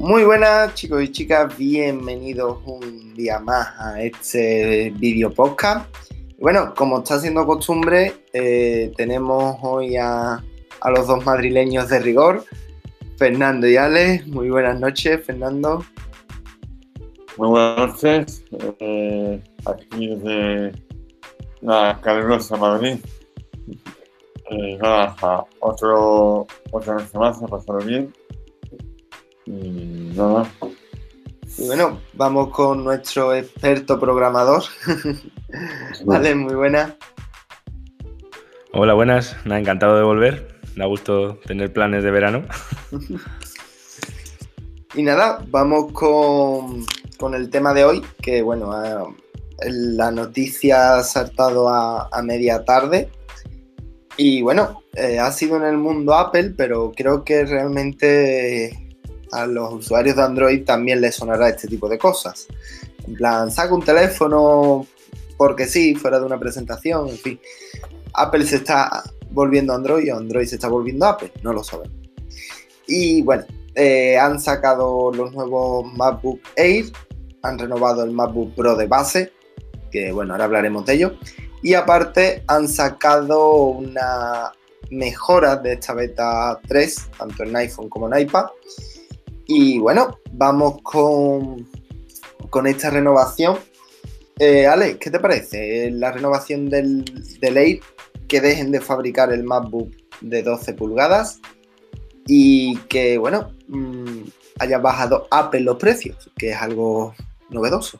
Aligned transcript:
Muy 0.00 0.24
buenas 0.24 0.74
chicos 0.74 1.02
y 1.02 1.12
chicas, 1.12 1.54
bienvenidos 1.58 2.56
un 2.64 3.12
día 3.14 3.38
más 3.38 3.68
a 3.78 4.02
este 4.02 4.94
video 4.96 5.30
podcast. 5.30 5.94
Bueno, 6.38 6.72
como 6.74 7.00
está 7.00 7.20
siendo 7.20 7.46
costumbre, 7.46 8.14
eh, 8.32 8.92
tenemos 8.96 9.58
hoy 9.60 9.98
a, 9.98 10.42
los 10.90 11.06
dos 11.06 11.22
madrileños 11.26 11.90
de 11.90 11.98
rigor, 12.00 12.44
Fernando 13.18 13.68
y 13.68 13.76
Alex. 13.76 14.26
Muy 14.26 14.48
buenas 14.48 14.80
noches, 14.80 15.22
Fernando. 15.22 15.84
Muy 17.36 17.48
buenas 17.48 17.76
noches, 17.76 18.42
eh, 18.78 19.42
aquí 19.66 20.16
desde 20.16 20.72
la 21.60 22.00
calurosa 22.02 22.56
Madrid. 22.56 22.96
Eh, 24.50 24.78
nada, 24.80 25.44
otro, 25.60 26.46
otra 26.72 26.94
noche 26.94 27.18
más, 27.18 27.42
ha 27.42 27.46
pasado 27.46 27.80
bien. 27.80 28.10
Nada. 30.14 30.50
Y 31.58 31.66
bueno, 31.66 32.00
vamos 32.14 32.50
con 32.50 32.84
nuestro 32.84 33.34
experto 33.34 33.98
programador. 33.98 34.62
vale, 36.04 36.34
muy 36.34 36.54
buena. 36.54 36.96
Hola, 38.72 38.94
buenas. 38.94 39.36
ha 39.44 39.58
encantado 39.58 39.96
de 39.96 40.04
volver. 40.04 40.60
Me 40.76 40.84
ha 40.84 40.86
gusto 40.86 41.38
tener 41.46 41.72
planes 41.72 42.04
de 42.04 42.10
verano. 42.10 42.44
y 44.94 45.02
nada, 45.02 45.44
vamos 45.48 45.92
con, 45.92 46.86
con, 47.18 47.34
el 47.34 47.50
tema 47.50 47.74
de 47.74 47.84
hoy, 47.84 48.02
que 48.22 48.42
bueno, 48.42 48.72
la 49.66 50.10
noticia 50.10 50.96
ha 50.96 51.02
saltado 51.02 51.68
a, 51.68 52.08
a 52.10 52.22
media 52.22 52.64
tarde. 52.64 53.10
Y 54.16 54.42
bueno, 54.42 54.82
eh, 54.94 55.18
ha 55.18 55.32
sido 55.32 55.56
en 55.56 55.64
el 55.64 55.76
mundo 55.76 56.14
Apple, 56.14 56.54
pero 56.56 56.92
creo 56.94 57.24
que 57.24 57.44
realmente 57.44 58.79
a 59.32 59.46
los 59.46 59.72
usuarios 59.72 60.16
de 60.16 60.22
Android 60.22 60.64
también 60.64 61.00
les 61.00 61.16
sonará 61.16 61.48
este 61.48 61.68
tipo 61.68 61.88
de 61.88 61.98
cosas. 61.98 62.46
En 63.06 63.14
plan, 63.14 63.50
saca 63.50 63.74
un 63.74 63.84
teléfono 63.84 64.86
porque 65.36 65.66
sí, 65.66 65.94
fuera 65.94 66.18
de 66.18 66.26
una 66.26 66.38
presentación, 66.38 67.08
en 67.08 67.16
fin. 67.16 67.40
Apple 68.12 68.44
se 68.44 68.56
está 68.56 69.02
volviendo 69.30 69.72
Android 69.72 70.12
o 70.12 70.18
Android 70.18 70.46
se 70.46 70.56
está 70.56 70.68
volviendo 70.68 71.06
Apple, 71.06 71.32
no 71.42 71.52
lo 71.52 71.64
sabemos. 71.64 71.96
Y 72.86 73.22
bueno, 73.22 73.44
eh, 73.74 74.18
han 74.18 74.40
sacado 74.40 75.12
los 75.12 75.32
nuevos 75.32 75.92
MacBook 75.94 76.40
Air, 76.56 76.86
han 77.42 77.58
renovado 77.58 78.04
el 78.04 78.10
MacBook 78.10 78.54
Pro 78.54 78.76
de 78.76 78.86
base, 78.86 79.32
que 79.90 80.12
bueno, 80.12 80.34
ahora 80.34 80.44
hablaremos 80.44 80.84
de 80.86 80.94
ello. 80.94 81.12
Y 81.62 81.74
aparte 81.74 82.42
han 82.46 82.68
sacado 82.68 83.54
una 83.54 84.52
mejora 84.90 85.56
de 85.56 85.74
esta 85.74 85.94
beta 85.94 86.60
3, 86.66 87.10
tanto 87.18 87.44
en 87.44 87.56
iPhone 87.56 87.88
como 87.88 88.12
en 88.12 88.22
iPad. 88.22 88.46
Y 89.52 89.80
bueno, 89.80 90.16
vamos 90.30 90.80
con, 90.80 91.66
con 92.50 92.68
esta 92.68 92.88
renovación. 92.88 93.58
Eh, 94.38 94.68
Ale, 94.68 94.96
¿qué 94.96 95.10
te 95.10 95.18
parece 95.18 95.90
la 95.90 96.12
renovación 96.12 96.70
del, 96.70 97.04
del? 97.40 97.80
Que 98.28 98.40
dejen 98.40 98.70
de 98.70 98.80
fabricar 98.80 99.32
el 99.32 99.42
MacBook 99.42 99.90
de 100.20 100.44
12 100.44 100.74
pulgadas 100.74 101.40
y 102.28 102.76
que, 102.88 103.18
bueno, 103.18 103.50
mm, 103.66 104.22
haya 104.60 104.78
bajado 104.78 105.26
Apple 105.32 105.62
los 105.62 105.78
precios, 105.78 106.30
que 106.38 106.50
es 106.50 106.56
algo 106.56 107.12
novedoso. 107.48 107.98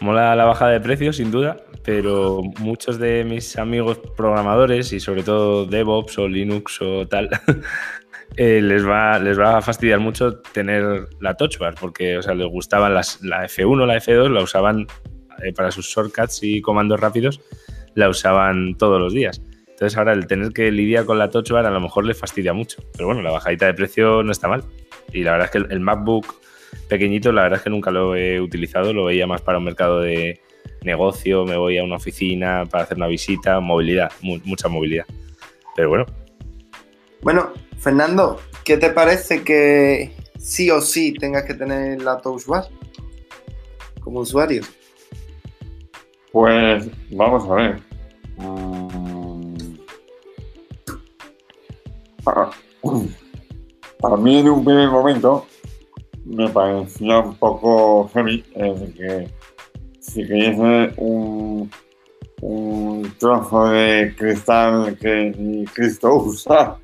Mola 0.00 0.34
la 0.34 0.44
baja 0.44 0.66
de 0.66 0.80
precios, 0.80 1.18
sin 1.18 1.30
duda, 1.30 1.58
pero 1.84 2.42
muchos 2.58 2.98
de 2.98 3.22
mis 3.22 3.56
amigos 3.58 4.00
programadores 4.16 4.92
y 4.92 4.98
sobre 4.98 5.22
todo 5.22 5.66
DevOps 5.66 6.18
o 6.18 6.26
Linux 6.26 6.80
o 6.80 7.06
tal, 7.06 7.30
Eh, 8.36 8.60
les, 8.62 8.86
va, 8.86 9.18
les 9.18 9.38
va 9.38 9.58
a 9.58 9.62
fastidiar 9.62 9.98
mucho 9.98 10.38
tener 10.38 11.08
la 11.20 11.34
touch 11.34 11.58
bar, 11.58 11.74
porque 11.78 12.18
o 12.18 12.22
sea, 12.22 12.34
les 12.34 12.48
gustaban 12.48 12.94
las, 12.94 13.20
la 13.22 13.44
F1, 13.44 13.86
la 13.86 13.96
F2, 13.96 14.30
la 14.30 14.42
usaban 14.42 14.86
eh, 15.42 15.52
para 15.52 15.70
sus 15.70 15.86
shortcuts 15.86 16.42
y 16.42 16.60
comandos 16.60 17.00
rápidos, 17.00 17.40
la 17.94 18.08
usaban 18.08 18.76
todos 18.76 19.00
los 19.00 19.12
días. 19.12 19.42
Entonces 19.68 19.96
ahora 19.96 20.12
el 20.12 20.26
tener 20.26 20.52
que 20.52 20.70
lidiar 20.70 21.06
con 21.06 21.18
la 21.18 21.30
touch 21.30 21.50
bar 21.50 21.66
a 21.66 21.70
lo 21.70 21.80
mejor 21.80 22.04
les 22.04 22.18
fastidia 22.18 22.52
mucho, 22.52 22.82
pero 22.92 23.06
bueno, 23.06 23.22
la 23.22 23.30
bajadita 23.30 23.66
de 23.66 23.74
precio 23.74 24.22
no 24.22 24.30
está 24.30 24.46
mal. 24.46 24.62
Y 25.12 25.24
la 25.24 25.32
verdad 25.32 25.46
es 25.46 25.50
que 25.50 25.74
el, 25.74 25.80
MacBook 25.80 26.34
pequeñito, 26.88 27.32
la 27.32 27.42
verdad 27.42 27.58
es 27.58 27.64
que 27.64 27.70
nunca 27.70 27.90
lo 27.90 28.14
he 28.14 28.40
utilizado, 28.40 28.92
lo 28.92 29.06
veía 29.06 29.26
más 29.26 29.42
para 29.42 29.58
un 29.58 29.64
mercado 29.64 30.00
de 30.00 30.40
negocio, 30.82 31.44
me 31.46 31.56
voy 31.56 31.78
a 31.78 31.84
una 31.84 31.96
oficina 31.96 32.64
para 32.70 32.84
hacer 32.84 32.96
una 32.96 33.06
visita, 33.06 33.58
movilidad, 33.60 34.12
mucha 34.20 34.68
movilidad. 34.68 35.06
Pero 35.74 35.88
bueno. 35.88 36.19
Bueno, 37.22 37.52
Fernando, 37.78 38.38
¿qué 38.64 38.78
te 38.78 38.90
parece 38.90 39.44
que 39.44 40.14
sí 40.38 40.70
o 40.70 40.80
sí 40.80 41.12
tengas 41.12 41.44
que 41.44 41.52
tener 41.52 42.00
la 42.02 42.18
Touch 42.18 42.44
como 44.00 44.20
usuario? 44.20 44.62
Pues 46.32 46.88
vamos 47.10 47.44
a 47.50 47.54
ver. 47.54 47.82
Mm. 48.38 49.54
Para, 54.00 54.16
mí 54.16 54.38
en 54.38 54.48
un 54.48 54.64
primer 54.64 54.88
momento 54.88 55.46
me 56.24 56.48
parecía 56.48 57.18
un 57.18 57.34
poco 57.36 58.08
heavy 58.14 58.42
es 58.54 58.94
que 58.94 59.28
si 60.00 60.26
querías 60.26 60.56
un, 60.96 61.70
un 62.40 63.14
trozo 63.18 63.68
de 63.68 64.14
cristal 64.16 64.96
que 64.98 65.66
Cristo 65.74 66.14
usa, 66.14 66.78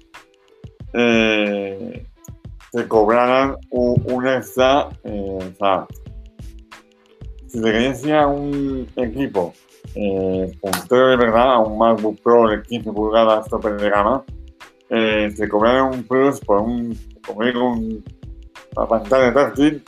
eh, 0.97 2.07
te 2.73 2.89
cobraran 2.89 3.57
un, 3.71 4.27
extra, 4.27 4.89
eh, 5.05 5.53
si 7.47 7.63
te 7.63 7.73
querías 7.73 8.05
un 8.05 8.89
equipo 8.97 9.53
eh, 9.95 10.53
puntero 10.61 11.09
de 11.09 11.17
verdad, 11.17 11.67
un 11.67 11.79
MacBook 11.79 12.21
Pro 12.23 12.49
de 12.49 12.63
15 12.63 12.93
pulgadas 12.93 13.49
tope 13.49 13.73
de 13.73 13.91
gama, 13.91 14.25
eh, 14.91 15.33
te 15.37 15.49
cobraran 15.49 15.95
un 15.95 16.03
plus 16.05 16.41
por 16.41 16.61
un, 16.61 16.91
digo, 16.91 17.73
un, 17.73 18.05
una 18.77 18.87
pantalla 18.87 19.33
táctil 19.33 19.83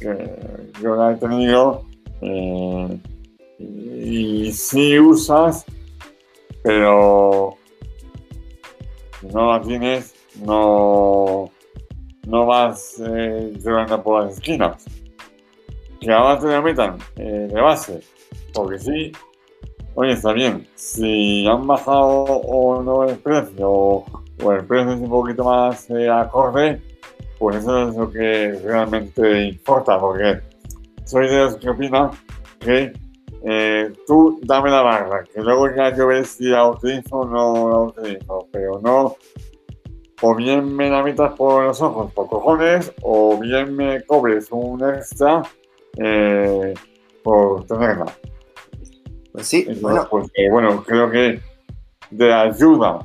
que 0.00 0.30
yo 0.82 0.96
la 0.96 1.12
he 1.12 1.16
tenido 1.16 1.84
eh, 2.22 2.98
y 3.58 4.52
si 4.52 4.98
usas, 4.98 5.64
pero 6.62 7.56
no 9.32 9.52
la 9.52 9.60
tienes 9.60 10.14
no, 10.40 11.50
no 12.26 12.46
vas 12.46 13.00
eh, 13.00 13.52
por 14.02 14.24
las 14.24 14.34
esquinas. 14.34 14.84
Que 16.00 16.06
te 16.06 16.12
la 16.12 16.60
metan 16.60 16.98
de 17.16 17.60
base, 17.60 18.00
porque 18.52 18.78
sí, 18.78 19.12
oye, 19.94 20.12
está 20.12 20.32
bien. 20.32 20.66
Si 20.74 21.46
han 21.46 21.66
bajado 21.66 22.24
o 22.24 22.82
no 22.82 23.04
el 23.04 23.16
precio, 23.18 23.70
o, 23.70 24.04
el 24.52 24.64
precio 24.64 24.92
es 24.92 25.00
un 25.00 25.10
poquito 25.10 25.44
más 25.44 25.88
eh, 25.90 26.08
acorde, 26.08 26.80
pues 27.38 27.56
eso 27.56 27.88
es 27.88 27.96
lo 27.96 28.10
que 28.10 28.60
realmente 28.64 29.44
importa, 29.44 29.98
porque 29.98 30.40
soy 31.04 31.28
de 31.28 31.38
los 31.38 31.56
que 31.56 31.70
opinan 31.70 32.10
que 32.60 32.92
eh, 33.44 33.92
tú 34.06 34.40
dame 34.44 34.70
la 34.70 34.82
barra, 34.82 35.24
que 35.24 35.40
luego 35.40 35.68
ya 35.74 35.94
yo 35.94 36.06
ves 36.06 36.30
si 36.30 36.44
la 36.44 36.68
utilizo 36.68 37.16
o 37.16 37.26
no 37.26 37.68
la 37.68 37.78
utilizo, 37.78 38.48
pero 38.52 38.80
no 38.80 39.16
o 40.22 40.36
bien 40.36 40.74
me 40.76 40.88
la 40.88 41.02
metas 41.02 41.32
por 41.34 41.64
los 41.64 41.82
ojos 41.82 42.12
por 42.12 42.28
cojones, 42.28 42.92
o 43.02 43.36
bien 43.38 43.74
me 43.74 44.02
cobres 44.04 44.46
un 44.52 44.82
extra 44.82 45.42
eh, 45.98 46.72
por 47.24 47.66
tenerla. 47.66 48.06
Pues 49.32 49.46
sí, 49.48 49.66
bueno. 49.80 50.06
Pues, 50.08 50.28
eh, 50.34 50.48
bueno, 50.48 50.84
creo 50.84 51.10
que 51.10 51.40
de 52.10 52.32
ayuda 52.32 53.00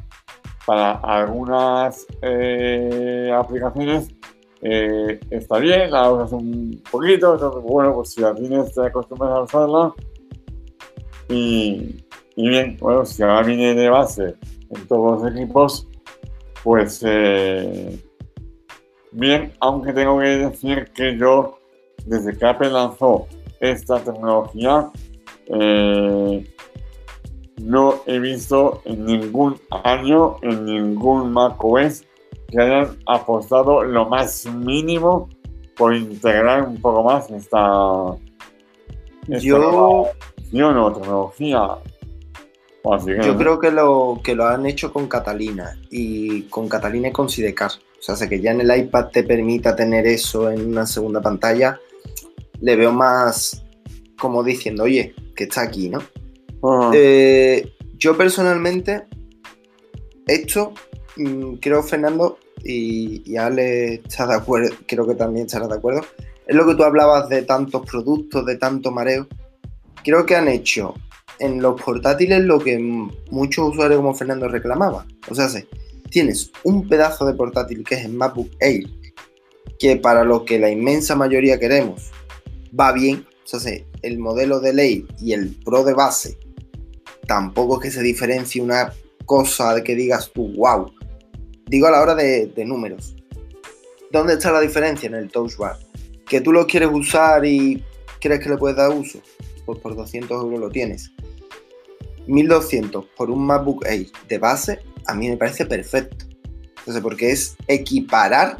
para 0.65 0.91
algunas 0.91 2.05
eh, 2.21 3.31
aplicaciones 3.35 4.09
está 4.61 5.59
bien, 5.59 5.89
la 5.89 6.11
usas 6.11 6.33
un 6.33 6.83
poquito, 6.91 7.33
entonces 7.33 7.63
bueno, 7.63 7.95
pues 7.95 8.11
si 8.11 8.21
la 8.21 8.35
tienes 8.35 8.73
te 8.73 8.85
acostumbras 8.85 9.31
a 9.31 9.41
usarla. 9.41 9.93
Y, 11.29 12.05
y 12.35 12.49
bien, 12.49 12.77
bueno, 12.79 13.05
si 13.05 13.23
ahora 13.23 13.41
viene 13.41 13.73
de 13.73 13.89
base 13.89 14.35
en 14.69 14.87
todos 14.87 15.23
los 15.23 15.31
equipos, 15.31 15.87
pues 16.67 17.01
eh, 17.07 17.97
bien, 19.13 19.53
aunque 19.61 19.93
tengo 19.93 20.19
que 20.19 20.25
decir 20.25 20.91
que 20.93 21.17
yo, 21.17 21.59
desde 22.05 22.37
que 22.37 22.45
Apple 22.45 22.71
lanzó 22.71 23.25
esta 23.61 24.03
tecnología, 24.03 24.91
eh, 25.45 26.53
no 27.61 27.93
he 28.05 28.19
visto 28.19 28.81
en 28.83 29.05
ningún 29.05 29.55
año, 29.85 30.35
en 30.41 30.65
ningún 30.65 31.31
macOS, 31.31 32.03
que 32.49 32.59
hayan 32.59 32.97
apostado 33.05 33.85
lo 33.85 34.09
más 34.09 34.45
mínimo 34.47 35.29
por 35.77 35.95
integrar 35.95 36.63
un 36.63 36.81
poco 36.81 37.01
más 37.01 37.31
esta, 37.31 38.13
esta 39.21 39.39
yo, 39.39 40.11
nueva 40.51 40.93
tecnología. 40.95 41.77
Yo 42.83 43.37
creo 43.37 43.59
que 43.59 43.71
lo, 43.71 44.21
que 44.23 44.33
lo 44.33 44.45
han 44.45 44.65
hecho 44.65 44.93
con 44.93 45.07
Catalina 45.07 45.77
y 45.89 46.43
con 46.43 46.69
Catalina 46.69 47.09
y 47.09 47.11
con 47.11 47.29
Sidecar. 47.29 47.71
O 47.99 48.15
sea, 48.15 48.29
que 48.29 48.39
ya 48.39 48.51
en 48.51 48.61
el 48.61 48.77
iPad 48.77 49.07
te 49.07 49.23
permita 49.23 49.75
tener 49.75 50.07
eso 50.07 50.49
en 50.49 50.67
una 50.67 50.85
segunda 50.85 51.21
pantalla, 51.21 51.79
le 52.61 52.75
veo 52.75 52.91
más 52.91 53.63
como 54.17 54.43
diciendo, 54.43 54.83
oye, 54.83 55.13
que 55.35 55.45
está 55.45 55.61
aquí, 55.61 55.89
¿no? 55.89 56.01
Eh, 56.93 57.73
yo 57.97 58.17
personalmente, 58.17 59.05
esto, 60.25 60.73
mm, 61.17 61.55
creo, 61.55 61.83
Fernando, 61.83 62.39
y, 62.63 63.21
y 63.29 63.37
Ale 63.37 63.95
está 63.95 64.27
de 64.27 64.35
acuerdo, 64.35 64.75
creo 64.87 65.05
que 65.07 65.15
también 65.15 65.45
estará 65.45 65.67
de 65.67 65.75
acuerdo, 65.75 66.01
es 66.47 66.55
lo 66.55 66.65
que 66.65 66.75
tú 66.75 66.83
hablabas 66.83 67.27
de 67.29 67.41
tantos 67.41 67.85
productos, 67.85 68.45
de 68.45 68.55
tanto 68.55 68.91
mareo. 68.91 69.27
Creo 70.03 70.25
que 70.25 70.35
han 70.35 70.47
hecho 70.47 70.93
en 71.39 71.61
los 71.61 71.81
portátiles 71.81 72.43
lo 72.43 72.59
que 72.59 72.77
muchos 73.29 73.69
usuarios 73.69 73.99
como 73.99 74.13
Fernando 74.13 74.47
reclamaban. 74.47 75.07
O 75.29 75.35
sea, 75.35 75.47
tienes 76.09 76.51
un 76.63 76.87
pedazo 76.87 77.25
de 77.25 77.33
portátil 77.33 77.83
que 77.83 77.95
es 77.95 78.05
el 78.05 78.13
MacBook 78.13 78.51
Air, 78.59 78.85
que 79.79 79.97
para 79.97 80.23
lo 80.23 80.45
que 80.45 80.59
la 80.59 80.69
inmensa 80.69 81.15
mayoría 81.15 81.59
queremos 81.59 82.11
va 82.77 82.91
bien. 82.91 83.25
O 83.51 83.59
sea, 83.59 83.81
el 84.01 84.19
modelo 84.19 84.59
de 84.59 84.73
ley 84.73 85.07
y 85.19 85.33
el 85.33 85.55
Pro 85.63 85.83
de 85.83 85.93
base 85.93 86.37
tampoco 87.27 87.75
es 87.75 87.83
que 87.83 87.91
se 87.91 88.03
diferencie 88.03 88.61
una 88.61 88.93
cosa 89.25 89.73
de 89.75 89.83
que 89.83 89.95
digas 89.95 90.31
tú, 90.33 90.53
wow. 90.55 90.91
Digo 91.65 91.87
a 91.87 91.91
la 91.91 92.01
hora 92.01 92.15
de, 92.15 92.47
de 92.47 92.65
números. 92.65 93.15
¿Dónde 94.11 94.33
está 94.33 94.51
la 94.51 94.61
diferencia 94.61 95.07
en 95.07 95.15
el 95.15 95.29
Touch 95.29 95.57
Bar? 95.57 95.77
Que 96.27 96.39
tú 96.39 96.53
lo 96.53 96.65
quieres 96.65 96.89
usar 96.91 97.45
y 97.45 97.83
crees 98.19 98.39
que 98.41 98.49
le 98.49 98.57
puedes 98.57 98.77
dar 98.77 98.89
uso, 98.89 99.19
pues 99.67 99.79
por 99.79 99.95
200 99.95 100.43
euros 100.43 100.59
lo 100.59 100.69
tienes. 100.69 101.11
1200 102.25 103.05
por 103.17 103.29
un 103.29 103.45
MacBook 103.45 103.85
Air 103.85 104.07
de 104.27 104.37
base, 104.37 104.79
a 105.05 105.13
mí 105.13 105.29
me 105.29 105.37
parece 105.37 105.65
perfecto. 105.65 106.25
Entonces, 106.79 107.03
porque 107.03 107.31
es 107.31 107.57
equiparar. 107.67 108.57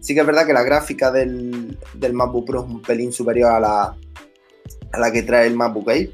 Sí 0.00 0.14
que 0.14 0.20
es 0.20 0.26
verdad 0.26 0.46
que 0.46 0.54
la 0.54 0.62
gráfica 0.62 1.10
del, 1.10 1.78
del 1.94 2.12
MacBook 2.14 2.46
Pro 2.46 2.60
es 2.60 2.66
un 2.66 2.80
pelín 2.80 3.12
superior 3.12 3.52
a 3.52 3.60
la, 3.60 3.96
a 4.92 4.98
la 4.98 5.12
que 5.12 5.22
trae 5.22 5.46
el 5.46 5.54
MacBook 5.54 5.90
Air. 5.90 6.12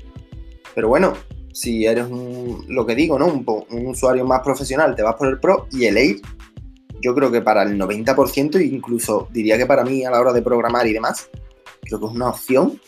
Pero 0.74 0.88
bueno, 0.88 1.14
si 1.52 1.86
eres 1.86 2.06
un, 2.06 2.64
lo 2.68 2.84
que 2.84 2.96
digo, 2.96 3.16
¿no? 3.18 3.26
Un, 3.26 3.44
un, 3.70 3.86
usuario 3.86 4.26
más 4.26 4.40
profesional, 4.40 4.96
te 4.96 5.04
vas 5.04 5.14
por 5.14 5.28
el 5.28 5.38
Pro 5.38 5.68
y 5.70 5.84
el 5.84 5.96
Air, 5.96 6.16
yo 7.00 7.14
creo 7.14 7.30
que 7.30 7.40
para 7.40 7.62
el 7.62 7.78
90%, 7.78 8.60
incluso 8.60 9.28
diría 9.30 9.56
que 9.56 9.66
para 9.66 9.84
mí 9.84 10.04
a 10.04 10.10
la 10.10 10.20
hora 10.20 10.32
de 10.32 10.42
programar 10.42 10.88
y 10.88 10.92
demás, 10.92 11.30
creo 11.82 12.00
que 12.00 12.06
es 12.06 12.12
una 12.12 12.30
opción 12.30 12.80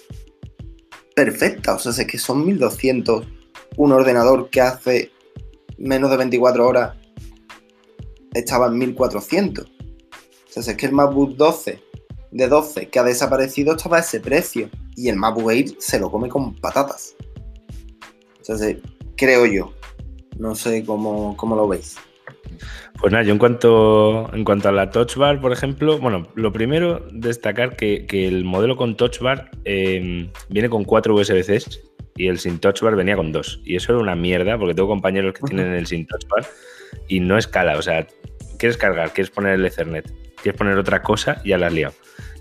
perfecta. 1.16 1.74
O 1.74 1.78
sea, 1.78 1.92
es 1.92 2.06
que 2.06 2.18
son 2.18 2.44
1200 2.44 3.26
un 3.78 3.92
ordenador 3.92 4.50
que 4.50 4.60
hace 4.60 5.10
menos 5.78 6.10
de 6.10 6.18
24 6.18 6.66
horas 6.66 6.96
estaba 8.34 8.66
en 8.66 8.78
1400. 8.78 9.64
O 9.64 9.68
sea, 10.48 10.72
es 10.72 10.76
que 10.78 10.86
el 10.86 10.92
MacBook 10.92 11.36
12 11.36 11.82
de 12.30 12.48
12 12.48 12.88
que 12.90 12.98
ha 12.98 13.02
desaparecido 13.02 13.74
estaba 13.74 13.96
a 13.96 14.00
ese 14.00 14.20
precio 14.20 14.68
y 14.94 15.08
el 15.08 15.16
MacBook 15.16 15.50
Air 15.50 15.74
se 15.78 15.98
lo 15.98 16.10
come 16.10 16.28
con 16.28 16.54
patatas. 16.54 17.16
O 18.48 18.56
sea, 18.56 18.76
creo 19.16 19.46
yo. 19.46 19.72
No 20.38 20.54
sé 20.54 20.84
cómo, 20.84 21.34
lo 21.40 21.68
veis. 21.68 21.96
Pues 22.98 23.12
nada, 23.12 23.24
yo 23.24 23.32
en 23.32 23.38
cuanto, 23.38 24.30
en 24.32 24.44
cuanto 24.44 24.68
a 24.68 24.72
la 24.72 24.90
Touch 24.90 25.16
Bar, 25.16 25.40
por 25.40 25.52
ejemplo, 25.52 25.98
bueno, 25.98 26.28
lo 26.34 26.52
primero, 26.52 27.06
destacar 27.12 27.76
que, 27.76 28.06
el 28.10 28.44
modelo 28.44 28.76
con 28.76 28.96
Touch 28.96 29.20
Bar 29.20 29.50
eh, 29.64 30.30
viene 30.48 30.68
con 30.68 30.84
cuatro 30.84 31.14
USB-Cs 31.14 31.80
y 32.16 32.28
el 32.28 32.38
sin 32.38 32.58
touch 32.58 32.80
bar 32.80 32.96
venía 32.96 33.16
con 33.16 33.32
dos. 33.32 33.60
Y 33.64 33.76
eso 33.76 33.92
era 33.92 34.00
una 34.00 34.16
mierda, 34.16 34.58
porque 34.58 34.74
tengo 34.74 34.88
compañeros 34.88 35.34
que 35.34 35.42
tienen 35.46 35.72
el 35.74 35.86
sin 35.86 36.06
touch 36.06 36.26
bar 36.28 36.46
y 37.08 37.20
no 37.20 37.38
escala. 37.38 37.76
O 37.76 37.82
sea, 37.82 38.06
quieres 38.58 38.76
cargar, 38.76 39.12
quieres 39.12 39.30
poner 39.30 39.54
el 39.54 39.64
Ethernet, 39.64 40.10
quieres 40.42 40.58
poner 40.58 40.78
otra 40.78 41.02
cosa, 41.02 41.40
ya 41.44 41.58
la 41.58 41.66
has 41.66 41.72
liado. 41.72 41.94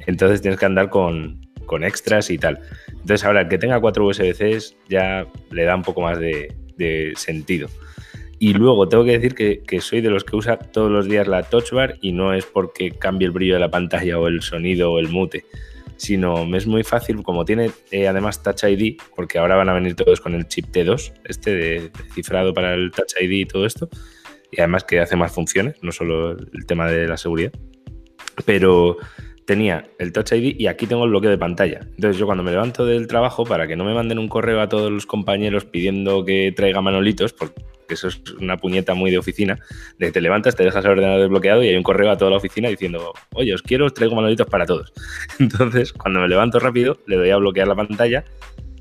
Entonces 0.08 0.42
tienes 0.42 0.60
que 0.60 0.66
andar 0.66 0.90
con, 0.90 1.42
extras 1.82 2.30
y 2.30 2.38
tal. 2.38 2.60
Entonces 2.88 3.26
ahora 3.26 3.42
el 3.42 3.48
que 3.50 3.58
tenga 3.58 3.80
cuatro 3.80 4.06
USB-Cs 4.08 4.78
ya 4.88 5.28
le 5.52 5.64
da 5.64 5.76
un 5.76 5.84
poco 5.84 6.02
más 6.02 6.20
de, 6.20 7.14
sentido. 7.16 7.68
Y 8.38 8.54
luego 8.54 8.90
tengo 8.90 9.06
que 9.06 9.18
decir 9.18 9.34
que, 9.34 9.82
soy 9.82 10.02
de 10.02 10.10
los 10.10 10.24
que 10.24 10.36
usa 10.36 10.58
todos 10.58 10.92
los 10.92 11.08
días 11.08 11.28
la 11.28 11.44
Touch 11.44 11.72
Bar 11.72 11.96
y 12.02 12.12
no 12.12 12.34
es 12.34 12.46
porque 12.46 12.92
cambie 12.92 13.28
el 13.28 13.32
brillo 13.32 13.54
de 13.54 13.62
la 13.62 13.72
pantalla 13.72 14.20
o 14.20 14.28
el 14.28 14.42
sonido 14.42 14.92
o 14.92 15.00
el 15.00 15.10
mute 15.10 15.46
sino 15.98 16.46
me 16.46 16.58
es 16.58 16.68
muy 16.68 16.84
fácil, 16.84 17.24
como 17.24 17.46
tiene 17.46 17.72
eh, 17.92 18.08
además 18.08 18.44
Touch 18.44 18.64
ID, 18.64 18.98
porque 19.16 19.38
ahora 19.38 19.56
van 19.56 19.70
a 19.70 19.74
venir 19.74 19.96
todos 19.96 20.20
con 20.20 20.36
el 20.36 20.48
chip 20.48 20.66
T2, 20.66 21.14
este 21.24 21.56
de, 21.56 21.92
cifrado 22.14 22.54
para 22.54 22.74
el 22.74 22.92
Touch 22.92 23.14
ID 23.20 23.32
y 23.32 23.46
todo 23.46 23.66
esto, 23.66 23.90
y 24.52 24.60
además 24.60 24.84
que 24.84 25.00
hace 25.00 25.16
más 25.16 25.34
funciones, 25.34 25.82
no 25.82 25.92
solo 25.92 26.32
el 26.32 26.66
tema 26.66 26.90
de 26.90 27.08
la 27.08 27.18
seguridad, 27.18 27.52
pero 28.46 28.98
tenía 29.46 29.86
el 30.00 30.12
Touch 30.12 30.34
ID 30.34 30.56
y 30.60 30.68
aquí 30.68 30.88
tengo 30.88 31.06
el 31.06 31.12
bloqueo 31.12 31.30
de 31.30 31.38
pantalla. 31.38 31.80
Entonces 31.82 32.18
yo 32.18 32.26
cuando 32.26 32.44
me 32.44 32.52
levanto 32.52 32.86
del 32.86 33.08
trabajo, 33.08 33.46
para 33.46 33.68
que 33.68 33.76
no 33.76 33.86
me 33.86 33.94
manden 33.94 34.20
un 34.20 34.28
correo 34.28 34.60
a 34.60 34.70
todos 34.70 34.92
los 34.92 35.06
compañeros 35.06 35.66
pidiendo 35.66 36.26
que 36.26 36.52
traiga 36.56 36.82
manolitos, 36.82 37.34
porque 37.34 37.62
que 37.86 37.94
eso 37.96 38.08
es 38.08 38.22
una 38.40 38.58
puñeta 38.58 38.94
muy 38.94 39.12
de 39.12 39.18
oficina, 39.18 39.60
de 40.00 40.12
te 40.12 40.22
levantas, 40.22 40.56
te 40.56 40.64
dejas 40.64 40.84
el 40.86 40.92
ordenador 40.92 41.22
desbloqueado 41.22 41.64
y 41.64 41.70
hay 41.70 41.76
un 41.76 41.84
correo 41.84 42.12
a 42.12 42.18
toda 42.18 42.32
la 42.32 42.38
oficina 42.38 42.70
diciendo, 42.70 43.14
oye, 43.34 43.54
os 43.54 43.62
quiero, 43.62 43.86
os 43.86 43.94
traigo 43.94 44.16
manolitos 44.16 44.48
para 44.48 44.66
todos. 44.66 44.94
Entonces, 45.40 45.94
cuando 45.94 46.20
me 46.20 46.28
levanto 46.28 46.60
rápido, 46.60 46.98
le 47.08 47.18
doy 47.18 47.30
a 47.30 47.38
bloquear 47.38 47.68
la 47.68 47.76
pantalla, 47.76 48.26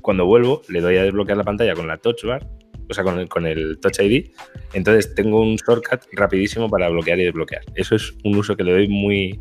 cuando 0.01 0.25
vuelvo, 0.25 0.61
le 0.69 0.81
doy 0.81 0.97
a 0.97 1.03
desbloquear 1.03 1.37
la 1.37 1.43
pantalla 1.43 1.73
con 1.73 1.87
la 1.87 1.97
Touch 1.97 2.23
Bar, 2.23 2.47
o 2.89 2.93
sea, 2.93 3.03
con 3.03 3.19
el, 3.19 3.27
con 3.27 3.45
el 3.45 3.79
Touch 3.79 3.99
ID, 3.99 4.29
entonces 4.73 5.15
tengo 5.15 5.41
un 5.41 5.55
shortcut 5.55 6.01
rapidísimo 6.11 6.69
para 6.69 6.89
bloquear 6.89 7.19
y 7.19 7.23
desbloquear. 7.23 7.63
Eso 7.75 7.95
es 7.95 8.13
un 8.23 8.37
uso 8.37 8.55
que 8.55 8.63
le 8.63 8.71
doy 8.71 8.87
muy, 8.87 9.39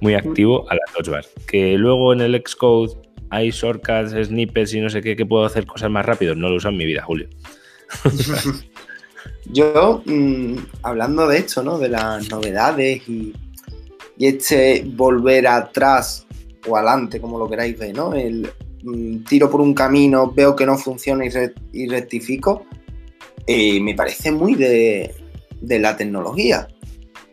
muy 0.00 0.14
activo 0.14 0.70
a 0.70 0.74
la 0.74 0.82
Touch 0.94 1.08
Bar. 1.08 1.24
Que 1.46 1.78
luego 1.78 2.12
en 2.12 2.20
el 2.20 2.42
Xcode 2.46 2.94
hay 3.30 3.50
shortcuts, 3.50 4.12
snippets 4.12 4.74
y 4.74 4.80
no 4.80 4.90
sé 4.90 5.02
qué, 5.02 5.16
que 5.16 5.26
puedo 5.26 5.44
hacer 5.44 5.66
cosas 5.66 5.90
más 5.90 6.04
rápido, 6.04 6.34
no 6.34 6.48
lo 6.48 6.56
uso 6.56 6.68
en 6.68 6.76
mi 6.76 6.84
vida, 6.84 7.02
Julio. 7.02 7.28
Yo, 9.52 10.02
mm, 10.04 10.56
hablando 10.82 11.28
de 11.28 11.38
esto, 11.38 11.62
¿no? 11.62 11.78
De 11.78 11.88
las 11.88 12.28
novedades 12.30 13.08
y, 13.08 13.34
este 14.18 14.82
volver 14.94 15.46
atrás 15.46 16.26
o 16.66 16.74
adelante, 16.76 17.20
como 17.20 17.38
lo 17.38 17.48
queráis 17.48 17.78
ver, 17.78 17.94
¿no? 17.94 18.14
El 18.14 18.50
mm, 18.82 19.24
tiro 19.24 19.50
por 19.50 19.60
un 19.60 19.74
camino, 19.74 20.32
veo 20.32 20.56
que 20.56 20.66
no 20.66 20.78
funciona 20.78 21.24
y, 21.72 21.86
rectifico, 21.86 22.64
eh, 23.46 23.78
me 23.80 23.94
parece 23.94 24.32
muy 24.32 24.54
de, 24.54 25.14
la 25.60 25.96
tecnología. 25.96 26.66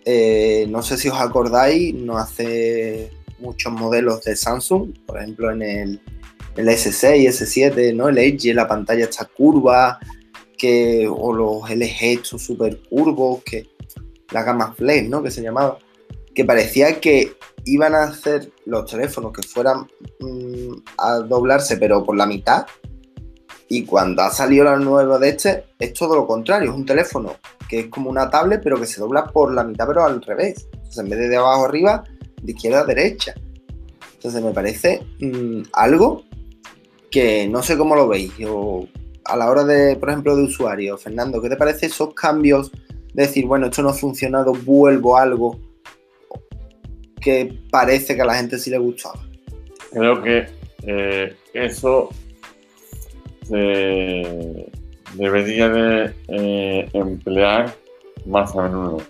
Eh, 0.06 0.68
no 0.70 0.84
sé 0.84 0.98
si 0.98 1.08
os 1.08 1.20
acordáis, 1.20 1.96
no 1.96 2.18
hace 2.18 3.12
muchos 3.39 3.72
modelos 3.72 4.24
de 4.24 4.36
Samsung, 4.36 4.94
por 5.06 5.18
ejemplo 5.20 5.51
en 5.51 5.62
el, 5.62 6.01
el 6.58 6.68
S6, 6.68 7.28
S7, 7.28 7.96
¿no? 7.96 8.10
El 8.10 8.18
Edge, 8.18 8.54
la 8.54 8.68
pantalla 8.68 9.06
está 9.06 9.25
curva, 9.25 10.00
o 11.10 11.34
los 11.34 11.70
LG 11.70 11.98
estos 12.01 12.41
super 12.41 12.79
curvos, 12.89 13.43
que 13.43 13.67
la 14.32 14.43
gama 14.43 14.74
Flex, 14.74 15.10
¿no? 15.10 15.22
Que 15.22 15.32
se 15.32 15.41
llamaba, 15.41 15.77
que 16.34 16.46
parecía 16.46 17.00
que 17.00 17.36
iban 17.65 17.96
a 17.96 18.03
hacer 18.03 18.51
los 18.65 18.89
teléfonos 18.89 19.32
que 19.32 19.43
fueran 19.43 19.88
mm, 20.20 20.74
a 20.98 21.20
doblarse, 21.20 21.77
pero 21.77 22.03
por 22.03 22.17
la 22.17 22.25
mitad. 22.25 22.65
Y 23.70 23.86
cuando 23.86 24.22
ha 24.22 24.29
salido 24.29 24.65
la 24.65 24.77
nueva 24.77 25.17
de 25.17 25.29
este, 25.29 25.65
es 25.79 25.93
todo 25.93 26.15
lo 26.15 26.27
contrario, 26.27 26.72
es 26.72 26.75
un 26.75 26.86
teléfono 26.86 27.36
que 27.70 27.79
es 27.82 27.88
como 27.88 28.10
una 28.10 28.29
tablet, 28.29 28.62
pero 28.62 28.79
que 28.79 28.86
se 28.86 29.00
dobla 29.00 29.25
por 29.25 29.53
la 29.53 29.63
mitad, 29.63 29.88
pero 29.88 30.03
al 30.03 30.22
revés. 30.22 30.67
Entonces, 30.74 30.98
en 31.00 31.10
vez 31.10 31.20
de 31.20 31.29
de 31.29 31.38
abajo 31.38 31.65
arriba, 31.65 32.03
de 32.41 32.51
izquierda 32.51 32.82
a 32.82 32.86
derecha. 32.86 33.34
Entonces, 34.13 34.43
me 34.43 34.51
parece 34.51 35.01
mm, 35.20 35.63
algo 35.74 36.24
que 37.10 37.48
no 37.48 37.63
sé 37.63 37.77
cómo 37.77 37.96
lo 37.96 38.08
veis. 38.08 38.36
Yo 38.38 38.86
a 39.25 39.38
la 39.38 39.50
hora 39.50 39.63
de, 39.63 39.96
por 39.96 40.10
ejemplo, 40.10 40.36
de 40.36 40.44
usuario, 40.44 40.98
Fernando, 40.98 41.42
¿qué 41.42 41.50
te 41.50 41.56
parece 41.56 41.88
esos 41.88 42.13
cambios 42.13 42.72
de 43.13 43.24
decir, 43.24 43.46
bueno, 43.46 43.68
esto 43.68 43.82
no 43.82 43.89
ha 43.89 43.94
funcionado, 43.94 44.53
vuelvo 44.53 45.18
a 45.18 45.24
algo 45.24 45.60
que 47.22 47.58
parece 47.72 48.15
que 48.15 48.22
a 48.22 48.25
la 48.25 48.36
gente 48.36 48.58
sí 48.58 48.70
le 48.70 48.77
gustaba? 48.77 49.20
Creo 49.92 50.22
que 50.22 50.46
eh, 50.86 51.36
eso 51.53 52.10
se 53.44 54.72
debería 55.15 55.70
de 55.70 56.13
eh, 56.27 56.89
emplear 56.94 57.74
más 58.25 58.56
a 58.56 58.63
menudo, 58.63 59.01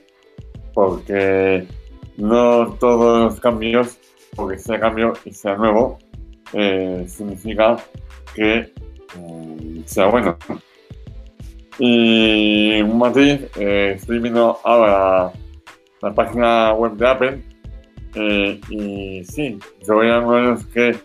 porque 0.73 1.65
no 2.17 2.73
todos 2.79 3.25
los 3.25 3.39
cambios, 3.39 3.97
porque 4.35 4.59
sea 4.59 4.79
cambio 4.79 5.13
y 5.25 5.31
sea 5.31 5.55
nuevo, 5.55 5.99
eh, 6.53 7.05
significa 7.07 7.77
que 8.35 8.71
sea 9.85 10.07
bueno. 10.07 10.37
Y 11.79 12.81
un 12.81 12.97
matiz, 12.97 13.41
eh, 13.57 13.93
estoy 13.95 14.19
viendo 14.19 14.59
ahora 14.63 15.31
la, 16.01 16.13
página 16.13 16.73
web 16.73 16.93
de 16.93 17.07
Apple 17.07 17.43
eh, 18.15 18.61
y 18.69 19.23
sí, 19.23 19.57
yo 19.87 19.95
voy 19.95 20.09
a 20.09 20.55
que, 20.71 20.95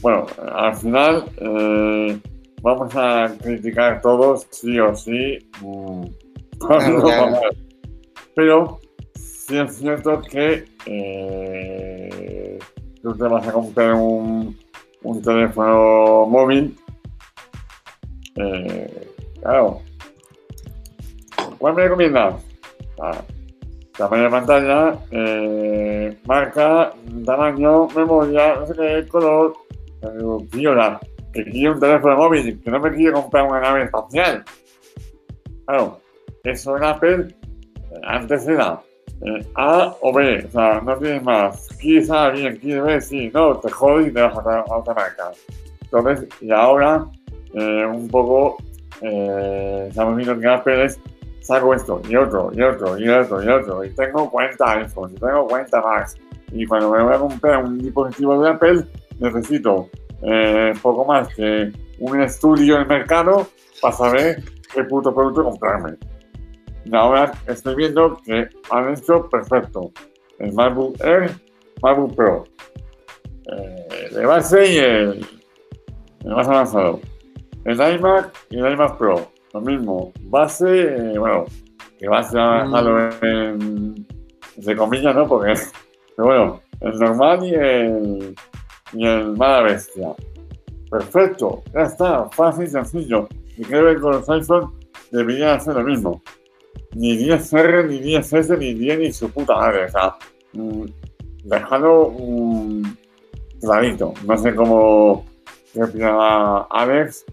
bueno, 0.00 0.26
al 0.54 0.74
final 0.76 1.24
eh, 1.36 2.18
vamos 2.62 2.94
a 2.96 3.34
criticar 3.42 4.00
todos, 4.00 4.46
sí 4.50 4.78
o 4.80 4.94
sí, 4.94 5.38
mm, 5.60 6.04
pero 8.34 8.80
sí 9.14 9.58
es 9.58 9.76
cierto 9.76 10.22
que 10.22 10.64
eh, 10.86 12.58
tú 13.02 13.14
te 13.14 13.24
vas 13.24 13.46
a 13.46 13.52
comprar 13.52 13.92
un, 13.94 14.56
un 15.02 15.22
teléfono 15.22 16.26
móvil. 16.26 16.76
Eh, 18.36 19.08
claro. 19.40 19.80
¿Cuál 21.58 21.74
me 21.74 21.82
recomiendas? 21.84 22.34
Ah, 23.00 23.22
tamaño 23.96 24.24
de 24.24 24.30
pantalla, 24.30 24.98
eh, 25.10 26.18
marca, 26.26 26.92
tamaño, 27.24 27.88
memoria, 27.88 28.54
color. 29.08 29.54
Pero, 30.00 30.38
tío, 30.50 30.74
que 31.32 31.44
quiero 31.44 31.74
un 31.74 31.80
teléfono 31.80 32.16
móvil, 32.16 32.60
que 32.62 32.70
no 32.70 32.80
me 32.80 32.92
quiero 32.94 33.22
comprar 33.22 33.46
una 33.46 33.60
nave 33.60 33.84
espacial. 33.84 34.44
Claro, 35.66 36.00
eso 36.44 36.76
en 36.76 36.84
Apple 36.84 37.28
eh, 37.90 38.00
antes 38.04 38.46
era 38.46 38.80
eh, 39.22 39.46
A 39.54 39.94
o 40.00 40.12
B, 40.12 40.44
o 40.46 40.50
sea, 40.50 40.80
no 40.80 40.96
tienes 40.96 41.22
más. 41.22 41.68
A, 42.10 42.28
bien, 42.30 42.56
quieres 42.58 42.84
B, 42.84 43.00
sí, 43.00 43.30
no, 43.32 43.58
te 43.58 43.70
jodes 43.70 44.08
y 44.08 44.12
te 44.12 44.22
vas 44.22 44.34
a 44.34 44.40
otra, 44.40 44.60
a 44.60 44.76
otra 44.76 44.94
marca. 44.94 45.32
Entonces, 45.82 46.28
y 46.40 46.50
ahora, 46.50 47.06
eh, 47.54 47.86
un 47.86 48.08
poco, 48.08 48.56
eh, 49.02 49.86
estamos 49.88 50.16
viendo 50.16 50.38
que 50.38 50.46
Apple 50.46 50.84
es, 50.84 51.00
saco 51.40 51.74
esto, 51.74 52.02
y 52.08 52.16
otro, 52.16 52.50
y 52.52 52.62
otro, 52.62 52.98
y 52.98 53.08
otro, 53.08 53.42
y 53.42 53.48
otro, 53.48 53.84
y 53.84 53.90
tengo 53.90 54.30
40 54.30 54.72
iPhones, 54.72 55.16
y 55.16 55.20
tengo 55.20 55.46
40 55.46 55.80
Macs, 55.80 56.16
y 56.52 56.66
cuando 56.66 56.90
me 56.90 57.02
voy 57.02 57.14
a 57.14 57.18
comprar 57.18 57.64
un 57.64 57.78
dispositivo 57.78 58.42
de 58.42 58.50
Apple, 58.50 58.84
necesito 59.18 59.88
eh, 60.22 60.72
poco 60.82 61.04
más 61.04 61.28
que 61.34 61.72
un 61.98 62.20
estudio 62.20 62.76
en 62.76 62.82
el 62.82 62.88
mercado 62.88 63.46
para 63.80 63.94
saber 63.94 64.42
qué 64.72 64.84
puto 64.84 65.14
producto 65.14 65.44
comprarme. 65.44 65.96
Y 66.84 66.94
ahora 66.94 67.32
estoy 67.46 67.74
viendo 67.74 68.16
que 68.24 68.48
han 68.70 68.92
hecho 68.92 69.28
perfecto. 69.28 69.90
El 70.38 70.52
MacBook 70.52 71.00
Air, 71.02 71.30
MacBook 71.82 72.14
Pro. 72.14 72.44
Eh, 73.52 74.08
de 74.12 74.26
base 74.26 74.72
y 74.72 74.78
el, 74.78 75.26
el 76.24 76.30
más 76.30 76.46
avanzado. 76.48 77.00
El 77.66 77.80
iMac 77.80 78.32
y 78.50 78.60
el 78.60 78.72
iMac 78.72 78.96
Pro. 78.96 79.28
Lo 79.52 79.60
mismo. 79.60 80.12
Base, 80.22 80.82
eh, 80.82 81.18
bueno, 81.18 81.46
que 81.98 82.08
base 82.08 82.38
avanzado 82.38 83.10
en, 83.22 84.06
entre 84.56 84.76
comillas, 84.76 85.14
¿no? 85.16 85.26
Porque, 85.26 85.54
pero 86.16 86.28
bueno, 86.28 86.60
el 86.80 86.98
normal 86.98 87.44
y 87.44 87.54
el, 87.54 88.34
y 88.92 89.04
el 89.04 89.36
mala 89.36 89.62
bestia. 89.62 90.14
Perfecto, 90.88 91.64
ya 91.74 91.82
está, 91.82 92.28
fácil 92.30 92.66
y 92.66 92.68
sencillo. 92.68 93.28
Y 93.56 93.64
creo 93.64 93.92
que 93.92 94.00
con 94.00 94.12
los 94.12 94.30
iPhone 94.30 94.72
debería 95.10 95.54
hacer 95.54 95.74
lo 95.74 95.82
mismo. 95.82 96.22
Ni 96.94 97.18
10R, 97.18 97.88
ni 97.88 98.00
10S, 98.00 98.56
ni 98.58 98.74
10 98.74 98.98
ni 99.00 99.12
su 99.12 99.28
puta 99.30 99.56
madre. 99.56 99.86
O 99.86 99.88
sea, 99.88 100.14
mm, 100.52 100.84
dejarlo 101.42 102.14
mm, 102.16 102.82
clarito. 103.60 104.14
No 104.24 104.36
sé 104.36 104.54
cómo 104.54 105.24
qué 105.76 105.82
opina 105.82 106.58
Alex, 106.70 107.24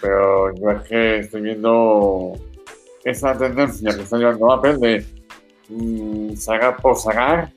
pero 0.00 0.54
yo 0.56 0.70
es 0.70 0.88
que 0.88 1.18
estoy 1.18 1.42
viendo 1.42 2.32
esa 3.04 3.36
tendencia 3.36 3.94
que 3.94 4.02
está 4.02 4.18
llevando 4.18 4.52
Apple 4.52 4.76
de 4.78 5.06
mm, 5.68 6.34
sacar 6.36 6.76
por 6.76 6.96
sacar 6.96 7.52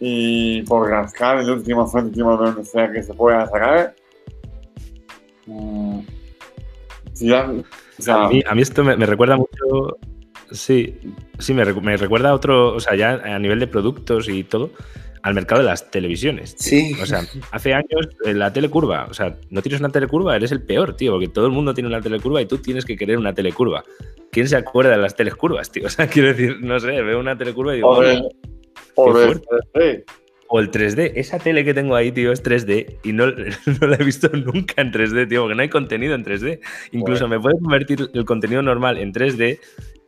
y 0.00 0.62
por 0.62 0.90
rascar 0.90 1.38
el 1.38 1.50
último 1.50 1.86
céntimo 1.86 2.36
de 2.36 2.46
donde 2.46 2.64
sea 2.64 2.90
que 2.90 3.02
se 3.02 3.14
pueda 3.14 3.46
sacar. 3.46 3.94
Mm, 5.46 6.00
A 8.08 8.54
mí, 8.54 8.62
esto 8.62 8.82
me, 8.84 8.96
recuerda 9.06 9.36
mucho. 9.36 9.96
Sí, 10.50 10.98
sí, 11.38 11.54
me, 11.54 11.64
me 11.64 11.96
recuerda 11.96 12.30
a 12.30 12.34
otro, 12.34 12.74
o 12.74 12.80
sea, 12.80 12.94
ya 12.94 13.12
a 13.12 13.38
nivel 13.38 13.60
de 13.60 13.66
productos 13.66 14.28
y 14.28 14.44
todo, 14.44 14.70
al 15.22 15.34
mercado 15.34 15.62
de 15.62 15.68
las 15.68 15.90
televisiones. 15.90 16.56
tío. 16.56 16.68
Sí. 16.68 16.96
O 17.00 17.06
sea, 17.06 17.24
hace 17.50 17.74
años 17.74 18.08
eh, 18.24 18.34
la 18.34 18.52
telecurva, 18.52 19.06
o 19.08 19.14
sea, 19.14 19.36
no 19.50 19.62
tienes 19.62 19.80
una 19.80 19.90
telecurva, 19.90 20.36
eres 20.36 20.52
el 20.52 20.62
peor, 20.62 20.96
tío, 20.96 21.12
porque 21.12 21.28
todo 21.28 21.46
el 21.46 21.52
mundo 21.52 21.74
tiene 21.74 21.88
una 21.88 22.00
telecurva 22.00 22.42
y 22.42 22.46
tú 22.46 22.58
tienes 22.58 22.84
que 22.84 22.96
querer 22.96 23.18
una 23.18 23.32
telecurva. 23.32 23.84
¿Quién 24.30 24.48
se 24.48 24.56
acuerda 24.56 24.92
de 24.92 24.98
las 24.98 25.14
telecurvas, 25.14 25.70
tío? 25.70 25.86
O 25.86 25.90
sea, 25.90 26.06
quiero 26.06 26.28
decir, 26.28 26.58
no 26.60 26.80
sé, 26.80 27.02
veo 27.02 27.20
una 27.20 27.36
telecurva 27.36 27.74
y 27.74 27.76
digo, 27.76 28.00
qué 28.00 28.06
de 28.06 28.22
fuerte. 28.94 29.46
3D. 29.74 30.04
O 30.48 30.60
el 30.60 30.70
3D. 30.70 31.12
Esa 31.14 31.38
tele 31.38 31.64
que 31.64 31.72
tengo 31.72 31.94
ahí, 31.94 32.12
tío, 32.12 32.32
es 32.32 32.42
3D 32.42 32.98
y 33.04 33.12
no, 33.12 33.26
no 33.80 33.86
la 33.86 33.96
he 33.96 34.04
visto 34.04 34.28
nunca 34.28 34.82
en 34.82 34.92
3D, 34.92 35.28
tío, 35.28 35.42
porque 35.42 35.54
no 35.54 35.62
hay 35.62 35.68
contenido 35.68 36.14
en 36.14 36.24
3D. 36.24 36.60
Incluso 36.92 37.28
me 37.28 37.38
puede 37.38 37.58
convertir 37.60 38.08
el 38.12 38.24
contenido 38.24 38.60
normal 38.62 38.98
en 38.98 39.12
3D 39.12 39.58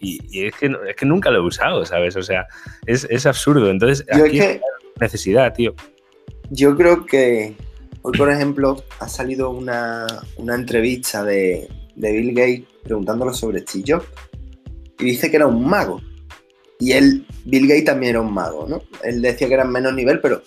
y, 0.01 0.19
y 0.31 0.47
es, 0.47 0.55
que, 0.57 0.67
es 0.67 0.97
que 0.97 1.07
nunca 1.07 1.31
lo 1.31 1.39
he 1.39 1.43
usado, 1.43 1.85
¿sabes? 1.87 2.17
O 2.17 2.23
sea, 2.23 2.47
es, 2.87 3.07
es 3.11 3.27
absurdo. 3.27 3.71
Entonces, 3.71 4.07
Yo 4.13 4.25
es 4.25 4.31
aquí 4.31 4.39
que 4.39 4.61
necesidad, 5.01 5.53
tío. 5.55 5.75
yo 6.51 6.77
creo 6.77 7.05
que 7.07 7.55
hoy, 8.03 8.17
por 8.17 8.31
ejemplo, 8.31 8.83
ha 9.01 9.09
salido 9.09 9.51
una, 9.51 10.07
una 10.37 10.55
entrevista 10.55 11.25
de, 11.25 11.69
de 11.97 12.13
Bill 12.13 12.35
Gates 12.35 12.65
preguntándolo 12.83 13.33
sobre 13.33 13.61
Steve 13.61 13.85
Jobs 13.89 14.07
y 14.99 15.05
dice 15.07 15.31
que 15.31 15.37
era 15.37 15.47
un 15.47 15.67
mago. 15.67 16.01
Y 16.81 16.93
él, 16.93 17.27
Bill 17.45 17.67
Gates 17.69 17.85
también 17.87 18.11
era 18.11 18.21
un 18.21 18.33
mago, 18.33 18.67
¿no? 18.69 18.83
Él 19.05 19.23
decía 19.23 19.49
que 19.49 19.55
era 19.55 19.63
en 19.65 19.71
menos 19.71 19.95
nivel, 19.95 20.21
pero 20.21 20.43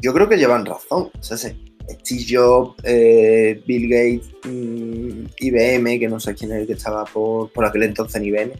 yo 0.00 0.12
creo 0.14 0.28
que 0.28 0.36
llevan 0.38 0.64
razón. 0.64 1.10
O 1.18 1.22
sea, 1.22 1.36
se- 1.36 1.56
Steve 2.00 2.24
Jobs, 2.28 2.74
eh, 2.82 3.62
Bill 3.66 3.88
Gates, 3.88 4.30
mm, 4.44 5.26
IBM, 5.38 5.98
que 6.00 6.08
no 6.08 6.18
sé 6.18 6.34
quién 6.34 6.50
es 6.52 6.58
el 6.62 6.66
que 6.66 6.72
estaba 6.72 7.04
por, 7.04 7.50
por 7.52 7.64
aquel 7.64 7.84
entonces 7.84 8.16
en 8.16 8.24
IBM, 8.24 8.52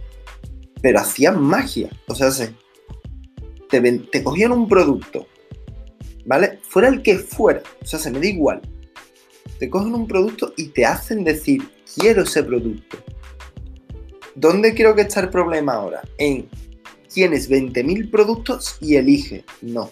pero 0.82 0.98
hacían 1.00 1.40
magia. 1.42 1.88
O 2.06 2.14
sea, 2.14 2.30
se, 2.30 2.50
te, 3.76 3.80
ven- 3.80 4.08
te 4.10 4.22
cogían 4.24 4.52
un 4.52 4.66
producto, 4.66 5.26
¿vale? 6.24 6.60
Fuera 6.62 6.88
el 6.88 7.02
que 7.02 7.18
fuera, 7.18 7.60
o 7.82 7.84
sea, 7.86 7.98
se 7.98 8.10
me 8.10 8.18
da 8.20 8.26
igual. 8.26 8.62
Te 9.58 9.68
cogen 9.68 9.94
un 9.94 10.08
producto 10.08 10.54
y 10.56 10.68
te 10.68 10.86
hacen 10.86 11.24
decir, 11.24 11.62
quiero 11.94 12.22
ese 12.22 12.42
producto. 12.42 12.96
¿Dónde 14.34 14.74
creo 14.74 14.94
que 14.94 15.02
está 15.02 15.20
el 15.20 15.28
problema 15.28 15.74
ahora? 15.74 16.00
En 16.16 16.48
tienes 17.12 17.50
20.000 17.50 18.10
productos 18.10 18.78
y 18.80 18.96
elige. 18.96 19.44
No. 19.60 19.90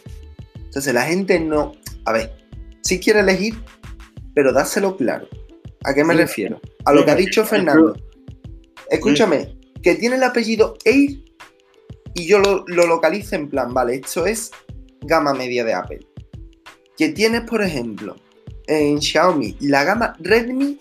Entonces 0.55 0.95
la 0.95 1.03
gente 1.03 1.39
no... 1.41 1.73
A 2.07 2.13
ver, 2.13 2.33
sí 2.83 2.99
quiere 3.01 3.21
elegir, 3.21 3.55
pero 4.35 4.51
dáselo 4.55 4.97
claro. 4.97 5.29
¿A 5.85 5.93
qué 5.93 6.05
me 6.05 6.15
Sí. 6.15 6.21
refiero? 6.21 6.61
A 6.87 6.93
lo 6.95 7.05
que 7.05 7.11
ha 7.11 7.17
dicho 7.17 7.45
Fernando. 7.45 7.95
Escúchame, 8.91 9.59
que 9.83 9.95
tiene 9.95 10.17
el 10.17 10.23
apellido 10.23 10.77
Air 10.87 11.24
y 12.15 12.27
yo 12.27 12.39
lo, 12.39 12.65
lo 12.67 12.87
localizo 12.87 13.37
en 13.37 13.49
plan, 13.49 13.73
vale, 13.75 13.97
esto 13.97 14.27
es 14.27 14.51
gama 15.03 15.35
media 15.35 15.65
de 15.65 15.75
Apple. 15.75 16.07
Que 16.97 17.09
tienes, 17.11 17.43
por 17.43 17.63
ejemplo, 17.63 18.17
en 18.67 19.01
Xiaomi 19.01 19.57
la 19.61 19.85
gama 19.85 20.15
Redmi 20.21 20.79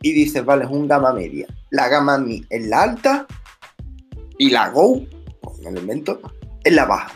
y 0.00 0.12
dices, 0.12 0.44
vale, 0.44 0.64
es 0.64 0.70
un 0.70 0.88
gama 0.88 1.12
media. 1.12 1.46
La 1.70 1.88
gama 1.88 2.18
Mi 2.18 2.42
es 2.50 2.66
la 2.66 2.82
alta 2.82 3.26
y 4.38 4.50
la 4.50 4.70
Go, 4.70 5.02
me 5.62 5.70
lo 5.70 5.80
invento, 5.80 6.20
es 6.64 6.72
la 6.72 6.84
baja. 6.86 7.12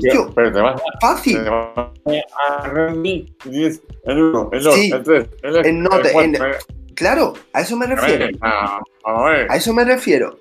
Tío, 0.00 0.32
Pero 0.36 0.52
te 0.52 0.60
vas 0.60 0.80
Fácil. 1.00 1.42
te 1.42 1.50
vas 1.50 1.72
a 1.76 2.68
Redmi 2.68 3.34
y 3.44 3.48
dices 3.50 3.82
el 4.04 4.22
1, 4.22 4.50
el 4.52 4.62
2, 4.62 4.74
Sí. 4.74 4.90
el 4.92 5.02
3, 5.02 5.28
el 5.42 5.56
X, 5.56 5.66
El 5.66 5.76
el 5.76 6.34
el- 6.36 6.54
Claro, 6.94 7.32
a 7.54 7.62
eso 7.62 7.76
me 7.76 7.86
refiero. 7.86 8.26
A 8.42 8.80
a 9.04 9.24
ver. 9.24 9.50
A 9.50 9.56
eso 9.56 9.72
me 9.74 9.84
refiero. 9.84 10.38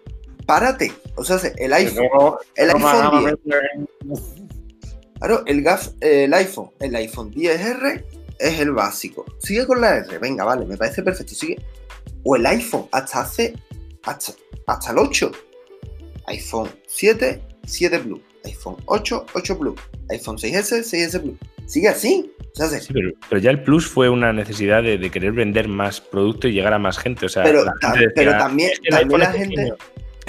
Párate. 0.50 0.92
O 1.16 1.24
sea, 1.24 1.38
el 1.58 1.72
iPhone. 1.74 1.96
tengo- 2.12 2.40
El 2.56 2.70
iPhone 2.72 2.82
gama 3.04 3.20
10. 3.20 3.36
media 3.46 3.62
Claro, 5.20 5.44
el, 5.46 5.62
gaf, 5.62 5.90
el 6.02 6.34
iPhone, 6.34 6.72
el 6.80 6.96
iPhone 6.96 7.32
10R 7.32 8.04
es 8.40 8.60
el 8.60 8.72
básico. 8.72 9.26
Sigue 9.38 9.68
con 9.68 9.80
la 9.82 9.98
R, 9.98 10.18
venga, 10.18 10.44
vale, 10.46 10.66
me 10.66 10.76
parece 10.76 11.04
perfecto, 11.04 11.36
sigue. 11.36 11.58
O 12.24 12.36
el 12.36 12.46
iPhone, 12.48 12.88
hasta 12.92 13.20
hace, 13.22 13.54
hasta, 14.04 14.34
hasta 14.66 14.92
el 14.92 14.98
8. 14.98 15.32
iPhone 16.28 16.70
7, 16.88 17.42
7 17.66 18.00
Plus. 18.00 18.22
iPhone 18.46 18.78
8, 18.86 19.26
8 19.36 19.60
Plus. 19.60 19.80
iPhone 20.10 20.38
6S, 20.38 20.84
6S 20.84 21.20
Plus. 21.22 21.36
Sigue 21.68 21.90
así. 21.90 22.32
O 22.40 22.56
sea, 22.56 22.68
se- 22.70 22.80
Sí, 22.82 22.94
pero, 22.94 23.12
pero 23.30 23.40
ya 23.42 23.52
el 23.52 23.62
Plus 23.62 23.88
fue 23.88 24.10
una 24.10 24.32
necesidad 24.34 24.82
de, 24.82 24.98
de 24.98 25.12
querer 25.12 25.34
vender 25.34 25.68
más 25.68 26.02
producto 26.02 26.48
y 26.48 26.54
llegar 26.54 26.74
a 26.74 26.80
más 26.80 26.98
gente. 26.98 27.26
O 27.26 27.30
sea, 27.30 27.44
pero, 27.44 27.64
la 27.66 27.74
ta- 27.80 27.92
gente 27.92 28.06
decía, 28.08 28.14
pero 28.16 28.32
también, 28.38 28.72
"Es 28.72 28.80
que 28.80 28.88
el 28.90 28.96
también 28.96 29.20
la 29.20 29.32
gente... 29.34 29.56
pequeño". 29.56 29.76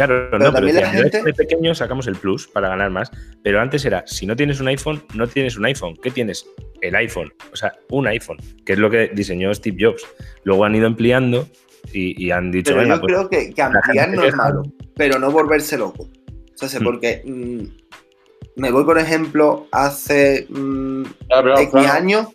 Claro, 0.06 0.28
pero 0.30 0.44
no, 0.44 0.52
pero 0.52 0.66
la 0.66 0.72
decían, 0.72 0.96
"El 0.96 1.10
gente- 1.10 1.30
es 1.30 1.36
pequeño, 1.36 1.74
sacamos 1.74 2.06
el 2.06 2.16
Plus 2.16 2.46
para 2.48 2.68
ganar 2.68 2.90
más. 2.90 3.10
Pero 3.42 3.60
antes 3.60 3.84
era, 3.84 4.02
si 4.06 4.26
no 4.26 4.34
tienes 4.36 4.60
un 4.60 4.68
iPhone, 4.68 5.02
no 5.14 5.26
tienes 5.26 5.56
un 5.56 5.64
iPhone. 5.66 5.96
¿Qué 6.02 6.10
tienes? 6.10 6.46
El 6.80 6.94
iPhone. 6.94 7.32
O 7.52 7.56
sea, 7.56 7.72
un 7.90 8.06
iPhone, 8.06 8.38
que 8.64 8.72
es 8.74 8.78
lo 8.78 8.88
que 8.90 9.08
diseñó 9.14 9.52
Steve 9.54 9.76
Jobs. 9.78 10.06
Luego 10.44 10.64
han 10.64 10.74
ido 10.74 10.86
ampliando 10.86 11.46
y, 11.92 12.24
y 12.26 12.30
han 12.30 12.50
dicho, 12.50 12.72
Pero 12.74 12.86
yo 12.86 13.00
pues, 13.00 13.12
creo 13.12 13.28
que, 13.28 13.54
que 13.54 13.60
la 13.62 13.66
ampliar 13.68 14.10
no 14.10 14.24
es 14.24 14.34
malo, 14.34 14.62
pero 14.96 15.18
no 15.18 15.30
volverse 15.30 15.76
loco. 15.78 16.04
O 16.04 16.56
sea, 16.56 16.68
sé, 16.68 16.80
Mm. 16.80 16.84
porque 16.84 17.22
mm, 17.24 18.60
me 18.60 18.70
voy, 18.70 18.84
por 18.84 18.98
ejemplo, 18.98 19.66
hace 19.72 20.46
mm, 20.50 21.02
Ya, 21.04 21.42
pero, 21.42 21.58
X 21.58 21.70
claro, 21.70 21.92
años, 21.92 22.26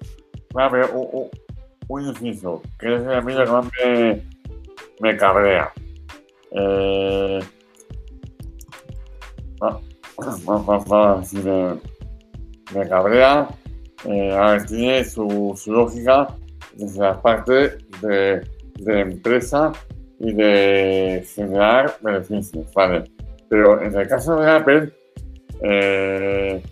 claro, 0.51 0.71
pero 0.71 0.91
un, 0.99 1.07
un- 1.21 1.29
un 1.87 2.07
inciso, 2.07 2.61
que 2.79 2.95
es 2.95 3.01
a 3.07 3.21
mí 3.21 3.33
que 3.35 3.45
más 3.45 3.65
me, 3.85 4.21
me 5.01 5.17
cabrea. 5.17 5.71
Eh, 6.57 7.39
ah, 9.61 9.79
si 11.23 11.37
me, 11.43 11.79
me 12.73 12.89
cabrea, 12.89 13.47
eh, 14.05 14.31
a 14.31 14.51
ver, 14.51 14.65
tiene 14.65 15.03
su, 15.03 15.53
su 15.55 15.73
lógica 15.73 16.27
desde 16.75 16.99
la 16.99 17.21
parte 17.21 17.77
de, 18.01 18.41
de 18.79 18.99
empresa 18.99 19.71
y 20.19 20.33
de 20.33 21.25
generar 21.33 21.97
beneficios, 22.01 22.71
¿vale? 22.73 23.03
Pero 23.49 23.81
en 23.81 23.95
el 23.95 24.07
caso 24.07 24.35
de 24.37 24.51
Apple, 24.51 24.93
eh, 25.61 26.63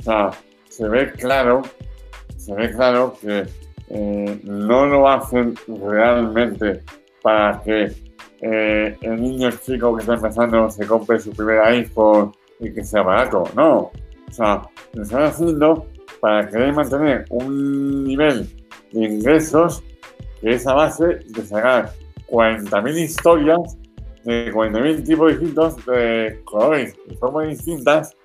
o 0.00 0.02
sea, 0.02 0.30
se 0.68 0.88
ve 0.88 1.12
claro, 1.12 1.62
se 2.36 2.54
ve 2.54 2.70
claro 2.72 3.16
que 3.20 3.44
eh, 3.88 4.40
no 4.44 4.86
lo 4.86 5.08
hacen 5.08 5.54
realmente 5.66 6.82
para 7.22 7.60
que 7.62 7.92
eh, 8.42 8.96
el 9.00 9.20
niño 9.20 9.50
chico 9.52 9.94
que 9.94 10.00
está 10.00 10.14
empezando 10.14 10.68
se 10.68 10.86
compre 10.86 11.20
su 11.20 11.30
primer 11.30 11.60
iPhone 11.60 12.32
y 12.58 12.72
que 12.72 12.84
sea 12.84 13.02
barato. 13.02 13.44
No, 13.54 13.90
o 14.28 14.32
sea, 14.32 14.62
lo 14.94 15.02
están 15.02 15.22
haciendo 15.22 15.86
para 16.20 16.48
querer 16.48 16.72
mantener 16.72 17.24
un 17.30 18.04
nivel 18.04 18.48
de 18.92 19.04
ingresos 19.04 19.82
que 20.40 20.54
es 20.54 20.66
a 20.66 20.74
base 20.74 21.04
de 21.04 21.46
sacar 21.46 21.92
40.000 22.28 22.98
historias 22.98 23.78
de 24.24 24.52
40.000 24.52 25.06
tipos 25.06 25.30
distintos 25.32 25.86
de 25.86 26.40
colores 26.44 26.96
y 27.08 27.16
formas 27.16 27.48
distintas 27.48 28.16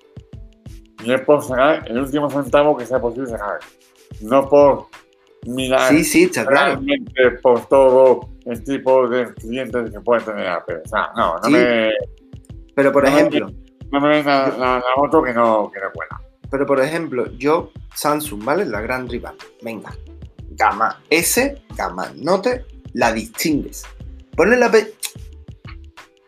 y 1.03 1.13
es 1.13 1.21
por 1.21 1.43
sacar 1.43 1.89
el 1.89 1.99
último 1.99 2.29
centavo 2.29 2.75
que 2.75 2.85
sea 2.85 2.99
posible 2.99 3.29
sacar. 3.29 3.59
No 4.21 4.49
por 4.49 4.87
mirar 5.47 5.89
Sí, 5.89 6.03
sí, 6.03 6.23
está 6.23 6.45
claro. 6.45 6.81
por 7.41 7.65
todo 7.67 8.29
el 8.45 8.63
tipo 8.63 9.07
de 9.07 9.33
clientes 9.33 9.91
que 9.91 9.99
puede 10.01 10.21
tener 10.21 10.47
Apple. 10.47 10.81
O 10.85 10.87
sea, 10.87 11.09
no, 11.15 11.35
no 11.37 11.43
Sí. 11.43 11.51
me, 11.51 11.89
Pero 12.75 12.91
por 12.91 13.03
No, 13.03 13.09
ejemplo, 13.09 13.51
no 13.91 13.99
me 14.01 14.23
la, 14.23 14.47
la 14.49 14.83
moto 14.97 15.23
que 15.23 15.33
no, 15.33 15.71
que 15.73 15.79
no 15.79 15.91
cuela. 15.93 16.21
pero 16.51 16.65
por 16.65 16.79
ejemplo, 16.79 17.31
yo, 17.37 17.71
Samsung, 17.95 18.43
¿vale? 18.43 18.65
La 18.65 18.81
gran 18.81 19.09
rival. 19.09 19.35
Venga. 19.63 19.91
Gama 20.51 21.01
S, 21.09 21.61
gama 21.75 22.11
Note, 22.15 22.65
la 22.93 23.11
distingues. 23.13 23.83
Ponle 24.35 24.57
la 24.57 24.69
P. 24.71 24.93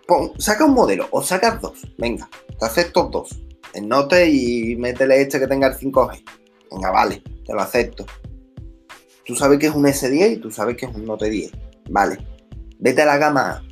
Pon- 0.07 0.31
saca 0.39 0.65
un 0.65 0.73
modelo 0.73 1.07
o 1.11 1.21
sacas 1.21 1.61
dos. 1.61 1.85
Venga, 1.97 2.27
te 2.59 2.65
acepto 2.65 3.03
dos. 3.11 3.39
El 3.73 3.87
Note 3.87 4.27
y 4.27 4.75
métele 4.75 5.21
este 5.21 5.39
que 5.39 5.47
tenga 5.47 5.67
el 5.67 5.75
5G. 5.75 6.23
Venga, 6.71 6.91
vale, 6.91 7.21
te 7.45 7.53
lo 7.53 7.61
acepto. 7.61 8.05
Tú 9.29 9.35
sabes 9.35 9.59
que 9.59 9.67
es 9.67 9.75
un 9.75 9.85
S10 9.85 10.31
y 10.31 10.37
tú 10.37 10.49
sabes 10.49 10.75
que 10.75 10.87
es 10.87 10.95
un 10.95 11.05
Note 11.05 11.29
10. 11.29 11.51
Vale. 11.91 12.17
Vete 12.79 13.03
a 13.03 13.05
la 13.05 13.17
gama 13.19 13.51
A. 13.51 13.63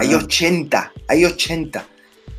Hay 0.00 0.10
el- 0.10 0.16
80, 0.16 0.92
hay 1.08 1.24
80. 1.24 1.86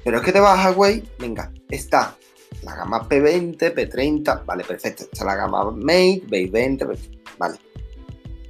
Pero 0.04 0.18
es 0.18 0.24
que 0.24 0.32
te 0.32 0.40
vas 0.40 0.64
a 0.64 0.70
Huawei, 0.70 1.04
venga, 1.18 1.52
está 1.68 2.16
la 2.62 2.76
gama 2.76 3.10
P20, 3.10 3.74
P30, 3.74 4.46
vale, 4.46 4.64
perfecto. 4.66 5.06
Está 5.12 5.26
la 5.26 5.36
gama 5.36 5.72
Mate, 5.72 6.22
Base 6.30 6.50
20, 6.52 6.86
perfecto, 6.86 7.18
vale. 7.40 7.58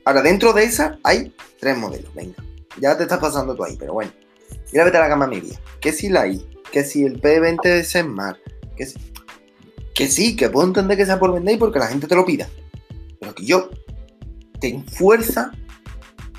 Ahora, 0.04 0.22
dentro 0.22 0.52
de 0.52 0.66
esa 0.66 1.00
hay 1.02 1.34
tres 1.62 1.78
modelos, 1.78 2.14
venga. 2.14 2.44
Ya 2.82 2.98
te 2.98 3.04
estás 3.04 3.20
pasando 3.20 3.56
tú 3.56 3.64
ahí, 3.64 3.78
pero 3.80 3.94
bueno. 3.94 4.12
Mira, 4.74 4.84
vete 4.84 4.98
a 4.98 5.00
la 5.00 5.08
gama 5.08 5.28
media. 5.28 5.58
Que 5.80 5.94
si 5.94 6.10
la 6.10 6.28
I, 6.28 6.46
que 6.74 6.84
si 6.84 7.06
el 7.06 7.22
P20 7.22 7.66
es 7.68 7.92
Smart, 7.94 8.38
que 8.76 8.86
si... 8.86 9.00
Que 9.96 10.08
sí, 10.10 10.36
que 10.36 10.50
puedo 10.50 10.68
entender 10.68 10.98
que 10.98 11.06
sea 11.06 11.18
por 11.18 11.34
vender 11.34 11.56
y 11.56 11.58
porque 11.58 11.80
la 11.80 11.88
gente 11.88 12.06
te 12.06 12.16
lo 12.16 12.26
pida. 12.26 12.50
Yo 13.46 13.70
ten 14.60 14.86
fuerza, 14.86 15.52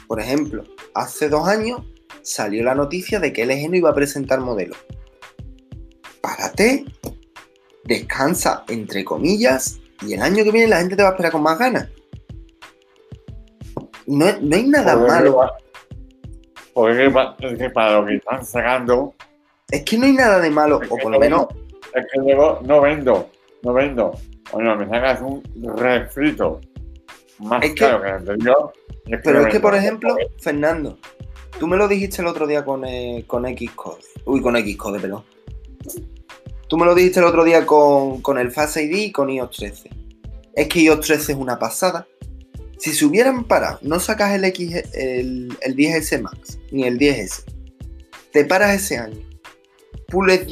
por 0.06 0.20
ejemplo, 0.20 0.64
hace 0.94 1.28
dos 1.28 1.48
años 1.48 1.82
salió 2.22 2.62
la 2.62 2.74
noticia 2.74 3.20
de 3.20 3.32
que 3.32 3.44
LG 3.46 3.70
no 3.70 3.76
iba 3.76 3.90
a 3.90 3.94
presentar 3.94 4.40
modelo. 4.40 4.76
Párate, 6.20 6.84
descansa, 7.84 8.64
entre 8.68 9.04
comillas, 9.04 9.80
y 10.02 10.14
el 10.14 10.22
año 10.22 10.44
que 10.44 10.52
viene 10.52 10.68
la 10.68 10.78
gente 10.78 10.96
te 10.96 11.02
va 11.02 11.10
a 11.10 11.12
esperar 11.12 11.32
con 11.32 11.42
más 11.42 11.58
ganas. 11.58 11.88
No, 14.06 14.26
no 14.40 14.56
hay 14.56 14.66
nada 14.66 14.94
Porque 14.94 15.12
malo, 15.12 15.40
Porque 16.74 17.06
es 17.40 17.58
que 17.58 17.70
para 17.70 18.00
lo 18.00 18.06
que 18.06 18.16
están 18.16 18.44
sacando, 18.44 19.14
es 19.70 19.84
que 19.84 19.96
no 19.96 20.06
hay 20.06 20.12
nada 20.12 20.40
de 20.40 20.50
malo, 20.50 20.80
o 20.88 20.96
por 20.96 21.12
lo 21.12 21.18
menos, 21.20 21.46
es 21.94 22.06
que 22.12 22.20
luego 22.20 22.60
no 22.64 22.80
vendo, 22.80 23.30
no 23.62 23.72
vendo. 23.72 24.12
Bueno, 24.52 24.74
me 24.76 24.88
sacas 24.88 25.20
un 25.20 25.42
refrito 25.76 26.60
más 27.40 27.62
Es 27.64 27.70
que- 27.70 27.74
caro 27.76 28.02
que 28.02 28.08
el 28.08 28.14
anterior. 28.14 28.72
y 29.06 29.16
pero 29.18 29.40
es 29.42 29.52
que 29.52 29.60
por 29.60 29.74
ejemplo, 29.74 30.16
Fernando, 30.38 30.98
tú 31.58 31.66
me 31.66 31.76
lo 31.76 31.88
dijiste 31.88 32.22
el 32.22 32.28
otro 32.28 32.46
día 32.46 32.64
con, 32.64 32.84
eh, 32.84 33.24
con 33.26 33.44
Xcode, 33.44 34.02
uy, 34.24 34.40
con 34.40 34.56
Xcode, 34.56 35.00
perdón. 35.00 35.24
Tú 36.68 36.78
me 36.78 36.86
lo 36.86 36.94
dijiste 36.94 37.18
el 37.20 37.26
otro 37.26 37.42
día 37.44 37.66
con, 37.66 38.20
con 38.22 38.38
el 38.38 38.52
Face 38.52 38.84
ID 38.84 38.94
y 39.06 39.12
con 39.12 39.28
iOS 39.28 39.50
13. 39.56 39.90
Es 40.54 40.68
que 40.68 40.80
iOS 40.80 41.00
13 41.00 41.32
es 41.32 41.38
una 41.38 41.58
pasada. 41.58 42.06
Si 42.78 42.92
se 42.92 43.04
hubieran 43.04 43.44
parado, 43.44 43.78
no 43.82 43.98
sacas 43.98 44.32
el, 44.34 44.44
X, 44.44 44.74
el, 44.94 45.56
el 45.60 45.76
10S 45.76 46.22
Max 46.22 46.58
ni 46.70 46.84
el 46.84 46.98
10S, 46.98 47.42
te 48.32 48.44
paras 48.44 48.74
ese 48.76 48.96
año, 48.98 49.18
pules, 50.08 50.46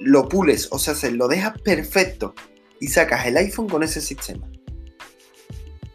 lo 0.00 0.28
pules, 0.28 0.68
o 0.72 0.78
sea, 0.78 0.94
se 0.94 1.10
lo 1.12 1.28
dejas 1.28 1.58
perfecto 1.62 2.34
y 2.80 2.88
sacas 2.88 3.24
el 3.26 3.36
iPhone 3.36 3.68
con 3.68 3.82
ese 3.82 4.00
sistema. 4.00 4.49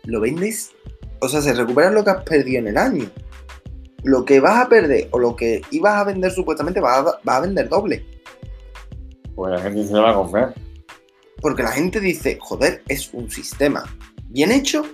Lo 0.06 0.22
vendes, 0.22 0.72
o 1.20 1.28
sea, 1.28 1.42
se 1.42 1.54
recupera 1.54 1.92
lo 1.92 2.04
que 2.04 2.12
has 2.12 2.24
perdido 2.24 2.60
en 2.60 2.68
el 2.68 2.78
año. 2.78 3.10
Lo 4.04 4.24
que 4.24 4.40
vas 4.40 4.66
a 4.66 4.70
perder 4.70 5.08
o 5.12 5.20
lo 5.20 5.36
que 5.36 5.62
ibas 5.72 5.96
a 5.96 6.04
vender 6.04 6.32
supuestamente 6.32 6.80
vas 6.80 7.00
a, 7.00 7.20
vas 7.24 7.38
a 7.38 7.42
vender 7.42 7.68
doble. 7.70 8.06
Pues 9.36 9.52
la 9.52 9.60
gente 9.60 9.88
se 9.88 9.94
va 9.94 10.12
a 10.12 10.14
comprar. 10.14 10.54
Porque 11.42 11.64
la 11.64 11.72
gente 11.72 12.00
dice, 12.00 12.38
joder, 12.40 12.84
es 12.88 13.14
un 13.14 13.30
sistema 13.30 13.84
bien 14.30 14.52
hecho 14.52 14.86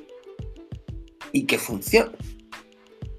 y 1.31 1.45
que 1.45 1.57
funciona. 1.57 2.11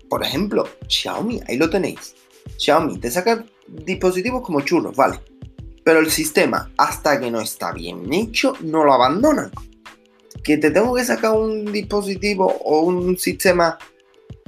Por 0.08 0.22
ejemplo, 0.22 0.68
Xiaomi, 0.88 1.40
ahí 1.48 1.56
lo 1.56 1.70
tenéis. 1.70 2.14
Xiaomi 2.58 2.98
te 2.98 3.10
saca 3.10 3.44
dispositivos 3.66 4.42
como 4.42 4.60
churros, 4.60 4.94
vale. 4.96 5.20
Pero 5.84 6.00
el 6.00 6.10
sistema, 6.10 6.70
hasta 6.76 7.18
que 7.18 7.30
no 7.30 7.40
está 7.40 7.72
bien 7.72 8.12
hecho, 8.12 8.54
no 8.60 8.84
lo 8.84 8.92
abandonan. 8.92 9.50
Que 10.42 10.58
te 10.58 10.70
tengo 10.70 10.94
que 10.94 11.04
sacar 11.04 11.32
un 11.32 11.70
dispositivo 11.72 12.46
o 12.64 12.80
un 12.80 13.16
sistema 13.18 13.78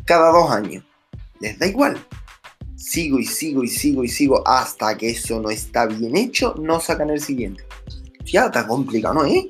cada 0.04 0.30
dos 0.32 0.50
años. 0.50 0.84
Les 1.40 1.58
da 1.58 1.66
igual. 1.66 1.96
Sigo 2.76 3.18
y 3.18 3.24
sigo 3.24 3.62
y 3.64 3.68
sigo 3.68 4.04
y 4.04 4.08
sigo 4.08 4.46
hasta 4.46 4.96
que 4.96 5.10
eso 5.10 5.40
no 5.40 5.50
está 5.50 5.86
bien 5.86 6.16
hecho, 6.16 6.54
no 6.60 6.80
sacan 6.80 7.10
el 7.10 7.20
siguiente. 7.20 7.64
Ya, 8.24 8.46
está 8.46 8.66
complicado, 8.66 9.14
¿no? 9.14 9.24
¿Eh? 9.26 9.48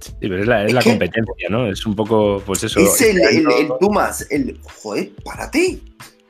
Sí, 0.00 0.12
pero 0.20 0.40
es 0.40 0.46
la, 0.48 0.62
es 0.62 0.68
Es 0.68 0.74
la 0.74 0.80
que- 0.82 0.90
competencia, 0.90 1.48
¿no? 1.50 1.68
Es 1.70 1.86
un 1.86 1.94
poco, 1.94 2.42
pues 2.44 2.64
eso. 2.64 2.80
Es 2.80 3.00
el, 3.02 3.18
este 3.20 3.36
el, 3.38 3.46
año- 3.46 3.56
el 3.58 3.68
Pumas, 3.78 4.26
el. 4.30 4.58
Joder, 4.82 5.12
párate. 5.24 5.78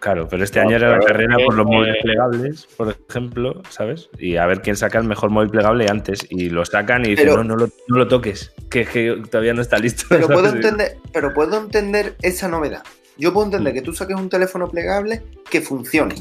Claro, 0.03 0.27
pero 0.29 0.43
este 0.43 0.59
No, 0.59 0.67
año 0.67 0.77
era 0.79 0.97
la 0.97 0.99
carrera 0.99 1.37
por 1.47 1.55
los 1.55 1.65
móviles 1.65 1.99
plegables, 2.03 2.67
por 2.77 2.93
ejemplo, 3.09 3.62
¿sabes? 3.71 4.11
Y 4.19 4.35
a 4.37 4.47
ver 4.47 4.61
quién 4.61 4.75
saca 4.75 4.99
el 4.99 5.05
mejor 5.07 5.31
móvil 5.31 5.49
plegable 5.51 5.87
antes. 5.88 6.27
Y 6.29 6.51
lo 6.51 6.65
sacan 6.65 7.07
y 7.07 7.11
dicen, 7.11 7.27
Pero- 7.27 7.37
no, 7.37 7.45
no 7.45 7.55
lo, 7.57 7.67
no 7.87 7.99
lo 7.99 8.09
toques, 8.09 8.53
que, 8.69 8.85
que 8.85 9.23
todavía 9.31 9.55
no 9.55 9.62
está 9.62 9.79
listo. 9.79 10.07
Pero 10.09 10.27
puedo 10.27 10.49
entender, 10.53 10.97
pero 11.12 11.33
puedo 11.33 11.57
entender 11.57 12.17
esa 12.21 12.49
novedad. 12.49 12.83
Yo 13.17 13.33
puedo 13.33 13.47
entender 13.47 13.75
que 13.75 13.83
tú 13.83 13.93
saques 13.93 14.17
un 14.17 14.29
teléfono 14.29 14.69
plegable 14.69 15.23
que 15.49 15.61
funcione. 15.61 16.17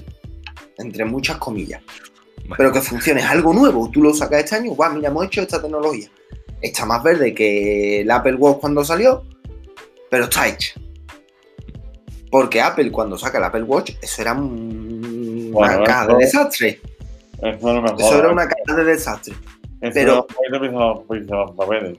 Entre 0.77 1.03
muchas 1.03 1.37
comillas. 1.37 1.81
Bueno. 2.41 2.55
Pero 2.59 2.71
que 2.71 2.81
funcione, 2.81 3.21
es 3.21 3.27
algo 3.27 3.51
nuevo. 3.51 3.89
Tú 3.89 4.03
lo 4.03 4.13
sacas 4.13 4.43
este 4.43 4.57
año, 4.57 4.73
guau, 4.73 4.93
mira, 4.93 5.07
hemos 5.09 5.25
hecho 5.25 5.41
esta 5.41 5.59
tecnología. 5.59 6.07
Está 6.61 6.85
más 6.85 7.01
verde 7.01 7.33
que 7.33 8.01
el 8.01 8.11
Apple 8.11 8.35
Watch 8.35 8.59
cuando 8.59 8.85
salió, 8.85 9.23
pero 10.11 10.25
está 10.25 10.47
hecha. 10.47 10.79
Porque 12.31 12.61
Apple 12.61 12.91
cuando 12.91 13.17
saca 13.17 13.37
el 13.37 13.43
Apple 13.43 13.63
Watch, 13.63 13.91
eso 14.01 14.21
era 14.21 14.33
un- 14.33 15.51
una 15.53 15.83
caja 15.83 16.07
de 16.07 16.15
desastre. 16.15 16.81
Eso 17.41 17.73
no 17.73 17.81
me 17.81 17.89
Eso 17.91 18.17
era 18.19 18.31
una 18.31 18.47
caja 18.47 18.77
de 18.77 18.83
desastre. 18.85 19.33
Eso 19.81 19.91
pero- 19.93 20.27
no 20.71 21.55
papeles. 21.55 21.97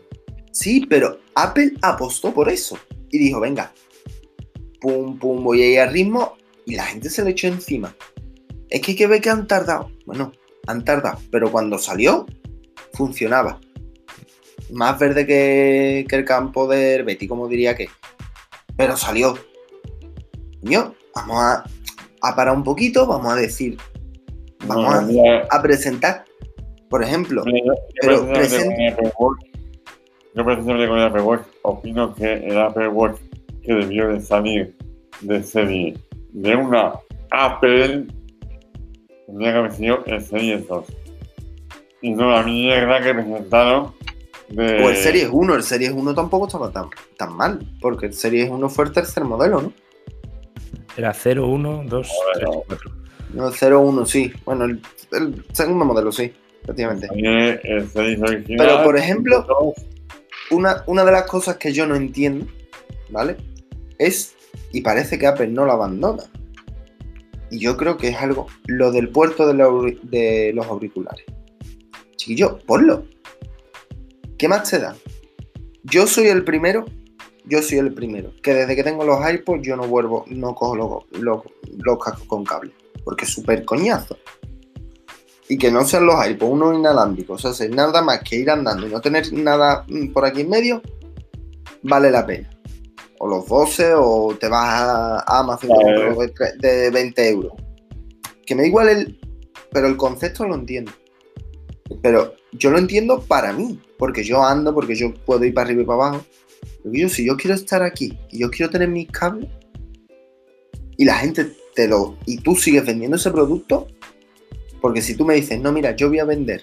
Sí, 0.53 0.87
pero 0.89 1.19
Apple 1.35 1.73
apostó 1.83 2.33
por 2.33 2.49
eso. 2.49 2.79
Y 3.11 3.19
dijo, 3.19 3.41
venga, 3.41 3.73
pum, 4.81 5.19
pum, 5.19 5.45
voy 5.45 5.63
a 5.63 5.71
ir 5.71 5.81
al 5.81 5.93
ritmo. 5.93 6.37
Y 6.65 6.77
la 6.77 6.85
gente 6.85 7.11
se 7.11 7.25
le 7.25 7.31
echó 7.31 7.49
encima. 7.49 7.95
Es 8.71 8.81
que 8.81 8.93
hay 8.93 8.97
que 8.97 9.07
ver 9.07 9.21
que 9.21 9.31
han 9.31 9.47
tardado. 9.47 9.91
Bueno, 10.07 10.33
han 10.67 10.85
tardado. 10.85 11.19
Pero 11.31 11.51
cuando 11.51 11.77
salió, 11.79 12.25
funcionaba. 12.95 13.61
Más 14.71 14.99
verde 14.99 15.27
que, 15.27 16.07
que 16.09 16.17
el 16.17 16.25
campo 16.25 16.67
de 16.69 17.03
Betty, 17.03 17.27
como 17.29 17.49
diría 17.49 17.75
que. 17.77 17.89
Pero 18.77 18.97
salió. 18.97 19.37
Vamos 21.15 21.37
a, 21.37 21.65
a 22.23 22.37
parar 22.37 22.55
un 22.57 22.65
poquito, 22.65 23.07
vamos 23.07 23.33
a 23.33 23.37
decir. 23.37 23.77
Vamos 24.67 25.11
No, 25.13 25.23
a, 25.51 25.63
presentar. 25.63 26.25
Por 26.89 27.03
ejemplo, 27.03 27.43
yo- 27.47 27.73
pero 28.01 28.27
precisamente 28.29 28.95
con 28.95 29.05
el 29.05 29.11
Apple 29.11 29.13
Watch, 29.19 29.39
Yo 30.35 30.45
precisamente 30.45 30.89
con 30.89 30.99
el 30.99 31.21
Watch 31.23 31.43
opino 31.63 32.15
que 32.15 32.33
el 32.35 32.59
Apple 32.61 32.89
Watch 32.89 33.19
que 33.63 33.73
debió 33.75 34.09
de 34.09 34.21
salir 34.21 34.77
de 35.21 35.43
serie 35.43 35.99
de 36.33 36.57
una 36.57 36.93
Apple 37.31 38.07
tendría 39.27 39.53
que 39.53 39.59
haber 39.59 39.73
sido 39.73 40.05
el 40.07 40.21
Series 40.21 40.67
2. 40.69 40.87
Y 42.03 42.11
no 42.11 42.31
la 42.31 42.43
mierda 42.43 43.01
que 43.01 43.15
presentaron 43.15 43.95
de... 44.49 44.83
O 44.85 44.91
el 44.91 44.97
Series 44.97 45.29
1, 45.33 45.55
el 45.55 45.63
Series 45.63 45.93
1 45.93 46.15
tampoco 46.15 46.47
estaba 46.47 46.71
tan, 46.73 46.87
tan 47.17 47.35
mal, 47.37 47.61
porque 47.81 48.07
el 48.07 48.13
Series 48.15 48.51
1 48.51 48.69
fue 48.69 48.87
el 48.87 48.93
tercer 48.93 49.25
modelo, 49.25 49.63
¿no? 49.63 49.73
Era 50.97 51.13
0, 51.15 51.47
1, 51.49 51.85
2, 51.87 52.09
3, 52.35 52.49
4. 52.67 52.91
No, 53.35 53.49
el 53.49 53.55
0, 53.55 53.81
1, 53.81 54.07
sí. 54.07 54.33
Bueno, 54.45 54.65
el, 54.65 54.81
el 55.13 55.45
segundo 55.53 55.85
modelo, 55.85 56.13
sí, 56.13 56.33
efectivamente. 56.63 57.09
Pero, 58.59 58.83
por 58.85 58.97
ejemplo, 58.99 59.47
una, 60.51 60.83
una 60.87 61.05
de 61.05 61.13
las 61.13 61.23
cosas 61.25 61.57
que 61.57 61.73
yo 61.73 61.87
no 61.87 61.95
entiendo, 61.97 62.47
¿vale? 63.11 63.37
Es, 63.99 64.35
y 64.73 64.83
parece 64.83 65.19
que 65.19 65.27
Apple 65.27 65.49
no 65.49 65.65
la 65.65 65.73
abandona. 65.75 66.25
Y 67.51 67.59
yo 67.59 67.77
creo 67.77 67.97
que 67.97 68.09
es 68.09 68.17
algo, 68.17 68.47
lo 68.67 68.93
del 68.93 69.09
puerto 69.11 69.47
de, 69.47 69.55
la 69.55 69.65
auri- 69.67 70.01
de 70.03 70.53
los 70.55 70.67
auriculares. 70.67 71.25
Chiquillo, 72.17 72.59
ponlo. 72.67 73.05
¿Qué 74.39 74.49
más 74.49 74.69
te 74.71 74.79
da? 74.79 74.95
Yo 75.85 76.07
soy 76.07 76.27
el 76.29 76.45
primero, 76.45 76.85
yo 77.45 77.63
soy 77.63 77.79
el 77.79 77.93
primero, 77.93 78.33
que 78.43 78.55
desde 78.55 78.77
que 78.77 78.85
tengo 78.85 79.05
los 79.05 79.19
iPods 79.29 79.63
yo 79.63 79.77
no 79.77 79.87
vuelvo, 79.87 80.25
no 80.29 80.55
cojo 80.55 80.77
los, 80.77 81.21
los, 81.21 81.43
los 81.79 81.99
cascos 81.99 82.27
con 82.27 82.45
cable, 82.45 82.73
porque 83.05 83.25
es 83.25 83.31
súper 83.31 83.65
coñazo. 83.65 84.17
Y 85.49 85.59
que 85.59 85.71
no 85.71 85.85
sean 85.85 86.07
los 86.07 86.27
iPods 86.27 86.53
unos 86.53 86.79
inalámbricos, 86.79 87.45
o 87.45 87.53
sea, 87.53 87.67
si 87.67 87.73
nada 87.73 88.01
más 88.01 88.21
que 88.21 88.37
ir 88.37 88.51
andando 88.51 88.87
y 88.87 88.91
no 88.91 89.01
tener 89.01 89.33
nada 89.33 89.85
mm, 89.89 90.13
por 90.13 90.25
aquí 90.25 90.43
en 90.43 90.51
medio, 90.51 90.83
vale 91.83 92.11
la 92.11 92.25
pena. 92.25 92.49
O 93.19 93.29
los 93.29 93.47
12 93.47 93.95
o 93.95 94.35
te 94.39 94.49
vas 94.49 94.65
a 94.67 95.41
Amazon 95.41 95.71
Vale. 95.71 96.33
de 96.59 96.91
20 96.91 97.29
euros. 97.29 97.53
Que 98.45 98.55
me 98.55 98.63
da 98.63 98.69
igual 98.69 98.89
el... 98.89 99.21
Pero 99.71 99.87
el 99.87 99.97
concepto 99.97 100.45
lo 100.45 100.57
entiendo. 100.57 100.91
Pero 102.03 102.35
yo 102.53 102.71
lo 102.71 102.79
entiendo 102.79 103.23
para 103.23 103.53
mí, 103.53 103.81
porque 103.97 104.25
yo 104.25 104.43
ando, 104.43 104.75
porque 104.75 104.95
yo 104.95 105.15
puedo 105.15 105.45
ir 105.45 105.55
para 105.55 105.67
arriba 105.67 105.83
y 105.83 105.87
para 105.87 106.07
abajo. 106.07 106.25
Yo, 106.85 107.09
si 107.09 107.27
yo 107.27 107.37
quiero 107.37 107.55
estar 107.55 107.83
aquí 107.83 108.19
y 108.31 108.41
yo 108.41 108.51
quiero 108.51 108.71
tener 108.71 108.89
mis 108.89 109.11
cables 109.11 109.49
y 110.97 111.05
la 111.05 111.17
gente 111.17 111.53
te 111.75 111.89
lo. 111.89 112.17
y 112.27 112.39
tú 112.39 112.55
sigues 112.55 112.85
vendiendo 112.85 113.17
ese 113.17 113.31
producto, 113.31 113.89
porque 114.81 115.01
si 115.01 115.17
tú 115.17 115.25
me 115.25 115.35
dices, 115.35 115.61
no, 115.61 115.73
mira, 115.73 115.95
yo 115.97 116.09
voy 116.09 116.19
a 116.19 116.25
vender 116.25 116.63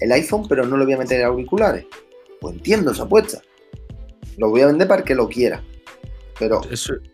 el 0.00 0.12
iPhone, 0.12 0.46
pero 0.48 0.66
no 0.66 0.76
le 0.76 0.84
voy 0.84 0.94
a 0.94 0.98
meter 0.98 1.24
auriculares, 1.24 1.86
pues 2.40 2.54
entiendo 2.54 2.92
esa 2.92 3.04
apuesta. 3.04 3.42
Lo 4.36 4.50
voy 4.50 4.60
a 4.60 4.66
vender 4.66 4.86
para 4.86 5.02
que 5.02 5.14
lo 5.14 5.28
quiera. 5.28 5.62
Pero 6.38 6.60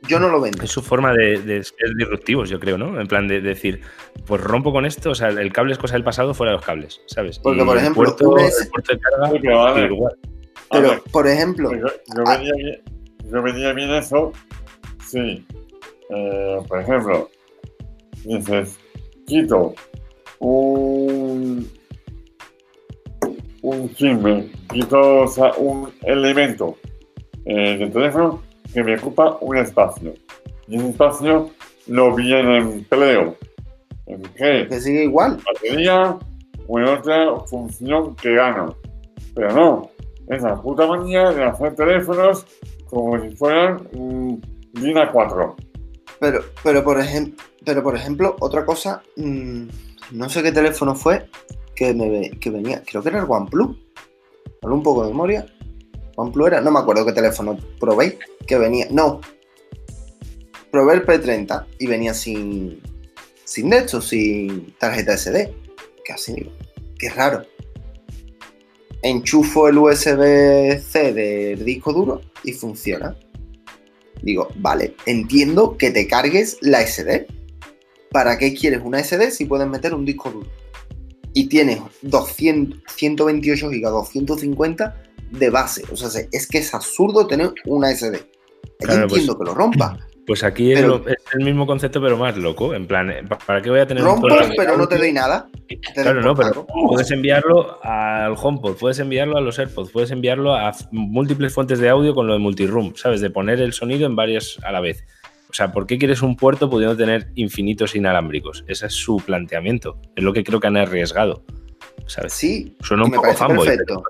yo 0.07 0.21
no 0.21 0.29
lo 0.29 0.41
vendo. 0.41 0.63
es 0.63 0.71
su 0.71 0.83
forma 0.83 1.15
de, 1.15 1.41
de 1.41 1.65
ser 1.65 1.95
disruptivos, 1.97 2.51
yo 2.51 2.61
creo, 2.61 2.77
¿no? 2.77 3.01
En 3.01 3.07
plan 3.07 3.27
de, 3.27 3.41
decir, 3.41 3.81
pues 4.27 4.41
rompo 4.43 4.71
con 4.71 4.85
esto, 4.85 5.11
o 5.11 5.15
sea, 5.15 5.29
el 5.29 5.51
cable 5.51 5.73
es 5.73 5.79
cosa 5.79 5.95
del 5.95 6.05
pasado 6.05 6.35
fuera 6.35 6.53
de 6.53 6.59
los 6.59 6.67
cables, 6.67 7.01
¿sabes? 7.07 7.39
Porque, 7.39 7.63
Y 7.63 7.65
por 7.65 7.77
el 7.77 7.83
ejemplo, 7.83 8.03
puerto, 8.17 8.37
el 8.37 8.69
puerto 8.69 8.93
de 8.93 9.01
carga, 9.01 9.87
igual. 9.87 10.19
Pero, 10.71 10.89
ver, 10.91 11.03
por 11.13 11.27
ejemplo, 11.29 11.71
yo, 11.73 11.87
yo 11.87 12.23
Ah. 12.27 12.37
vería 12.37 12.53
bien, 12.57 12.83
yo 13.31 13.43
vería 13.43 13.73
bien 13.73 13.91
eso 13.91 14.33
si, 15.07 15.47
eh, 16.11 16.59
por 16.69 16.81
ejemplo, 16.81 17.29
dices, 18.25 18.79
quito 19.27 19.75
un, 20.41 21.69
un 23.63 23.95
chisme, 23.95 24.51
quito 24.73 25.23
o 25.23 25.29
sea, 25.29 25.53
un 25.57 25.93
elemento 26.03 26.77
eh, 27.47 27.77
del 27.79 27.93
teléfono 27.93 28.43
que 28.73 28.83
me 28.83 28.97
ocupa 28.97 29.39
un 29.41 29.57
espacio. 29.57 30.15
Y 30.67 30.77
ese 30.77 30.91
espacio 30.91 31.51
lo 31.87 32.15
bien 32.15 32.51
empleo. 32.51 33.37
¿En 34.07 34.23
qué? 34.37 34.67
que 34.69 34.81
sigue 34.81 35.05
igual. 35.05 35.39
batería 35.47 36.19
o 36.67 36.79
en 36.79 36.85
otra 36.87 37.37
función 37.47 38.15
que 38.17 38.35
gano. 38.35 38.75
Pero 39.35 39.53
no, 39.53 39.91
es 40.29 40.43
la 40.43 40.61
puta 40.61 40.87
manía 40.87 41.31
de 41.31 41.45
hacer 41.45 41.75
teléfonos 41.75 42.47
como 42.89 43.21
si 43.21 43.35
fueran 43.37 43.89
un 43.93 44.41
Lina 44.75 45.11
4. 45.11 45.57
Pero, 46.21 46.45
pero, 46.63 46.85
por 46.85 46.99
pero 47.65 47.83
por 47.83 47.97
ejemplo, 47.97 48.37
otra 48.41 48.65
cosa, 48.65 49.03
mm, 49.17 49.65
no 50.13 50.29
sé 50.29 50.43
qué 50.43 50.53
teléfono 50.53 50.95
fue 50.95 51.29
que, 51.75 51.93
me, 51.93 52.31
que 52.39 52.51
venía, 52.51 52.83
creo 52.85 53.03
que 53.03 53.09
era 53.11 53.21
el 53.21 53.27
OnePlus. 53.29 53.77
Hablo 54.63 54.77
un 54.77 54.83
poco 54.83 55.03
de 55.03 55.11
memoria. 55.11 55.47
OnePlus 56.17 56.47
era, 56.47 56.61
no 56.61 56.71
me 56.71 56.79
acuerdo 56.79 57.05
qué 57.05 57.13
teléfono 57.13 57.59
probé, 57.79 58.19
que 58.47 58.59
venía, 58.59 58.87
no. 58.91 59.21
Probé 60.71 60.95
el 60.95 61.07
P30 61.07 61.67
y 61.79 61.87
venía 61.87 62.15
sin, 62.15 62.81
sin 63.45 63.71
de 63.71 63.89
sin 63.89 64.75
tarjeta 64.79 65.17
SD. 65.17 65.55
Qué 66.99 67.11
raro. 67.11 67.45
Enchufo 69.05 69.69
el 69.69 69.77
USB-C 69.79 71.13
del 71.13 71.65
disco 71.65 71.93
duro 71.93 72.21
y 72.43 72.53
funciona. 72.53 73.15
Digo, 74.23 74.49
vale, 74.57 74.97
entiendo 75.07 75.77
que 75.77 75.91
te 75.91 76.09
cargues 76.09 76.57
la 76.63 76.81
SD. 76.81 77.27
¿Para 78.11 78.39
qué 78.39 78.55
quieres 78.55 78.81
una 78.83 78.99
SD 79.03 79.31
si 79.31 79.45
puedes 79.45 79.69
meter 79.69 79.93
un 79.95 80.05
disco 80.07 80.31
duro? 80.31 80.49
Y 81.35 81.49
tienes 81.49 81.81
200, 82.03 82.81
128 82.95 83.69
GB, 83.69 83.81
250 83.91 85.03
de 85.33 85.51
base. 85.51 85.83
O 85.93 85.97
sea, 85.97 86.09
se- 86.09 86.29
es 86.33 86.47
que 86.47 86.59
es 86.59 86.73
absurdo 86.75 87.27
tener 87.27 87.53
una 87.67 87.91
SD. 87.91 88.19
Claro, 88.79 89.03
entiendo 89.03 89.39
que 89.39 89.45
lo 89.45 89.55
rompa. 89.55 89.99
Pues 90.27 90.43
aquí 90.43 90.73
es, 90.73 90.81
Pero- 90.81 90.99
lo- 90.99 91.09
es 91.09 91.17
el 91.35 91.45
mismo 91.45 91.67
concepto, 91.67 92.01
pero 92.01 92.17
más 92.17 92.37
loco. 92.39 92.73
En 92.75 92.87
plan, 92.87 93.11
eh, 93.11 93.23
¿pa- 93.29 93.37
¿para 93.37 93.61
qué 93.61 93.69
voy 93.69 93.81
a 93.81 93.87
tener 93.87 94.03
Rompo, 94.03 94.23
puerto 94.23 94.49
de 94.49 94.55
pero 94.57 94.77
no 94.79 94.89
te 94.89 94.97
doy 94.97 95.13
nada. 95.13 95.49
Te 95.69 95.79
Claro, 95.81 96.23
no, 96.23 96.35
pero 96.35 96.67
puedes 96.89 97.11
enviarlo 97.11 97.79
al 97.85 98.35
HomePod, 98.41 98.77
puedes 98.77 98.99
enviarlo 99.01 99.37
a 99.37 99.43
los 99.43 99.59
AirPods, 99.59 99.91
puedes 99.91 100.11
enviarlo 100.11 100.55
a 100.55 100.73
múltiples 100.93 101.53
fuentes 101.53 101.79
de 101.79 101.91
audio 101.91 102.15
con 102.15 102.27
lo 102.27 102.33
de 102.33 102.39
multiroom, 102.39 102.95
¿sabes? 102.97 103.21
De 103.21 103.29
poner 103.29 103.61
el 103.61 103.75
sonido 103.75 104.07
en 104.07 104.17
varias 104.17 104.59
a 104.65 104.73
la 104.73 104.81
vez. 104.81 105.05
O 105.51 105.53
sea, 105.53 105.73
¿por 105.73 105.87
qué 105.87 105.99
quieres 105.99 106.23
un 106.23 106.37
puerto 106.37 106.71
pudiendo 106.71 106.97
tener 106.97 107.29
infinitos 107.35 107.95
inalámbricos? 107.95 108.65
Ese 108.67 108.87
es 108.87 108.95
su 108.95 109.19
planteamiento. 109.19 109.99
Es 110.17 110.25
lo 110.25 110.33
que 110.33 110.43
creo 110.43 110.59
que 110.59 110.67
han 110.69 110.77
arriesgado. 110.79 111.45
¿Sabes? 112.07 112.33
Sí, 112.33 112.77
Suena 112.81 113.05
un 113.05 113.11
me 113.11 113.17
poco 113.17 113.27
parece 113.29 113.45
fanboy. 113.45 113.67
perfecto. 113.69 114.03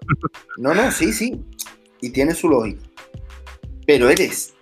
No, 0.59 0.75
no, 0.75 0.91
sí, 0.91 1.13
sí. 1.13 1.41
Y 2.01 2.11
tiene 2.11 2.35
su 2.35 2.49
lógica. 2.49 2.83
Pero 3.87 4.09
eres 4.09 4.54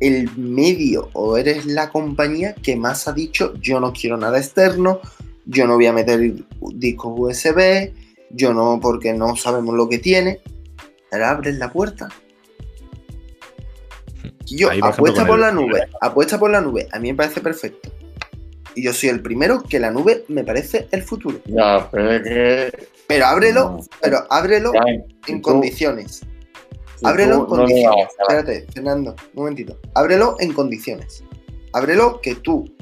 el 0.00 0.34
medio 0.36 1.10
o 1.12 1.36
eres 1.36 1.66
la 1.66 1.90
compañía 1.90 2.54
que 2.54 2.74
más 2.76 3.06
ha 3.06 3.12
dicho 3.12 3.54
yo 3.60 3.78
no 3.80 3.92
quiero 3.92 4.16
nada 4.16 4.38
externo, 4.38 5.00
yo 5.46 5.66
no 5.66 5.74
voy 5.74 5.86
a 5.86 5.92
meter 5.92 6.34
discos 6.74 7.12
USB, 7.16 7.92
yo 8.30 8.54
no 8.54 8.78
porque 8.80 9.12
no 9.12 9.36
sabemos 9.36 9.74
lo 9.74 9.88
que 9.88 9.98
tiene. 9.98 10.40
Ahora 11.12 11.30
abres 11.30 11.56
la 11.56 11.72
puerta. 11.72 12.08
Y 14.46 14.56
yo, 14.58 14.68
apuesta 14.82 15.26
por 15.26 15.36
el- 15.36 15.40
la 15.42 15.52
nube, 15.52 15.88
apuesta 16.00 16.38
por 16.38 16.50
la 16.50 16.60
nube. 16.60 16.88
A 16.92 16.98
mí 16.98 17.08
me 17.12 17.16
parece 17.16 17.40
perfecto. 17.40 17.90
Y 18.74 18.82
yo 18.84 18.92
soy 18.92 19.08
el 19.08 19.20
primero 19.20 19.62
que 19.62 19.78
la 19.80 19.90
nube 19.90 20.24
me 20.28 20.44
parece 20.44 20.88
el 20.92 21.02
futuro. 21.02 21.40
Ya, 21.46 21.88
pero 21.90 22.12
es 22.12 22.22
que. 22.22 22.88
Pero 23.06 23.26
ábrelo, 23.26 23.60
No. 23.62 23.80
pero 24.00 24.24
ábrelo 24.30 24.72
ya, 24.72 24.80
en 25.26 25.40
tú- 25.40 25.42
condiciones. 25.42 26.20
Ábrelo 27.02 27.34
en 27.36 27.44
condiciones. 27.46 28.08
Espérate, 28.18 28.66
Fernando, 28.72 29.14
un 29.34 29.42
momentito. 29.42 29.78
Ábrelo 29.94 30.36
en 30.40 30.52
condiciones. 30.52 31.24
Ábrelo 31.72 32.20
que 32.20 32.34
tú 32.34 32.72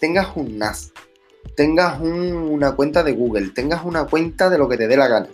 tengas 0.00 0.36
un 0.36 0.58
NAS, 0.58 0.92
tengas 1.56 2.00
un- 2.00 2.32
una 2.32 2.74
cuenta 2.74 3.02
de 3.02 3.12
Google, 3.12 3.50
tengas 3.50 3.84
una 3.84 4.06
cuenta 4.06 4.48
de 4.50 4.58
lo 4.58 4.68
que 4.68 4.76
te 4.76 4.88
dé 4.88 4.96
la 4.96 5.08
gana. 5.08 5.28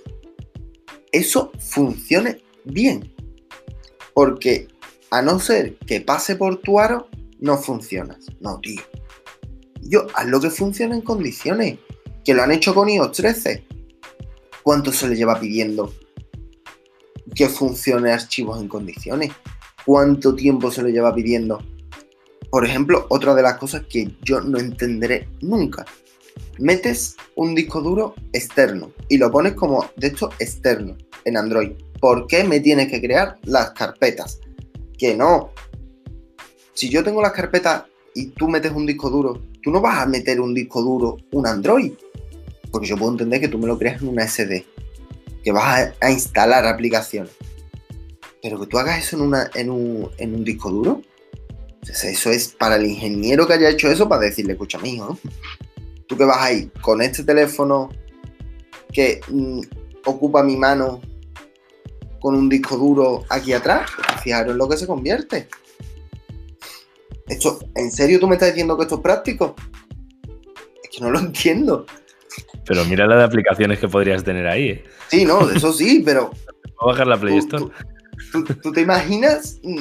Eso 1.12 1.52
funcione 1.58 2.42
bien. 2.64 3.14
Porque 4.14 4.68
a 5.10 5.22
no 5.22 5.38
ser 5.38 5.76
que 5.78 6.00
pase 6.00 6.36
por 6.36 6.56
tu 6.60 6.80
aro, 6.80 7.08
no 7.40 7.56
funcionas. 7.56 8.26
No, 8.40 8.58
tío. 8.60 8.82
Yo, 9.80 10.06
haz 10.14 10.26
lo 10.26 10.40
que 10.40 10.50
funcione 10.50 10.96
en 10.96 11.02
condiciones. 11.02 11.78
Que 12.24 12.34
lo 12.34 12.42
han 12.42 12.50
hecho 12.50 12.74
con 12.74 12.88
iOS 12.90 13.12
13. 13.12 13.64
¿Cuánto 14.62 14.92
se 14.92 15.08
le 15.08 15.16
lleva 15.16 15.38
pidiendo 15.40 15.94
que 17.34 17.48
funcione 17.48 18.12
archivos 18.12 18.60
en 18.60 18.68
condiciones? 18.68 19.32
¿Cuánto 19.84 20.34
tiempo 20.34 20.70
se 20.70 20.82
le 20.82 20.92
lleva 20.92 21.14
pidiendo? 21.14 21.62
Por 22.50 22.64
ejemplo, 22.64 23.06
otra 23.10 23.34
de 23.34 23.42
las 23.42 23.58
cosas 23.58 23.82
que 23.88 24.10
yo 24.22 24.40
no 24.40 24.58
entenderé 24.58 25.28
nunca. 25.40 25.84
Metes 26.58 27.16
un 27.36 27.54
disco 27.54 27.80
duro 27.80 28.14
externo 28.32 28.92
y 29.08 29.18
lo 29.18 29.30
pones 29.30 29.52
como 29.54 29.84
de 29.96 30.08
esto 30.08 30.30
externo 30.38 30.96
en 31.24 31.36
Android. 31.36 31.72
¿Por 32.00 32.26
qué 32.26 32.44
me 32.44 32.60
tienes 32.60 32.88
que 32.88 33.00
crear 33.00 33.38
las 33.44 33.70
carpetas? 33.70 34.40
Que 34.96 35.14
no. 35.14 35.50
Si 36.72 36.88
yo 36.88 37.04
tengo 37.04 37.20
las 37.20 37.32
carpetas 37.32 37.84
y 38.14 38.26
tú 38.28 38.48
metes 38.48 38.72
un 38.72 38.86
disco 38.86 39.10
duro, 39.10 39.42
tú 39.62 39.70
no 39.70 39.80
vas 39.80 40.02
a 40.02 40.06
meter 40.06 40.40
un 40.40 40.54
disco 40.54 40.82
duro, 40.82 41.18
un 41.32 41.46
Android. 41.46 41.92
Porque 42.70 42.86
yo 42.86 42.96
puedo 42.96 43.12
entender 43.12 43.40
que 43.40 43.48
tú 43.48 43.58
me 43.58 43.66
lo 43.66 43.78
creas 43.78 44.00
en 44.00 44.08
una 44.08 44.26
SD 44.26 44.64
que 45.42 45.52
vas 45.52 45.92
a, 46.00 46.10
instalar 46.10 46.66
aplicaciones. 46.66 47.32
Pero 48.42 48.60
que 48.60 48.66
tú 48.66 48.78
hagas 48.78 48.98
eso 48.98 49.16
en, 49.16 49.34
en, 49.54 49.70
un, 49.70 50.10
en 50.18 50.34
un 50.34 50.44
disco 50.44 50.70
duro, 50.70 51.02
eso 51.82 52.30
es 52.30 52.48
para 52.48 52.76
el 52.76 52.86
ingeniero 52.86 53.46
que 53.46 53.54
haya 53.54 53.70
hecho 53.70 53.90
eso 53.90 54.08
para 54.08 54.22
decirle, 54.22 54.52
escucha, 54.52 54.78
mijo, 54.78 55.18
¿Tú 56.08 56.16
qué 56.16 56.24
vas 56.24 56.40
ahí? 56.40 56.70
Con 56.80 57.02
este 57.02 57.22
teléfono 57.22 57.90
que 58.92 59.20
mm, 59.28 59.60
ocupa 60.06 60.42
mi 60.42 60.56
mano 60.56 61.02
con 62.18 62.34
un 62.34 62.48
disco 62.48 62.76
duro 62.76 63.24
aquí 63.28 63.52
atrás. 63.52 63.90
Fijaros 64.22 64.52
en 64.52 64.58
lo 64.58 64.68
que 64.68 64.78
se 64.78 64.86
convierte. 64.86 65.48
Esto, 67.26 67.60
¿En 67.74 67.92
serio 67.92 68.18
tú 68.18 68.26
me 68.26 68.36
estás 68.36 68.48
diciendo 68.48 68.76
que 68.76 68.84
esto 68.84 68.96
es 68.96 69.00
práctico? 69.02 69.54
Es 70.82 70.88
que 70.90 71.00
no 71.02 71.10
lo 71.10 71.18
entiendo. 71.20 71.84
Pero 72.66 72.84
mira 72.84 73.06
la 73.06 73.16
de 73.16 73.24
aplicaciones 73.24 73.78
que 73.78 73.88
podrías 73.88 74.24
tener 74.24 74.46
ahí. 74.46 74.68
¿eh? 74.70 74.84
Sí, 75.08 75.24
no, 75.24 75.48
eso 75.50 75.72
sí, 75.72 76.02
pero. 76.04 76.30
Voy 76.80 76.90
a 76.90 76.92
bajar 76.92 77.06
la 77.06 77.18
Play 77.18 77.38
Store. 77.38 77.66
¿Tú, 78.32 78.44
tú, 78.44 78.72
te 78.72 78.82
imaginas? 78.82 79.58
Mm, 79.62 79.78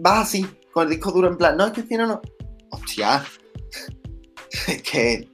vas 0.00 0.28
así, 0.28 0.46
con 0.72 0.84
el 0.84 0.90
disco 0.90 1.12
duro 1.12 1.28
en 1.28 1.36
plan, 1.36 1.56
no, 1.56 1.66
es 1.66 1.72
que 1.72 1.82
si 1.82 1.96
no, 1.96 2.06
no. 2.06 2.20
Hostia. 2.70 3.24
Es 4.68 4.82
que. 4.82 5.28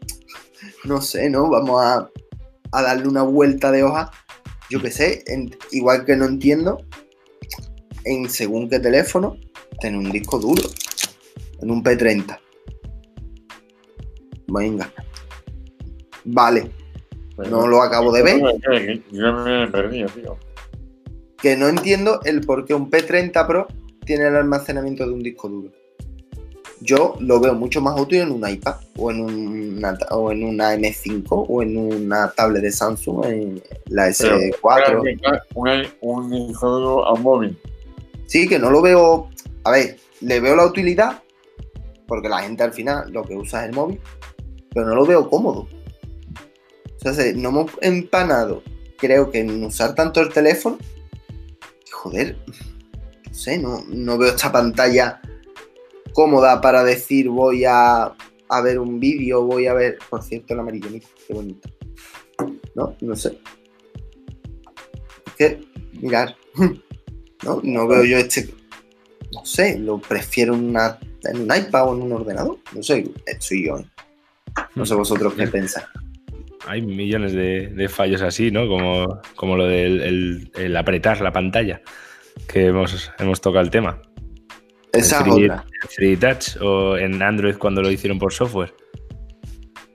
No 0.84 1.00
sé, 1.00 1.28
¿no? 1.28 1.50
Vamos 1.50 1.82
a, 1.82 2.08
a 2.70 2.82
darle 2.82 3.08
una 3.08 3.22
vuelta 3.22 3.72
de 3.72 3.82
hoja. 3.82 4.10
Yo 4.70 4.80
qué 4.80 4.90
sé, 4.90 5.24
en, 5.26 5.56
igual 5.72 6.04
que 6.04 6.14
no 6.14 6.26
entiendo, 6.26 6.78
en 8.04 8.28
según 8.30 8.68
qué 8.68 8.78
teléfono, 8.78 9.36
tener 9.80 9.98
un 9.98 10.10
disco 10.10 10.38
duro. 10.38 10.62
En 11.60 11.70
un 11.70 11.82
P30. 11.82 12.38
Venga. 14.48 14.92
Vale. 16.30 16.70
no 17.50 17.66
lo 17.66 17.82
acabo 17.82 18.12
de 18.12 18.22
ver. 18.22 19.02
Yo 19.10 19.32
me 19.32 19.64
he 19.64 19.66
perdido, 19.68 20.08
tío. 20.08 20.36
Que 21.40 21.56
no 21.56 21.68
entiendo 21.68 22.20
el 22.24 22.40
por 22.40 22.64
qué 22.64 22.74
un 22.74 22.90
P30 22.90 23.46
Pro 23.46 23.68
tiene 24.04 24.26
el 24.26 24.36
almacenamiento 24.36 25.06
de 25.06 25.12
un 25.12 25.22
disco 25.22 25.48
duro. 25.48 25.70
Yo 26.80 27.16
lo 27.20 27.40
veo 27.40 27.54
mucho 27.54 27.80
más 27.80 27.98
útil 27.98 28.20
en 28.20 28.30
un 28.30 28.48
iPad 28.48 28.76
o 28.96 29.10
en 29.10 29.20
una, 29.20 29.98
o 30.10 30.30
en 30.30 30.44
una 30.44 30.74
M5 30.74 31.24
o 31.28 31.62
en 31.62 31.76
una 31.76 32.30
tablet 32.30 32.62
de 32.62 32.70
Samsung, 32.70 33.24
en 33.24 33.62
la 33.86 34.08
S4. 34.08 35.42
Un, 35.54 35.86
un 36.00 36.48
disco 36.48 36.70
duro 36.70 37.06
a 37.06 37.14
móvil. 37.16 37.58
Sí, 38.26 38.48
que 38.48 38.58
no 38.58 38.70
lo 38.70 38.82
veo. 38.82 39.28
A 39.64 39.72
ver, 39.72 39.96
le 40.20 40.40
veo 40.40 40.54
la 40.54 40.66
utilidad, 40.66 41.22
porque 42.06 42.28
la 42.28 42.40
gente 42.40 42.62
al 42.62 42.72
final 42.72 43.10
lo 43.10 43.24
que 43.24 43.34
usa 43.34 43.62
es 43.62 43.70
el 43.70 43.74
móvil, 43.74 44.00
pero 44.72 44.86
no 44.86 44.94
lo 44.94 45.06
veo 45.06 45.28
cómodo. 45.28 45.66
O 47.04 47.12
sea, 47.12 47.32
no 47.34 47.50
hemos 47.50 47.70
empanado, 47.80 48.62
creo 48.98 49.30
que 49.30 49.40
en 49.40 49.64
usar 49.64 49.94
tanto 49.94 50.20
el 50.20 50.32
teléfono. 50.32 50.78
Joder, 51.92 52.36
no 53.26 53.34
sé, 53.34 53.58
no, 53.58 53.84
no 53.88 54.18
veo 54.18 54.30
esta 54.30 54.50
pantalla 54.50 55.20
cómoda 56.12 56.60
para 56.60 56.82
decir 56.82 57.28
voy 57.28 57.64
a, 57.64 58.14
a 58.48 58.60
ver 58.62 58.78
un 58.78 58.98
vídeo, 58.98 59.44
voy 59.44 59.66
a 59.66 59.74
ver. 59.74 59.98
Por 60.10 60.22
cierto, 60.22 60.54
el 60.54 60.60
amarillo, 60.60 60.88
qué 60.90 61.34
bonito. 61.34 61.68
No, 62.74 62.96
no 63.00 63.16
sé. 63.16 63.38
Es 65.26 65.32
que, 65.34 65.64
mirar, 66.00 66.36
no, 67.44 67.60
no 67.62 67.86
veo 67.86 68.04
yo 68.04 68.18
este. 68.18 68.52
No 69.32 69.44
sé, 69.44 69.78
lo 69.78 70.00
prefiero 70.00 70.54
en, 70.54 70.70
una, 70.70 70.98
en 71.24 71.42
un 71.42 71.56
iPad 71.56 71.88
o 71.88 71.94
en 71.94 72.02
un 72.02 72.12
ordenador. 72.12 72.58
No 72.74 72.82
sé, 72.82 73.08
soy 73.38 73.66
yo. 73.66 73.78
¿eh? 73.78 73.86
No 74.74 74.86
sé 74.86 74.94
vosotros 74.94 75.34
qué 75.34 75.46
pensáis 75.46 75.86
hay 76.66 76.82
millones 76.82 77.32
de, 77.32 77.88
fallos 77.88 78.22
así, 78.22 78.50
¿no? 78.50 78.66
Como, 78.66 79.20
como 79.36 79.56
lo 79.56 79.66
del 79.66 80.50
el, 80.54 80.76
apretar 80.76 81.20
la 81.20 81.32
pantalla, 81.32 81.80
que 82.46 82.66
hemos, 82.66 83.10
hemos 83.18 83.40
tocado 83.40 83.64
el 83.64 83.70
tema. 83.70 84.00
Esa 84.92 85.22
free, 85.22 85.44
otra. 85.44 85.64
Free 85.90 86.16
Touch 86.16 86.56
o 86.60 86.96
en 86.96 87.22
Android 87.22 87.56
cuando 87.56 87.82
lo 87.82 87.90
hicieron 87.90 88.18
por 88.18 88.32
software. 88.32 88.74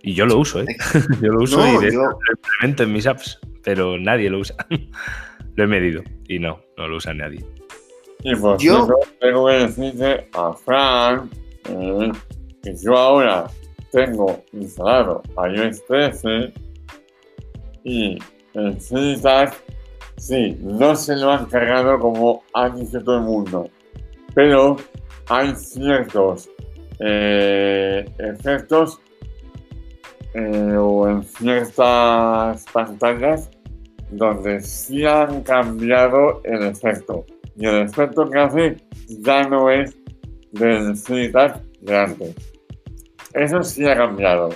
Y 0.02 0.14
yo 0.14 0.26
lo 0.26 0.38
uso, 0.38 0.62
¿eh? 0.62 0.66
yo 1.22 1.32
lo 1.32 1.44
uso 1.44 1.66
y 1.66 1.86
de 1.86 1.94
yo... 1.94 2.02
lo 2.02 2.18
implemento 2.36 2.84
en 2.84 2.92
mis 2.92 3.08
apps, 3.08 3.40
pero 3.64 3.98
nadie 3.98 4.30
lo 4.30 4.40
usa. 4.40 4.56
lo 5.56 5.64
he 5.64 5.68
medido 5.68 6.04
y 6.28 6.40
no, 6.40 6.62
no 6.78 6.88
lo 6.88 6.98
usa 6.98 7.14
nadie. 7.14 7.46
Y 8.24 8.36
por 8.36 8.58
yo 8.60 8.88
tengo 9.20 9.48
que 9.48 9.54
decirte 9.54 10.30
a 10.34 10.54
Fran 10.54 11.30
eh, 11.70 12.12
que 12.62 12.76
yo 12.82 12.96
ahora 12.96 13.48
tengo 13.94 14.44
instalado 14.52 15.22
iOS 15.38 15.86
13 15.86 16.54
y 17.84 18.18
el 18.56 18.78
CDTAG, 18.78 19.54
sí, 20.18 20.58
no 20.62 20.96
se 20.96 21.16
lo 21.16 21.32
han 21.32 21.46
cargado 21.46 22.00
como 22.00 22.44
ha 22.54 22.70
dicho 22.70 23.04
todo 23.04 23.18
el 23.18 23.24
mundo, 23.24 23.70
pero 24.34 24.78
hay 25.30 25.56
ciertos 25.56 26.50
eh, 27.00 28.04
efectos 28.18 29.00
eh, 30.34 30.76
o 30.76 31.08
en 31.08 31.24
ciertas 31.24 32.66
pantallas 32.74 33.52
donde 34.10 34.60
sí 34.62 35.06
han 35.06 35.44
cambiado 35.44 36.42
el 36.44 36.64
efecto. 36.64 37.26
Y 37.56 37.68
el 37.68 37.84
efecto 37.84 38.28
que 38.28 38.40
hace 38.40 38.78
ya 39.22 39.44
no 39.44 39.70
es 39.70 39.96
del 40.52 40.94
CDTAG 40.96 41.62
de 41.82 41.98
antes. 41.98 42.53
Eso 43.34 43.64
sí 43.64 43.88
ha 43.88 43.96
cambiado. 43.96 44.50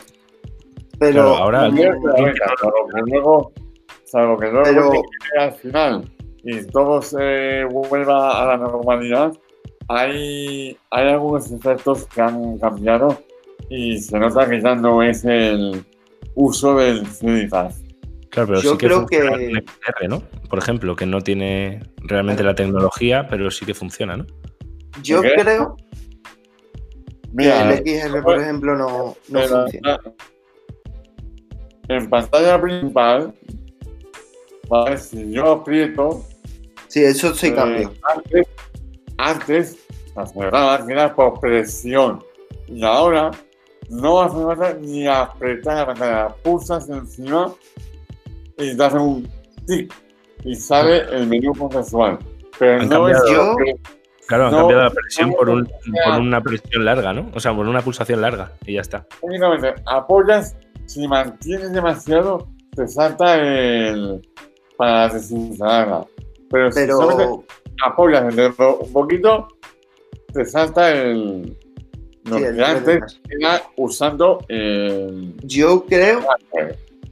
Pero 0.99 1.35
ahora. 1.35 1.69
luego, 1.69 3.51
salvo 4.05 4.37
que 4.37 4.47
luego 4.47 5.03
al 5.39 5.51
final 5.53 6.03
y 6.43 6.65
todo 6.67 7.01
se 7.01 7.65
vuelva 7.65 8.41
a 8.41 8.45
la 8.45 8.57
normalidad, 8.57 9.33
hay, 9.89 10.77
hay 10.91 11.07
algunos 11.07 11.51
efectos 11.51 12.05
que 12.07 12.21
han 12.21 12.57
cambiado 12.57 13.21
y 13.69 13.97
se 13.99 14.17
nota 14.17 14.49
que 14.49 14.61
ya 14.61 14.75
no 14.75 15.03
es 15.03 15.25
el 15.25 15.83
uso 16.35 16.75
del 16.75 17.03
CDFAS. 17.03 17.83
Claro, 18.29 18.47
pero 18.47 18.61
sí 18.61 18.77
que 18.77 18.87
creo 18.87 19.05
que 19.05 20.07
¿no? 20.07 20.21
Por 20.49 20.59
ejemplo, 20.59 20.95
que 20.95 21.05
no 21.05 21.21
tiene 21.21 21.81
realmente 21.97 22.43
la 22.43 22.55
tecnología, 22.55 23.27
pero 23.27 23.49
sí 23.49 23.65
que 23.65 23.73
funciona, 23.73 24.17
¿no? 24.17 24.25
Yo 25.01 25.21
creo 25.21 25.75
Mira, 27.33 27.73
el 27.73 27.77
XR, 27.79 28.23
por 28.23 28.39
ejemplo, 28.39 28.75
no, 28.75 29.15
no 29.29 29.41
funciona. 29.41 29.99
En 31.89 32.09
pantalla 32.09 32.61
principal, 32.61 33.33
¿vale? 34.69 34.97
si 34.97 35.31
yo 35.31 35.51
aprieto. 35.51 36.23
Sí, 36.87 37.03
eso 37.03 37.33
sí 37.33 37.53
cambia. 37.53 37.89
Antes, 38.13 38.47
antes 39.17 39.77
aceleraba 40.15 40.85
era 40.89 41.15
por 41.15 41.39
presión. 41.39 42.23
Y 42.67 42.83
ahora 42.83 43.31
no 43.89 44.21
hace 44.21 44.35
falta 44.35 44.73
ni 44.73 45.07
apretar 45.07 45.77
la 45.77 45.85
pantalla. 45.85 46.35
Pulsas 46.43 46.89
encima 46.89 47.53
y 48.57 48.75
das 48.75 48.93
un 48.93 49.29
tic 49.65 49.93
y 50.43 50.55
sale 50.55 51.03
el 51.11 51.27
menú 51.27 51.53
consensual. 51.53 52.19
Pero 52.59 52.83
no 52.83 53.09
es 53.09 53.17
yo. 53.31 53.55
Claro, 54.27 54.47
han 54.47 54.53
cambiado 54.53 54.83
la 54.83 54.89
presión 54.89 55.31
por, 55.31 55.49
un, 55.49 55.65
por, 55.65 56.19
una 56.19 56.41
presión 56.41 56.83
larga, 56.83 57.13
¿no? 57.13 57.31
O 57.33 57.39
sea, 57.39 57.55
por 57.55 57.67
una 57.67 57.81
pulsación 57.81 58.21
larga 58.21 58.51
y 58.65 58.73
ya 58.73 58.81
está. 58.81 59.05
Únicamente 59.21 59.73
apoyas, 59.85 60.55
si 60.85 61.07
mantienes 61.07 61.71
demasiado, 61.71 62.49
te 62.75 62.87
salta 62.87 63.35
el. 63.35 64.21
para 64.77 65.09
desinstalarla. 65.09 66.05
Pero, 66.49 66.71
si 66.71 66.87
solamente 66.87 67.45
apoyas 67.85 68.23
el 68.23 68.35
dedo 68.35 68.79
un 68.79 68.91
poquito, 68.91 69.47
te 70.33 70.45
salta 70.45 70.91
el. 70.91 71.57
Lo 72.25 72.37
que 72.37 72.63
antes 72.63 73.21
era 73.29 73.61
usando 73.77 74.39
el. 74.49 75.35
Yo 75.43 75.85
creo. 75.85 76.19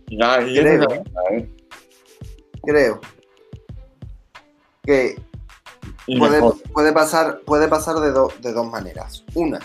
Ya, 0.07 0.41
y 0.41 0.59
creo, 0.59 0.83
¿eh? 1.31 1.49
creo 2.63 3.01
que 4.83 5.15
Puede, 6.07 6.91
pasar, 6.93 7.41
puede 7.45 7.67
pasar 7.67 7.95
de, 7.95 8.11
de 8.11 8.53
dos 8.53 8.69
maneras. 8.69 9.23
Una, 9.33 9.59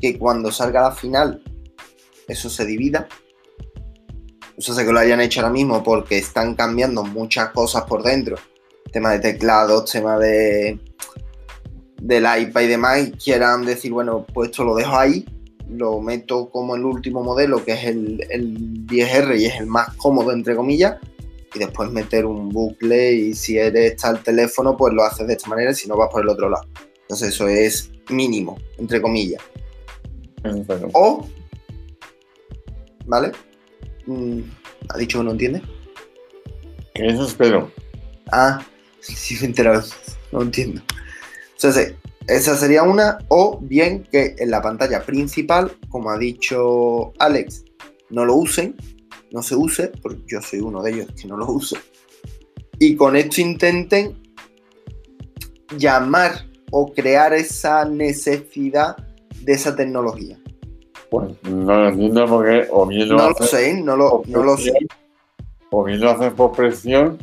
que 0.00 0.18
cuando 0.18 0.50
salga 0.50 0.80
la 0.82 0.92
final 0.92 1.42
eso 2.30 2.48
se 2.48 2.64
divida. 2.64 3.08
Eso 4.56 4.74
sé 4.74 4.84
que 4.84 4.92
lo 4.92 5.00
hayan 5.00 5.20
hecho 5.20 5.40
ahora 5.40 5.52
mismo 5.52 5.82
porque 5.82 6.18
están 6.18 6.54
cambiando 6.54 7.02
muchas 7.02 7.50
cosas 7.50 7.84
por 7.84 8.02
dentro. 8.02 8.36
Tema 8.92 9.10
de 9.12 9.20
teclados, 9.20 9.90
tema 9.90 10.18
de 10.18 10.78
del 12.00 12.24
iPad 12.24 12.60
y 12.60 12.66
demás. 12.66 13.00
Y 13.00 13.12
quieran 13.12 13.64
decir, 13.64 13.92
bueno, 13.92 14.24
pues 14.32 14.50
esto 14.50 14.64
lo 14.64 14.74
dejo 14.74 14.96
ahí. 14.96 15.24
Lo 15.68 16.00
meto 16.00 16.50
como 16.50 16.74
el 16.74 16.84
último 16.84 17.22
modelo, 17.22 17.64
que 17.64 17.72
es 17.72 17.84
el, 17.84 18.26
el 18.30 18.86
10R 18.86 19.38
y 19.38 19.46
es 19.46 19.60
el 19.60 19.66
más 19.66 19.94
cómodo, 19.96 20.32
entre 20.32 20.56
comillas 20.56 20.96
y 21.54 21.58
después 21.58 21.90
meter 21.90 22.26
un 22.26 22.48
bucle 22.48 23.12
y 23.12 23.34
si 23.34 23.58
eres 23.58 23.92
está 23.92 24.10
el 24.10 24.22
teléfono, 24.22 24.76
pues 24.76 24.94
lo 24.94 25.02
haces 25.02 25.26
de 25.26 25.34
esta 25.34 25.48
manera, 25.48 25.74
si 25.74 25.88
no 25.88 25.96
vas 25.96 26.08
por 26.10 26.22
el 26.22 26.28
otro 26.28 26.48
lado. 26.48 26.66
Entonces 27.02 27.34
eso 27.34 27.48
es 27.48 27.90
mínimo, 28.08 28.58
entre 28.78 29.00
comillas. 29.00 29.42
O, 30.92 31.26
¿vale? 33.06 33.32
Mm, 34.06 34.40
¿Ha 34.88 34.98
dicho 34.98 35.18
que 35.18 35.24
no 35.24 35.32
entiende? 35.32 35.62
Que 36.94 37.08
eso 37.08 37.26
espero. 37.26 37.70
Ah, 38.32 38.64
sí 39.00 39.34
me 39.36 39.42
he 39.42 39.44
enterado, 39.46 39.82
no 40.32 40.42
entiendo. 40.42 40.82
Entonces, 41.54 41.94
esa 42.26 42.56
sería 42.56 42.84
una, 42.84 43.18
o 43.28 43.58
bien 43.60 44.04
que 44.04 44.36
en 44.38 44.50
la 44.50 44.62
pantalla 44.62 45.04
principal, 45.04 45.76
como 45.88 46.10
ha 46.10 46.18
dicho 46.18 47.12
Alex, 47.18 47.64
no 48.08 48.24
lo 48.24 48.36
usen, 48.36 48.76
no 49.32 49.42
se 49.42 49.54
use, 49.56 49.88
porque 50.02 50.22
yo 50.26 50.40
soy 50.42 50.60
uno 50.60 50.82
de 50.82 50.90
ellos 50.92 51.06
que 51.20 51.26
no 51.28 51.36
lo 51.36 51.46
uso. 51.46 51.76
Y 52.78 52.96
con 52.96 53.14
esto 53.16 53.40
intenten 53.40 54.16
llamar 55.76 56.32
o 56.70 56.92
crear 56.92 57.32
esa 57.32 57.84
necesidad 57.84 58.96
de 59.42 59.52
esa 59.52 59.74
tecnología. 59.76 60.38
Pues 61.10 61.32
no 61.42 61.74
lo 61.76 61.88
entiendo 61.88 62.26
porque 62.26 62.66
o 62.70 62.86
bien 62.86 63.08
lo 63.08 63.16
No 63.16 63.30
lo 63.30 63.30
hacen 63.30 63.46
sé, 63.46 63.82
no 63.82 63.96
lo, 63.96 64.10
por 64.10 64.28
no 64.28 64.42
lo 64.44 64.56
sé. 64.56 64.70
presión, 64.70 64.88
o 65.70 65.84
bien 65.84 66.00
lo 66.00 66.10
hacen 66.10 66.34
por 66.34 66.52
presión 66.52 67.18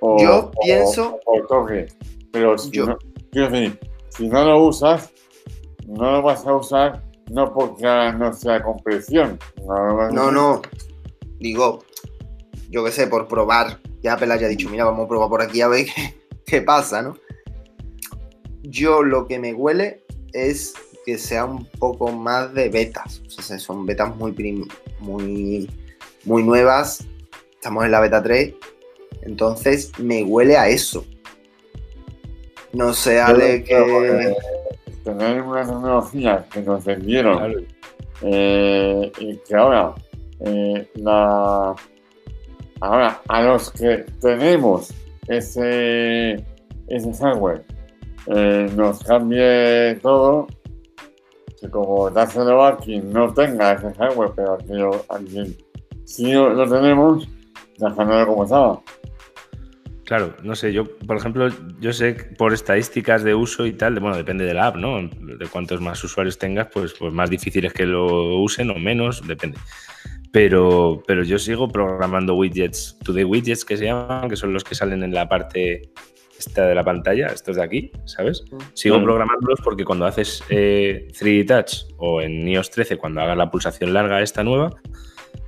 o, 0.00 0.22
Yo 0.22 0.38
o- 0.38 0.50
pienso- 0.62 1.18
o 1.26 1.38
por 1.38 1.46
toque. 1.46 1.86
Pero 2.32 2.56
si 2.56 2.70
Yo- 2.70 2.86
no, 2.86 2.98
quiero 3.30 3.50
decir, 3.50 3.78
si 4.10 4.28
no 4.28 4.44
lo 4.44 4.64
usas, 4.64 5.10
no 5.86 6.10
lo 6.12 6.22
vas 6.22 6.46
a 6.46 6.54
usar 6.54 7.02
no 7.30 7.52
porque 7.52 7.84
no 8.18 8.32
sea 8.32 8.62
con 8.62 8.78
presión. 8.78 9.38
No, 9.66 10.30
no. 10.30 10.62
Digo, 11.40 11.84
yo 12.70 12.84
qué 12.84 12.90
sé, 12.92 13.06
por 13.06 13.28
probar. 13.28 13.78
Ya 14.02 14.14
Apple 14.14 14.32
haya 14.32 14.48
dicho, 14.48 14.68
mira, 14.70 14.84
vamos 14.84 15.06
a 15.06 15.08
probar 15.08 15.28
por 15.28 15.42
aquí 15.42 15.60
a 15.60 15.68
ver 15.68 15.86
qué, 15.86 16.14
qué 16.46 16.62
pasa, 16.62 17.02
¿no? 17.02 17.16
Yo 18.62 19.02
lo 19.02 19.26
que 19.26 19.38
me 19.38 19.54
huele 19.54 20.04
es 20.32 20.74
que 21.06 21.16
sea 21.18 21.44
un 21.44 21.64
poco 21.64 22.12
más 22.12 22.52
de 22.54 22.68
betas. 22.68 23.22
O 23.38 23.42
sea, 23.42 23.58
son 23.58 23.86
betas 23.86 24.14
muy, 24.16 24.32
prim- 24.32 24.68
muy, 25.00 25.70
muy 26.24 26.42
nuevas. 26.42 27.06
Estamos 27.54 27.84
en 27.84 27.92
la 27.92 28.00
beta 28.00 28.22
3. 28.22 28.54
Entonces 29.22 29.92
me 29.98 30.22
huele 30.24 30.56
a 30.56 30.68
eso. 30.68 31.04
No 32.72 32.92
sé, 32.92 33.20
Ale, 33.20 33.64
que... 33.64 33.74
eh, 33.78 34.36
tener 35.02 35.40
una 35.42 35.62
tecnología 35.64 36.46
que 36.52 36.60
nos 36.60 36.84
vendieron 36.84 37.38
Claro. 37.38 37.60
eh, 38.22 39.10
y 39.18 39.38
que 39.38 39.54
ahora 39.54 39.94
eh, 40.40 40.88
la 40.96 41.74
ahora 42.80 43.20
a 43.28 43.42
los 43.42 43.70
que 43.72 44.04
tenemos 44.20 44.92
ese 45.26 46.44
ese 46.88 47.12
hardware 47.20 47.64
eh, 48.26 48.70
nos 48.76 49.02
cambie 49.04 49.98
todo 50.02 50.46
que 51.60 51.68
como 51.70 52.08
dárselo 52.10 52.64
a 52.64 52.76
quien 52.76 53.12
no 53.12 53.32
tenga 53.34 53.72
ese 53.72 53.92
hardware 53.94 54.30
pero 54.36 55.04
a 55.08 55.18
quien, 55.18 55.56
sí 56.04 56.32
lo, 56.32 56.68
tenemos 56.68 57.28
dejándolo 57.78 58.26
como 58.26 58.44
estaba 58.44 58.80
Claro, 60.04 60.34
no 60.42 60.54
sé, 60.56 60.72
yo, 60.72 60.84
por 61.06 61.18
ejemplo, 61.18 61.48
yo 61.80 61.92
sé 61.92 62.14
por 62.38 62.54
estadísticas 62.54 63.22
de 63.24 63.34
uso 63.34 63.66
y 63.66 63.74
tal, 63.74 63.94
de- 63.94 64.00
bueno, 64.00 64.16
depende 64.16 64.46
de 64.46 64.54
la 64.54 64.68
app, 64.68 64.76
¿no? 64.76 65.02
De 65.02 65.46
cuántos 65.52 65.82
más 65.82 66.02
usuarios 66.02 66.38
tengas, 66.38 66.68
pues, 66.72 66.94
pues 66.98 67.12
más 67.12 67.28
difícil 67.28 67.66
es 67.66 67.74
que 67.74 67.84
lo 67.84 68.40
usen 68.40 68.70
o 68.70 68.76
menos, 68.76 69.20
depende. 69.28 69.58
Pero, 70.32 71.02
pero 71.06 71.22
yo 71.24 71.38
sigo 71.38 71.68
programando 71.68 72.34
widgets, 72.34 72.98
today 73.04 73.24
widgets 73.24 73.64
que 73.64 73.76
se 73.76 73.86
llaman, 73.86 74.28
que 74.28 74.36
son 74.36 74.52
los 74.52 74.62
que 74.64 74.74
salen 74.74 75.02
en 75.02 75.14
la 75.14 75.28
parte 75.28 75.90
esta 76.38 76.66
de 76.66 76.74
la 76.74 76.84
pantalla, 76.84 77.28
estos 77.28 77.56
de 77.56 77.62
aquí, 77.64 77.90
¿sabes? 78.04 78.44
Sigo 78.74 79.00
Mm. 79.00 79.04
programándolos 79.04 79.60
porque 79.64 79.84
cuando 79.84 80.06
haces 80.06 80.44
eh, 80.50 81.08
3D 81.18 81.44
Touch 81.46 81.92
o 81.96 82.20
en 82.20 82.46
iOS 82.46 82.70
13, 82.70 82.96
cuando 82.96 83.20
hagas 83.22 83.36
la 83.36 83.50
pulsación 83.50 83.92
larga 83.92 84.22
esta 84.22 84.44
nueva, 84.44 84.70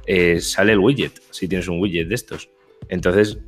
eh, 0.06 0.40
sale 0.40 0.72
el 0.72 0.78
widget, 0.80 1.20
si 1.30 1.46
tienes 1.46 1.68
un 1.68 1.78
widget 1.78 2.08
de 2.08 2.14
estos. 2.16 2.48
Entonces, 2.88 3.38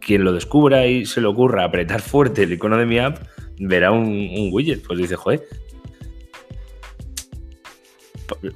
quien 0.00 0.22
lo 0.24 0.32
descubra 0.32 0.86
y 0.86 1.06
se 1.06 1.20
le 1.20 1.26
ocurra 1.26 1.64
apretar 1.64 2.00
fuerte 2.02 2.44
el 2.44 2.52
icono 2.52 2.76
de 2.76 2.86
mi 2.86 2.98
app, 2.98 3.18
verá 3.58 3.90
un, 3.90 4.04
un 4.06 4.50
widget. 4.52 4.86
Pues 4.86 4.98
dice, 4.98 5.16
joder. 5.16 5.42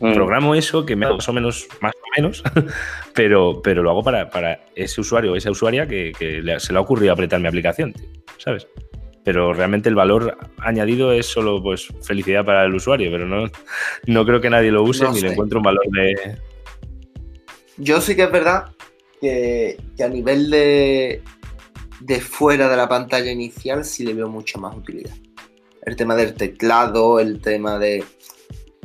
Mm. 0.00 0.14
Programo 0.14 0.54
eso 0.54 0.86
que 0.86 0.96
me 0.96 1.06
hago 1.06 1.16
más 1.16 1.28
o 1.28 1.32
menos, 1.32 1.66
más 1.80 1.92
menos, 2.16 2.42
pero, 3.14 3.60
pero 3.62 3.82
lo 3.82 3.90
hago 3.90 4.02
para, 4.02 4.28
para 4.30 4.60
ese 4.74 5.00
usuario 5.00 5.32
o 5.32 5.36
esa 5.36 5.50
usuaria 5.50 5.86
que, 5.86 6.12
que 6.18 6.40
le- 6.42 6.60
se 6.60 6.72
le 6.72 6.78
ha 6.78 6.82
ocurrido 6.82 7.12
apretar 7.12 7.40
mi 7.40 7.48
aplicación, 7.48 7.92
tío, 7.92 8.06
¿sabes? 8.38 8.66
Pero 9.24 9.52
realmente 9.52 9.88
el 9.88 9.96
valor 9.96 10.38
añadido 10.58 11.12
es 11.12 11.26
solo 11.26 11.60
pues 11.62 11.88
felicidad 12.02 12.44
para 12.44 12.64
el 12.64 12.74
usuario, 12.74 13.10
pero 13.10 13.26
no, 13.26 13.50
no 14.06 14.24
creo 14.24 14.40
que 14.40 14.50
nadie 14.50 14.70
lo 14.70 14.82
use 14.84 15.02
No 15.04 15.12
ni 15.12 15.20
le 15.20 15.32
encuentre 15.32 15.58
un 15.58 15.64
valor 15.64 15.84
de. 15.90 16.36
Yo 17.76 18.00
sí 18.00 18.14
que 18.14 18.22
es 18.22 18.30
verdad 18.32 18.66
que, 19.20 19.76
que 19.96 20.04
a 20.04 20.08
nivel 20.08 20.48
de, 20.48 21.22
de 22.00 22.20
fuera 22.20 22.68
de 22.68 22.76
la 22.76 22.88
pantalla 22.88 23.30
inicial 23.32 23.84
sí 23.84 24.04
le 24.04 24.14
veo 24.14 24.28
mucha 24.28 24.58
más 24.58 24.76
utilidad. 24.76 25.14
El 25.82 25.96
tema 25.96 26.14
del 26.14 26.34
teclado, 26.34 27.18
el 27.20 27.40
tema 27.40 27.78
de 27.80 28.04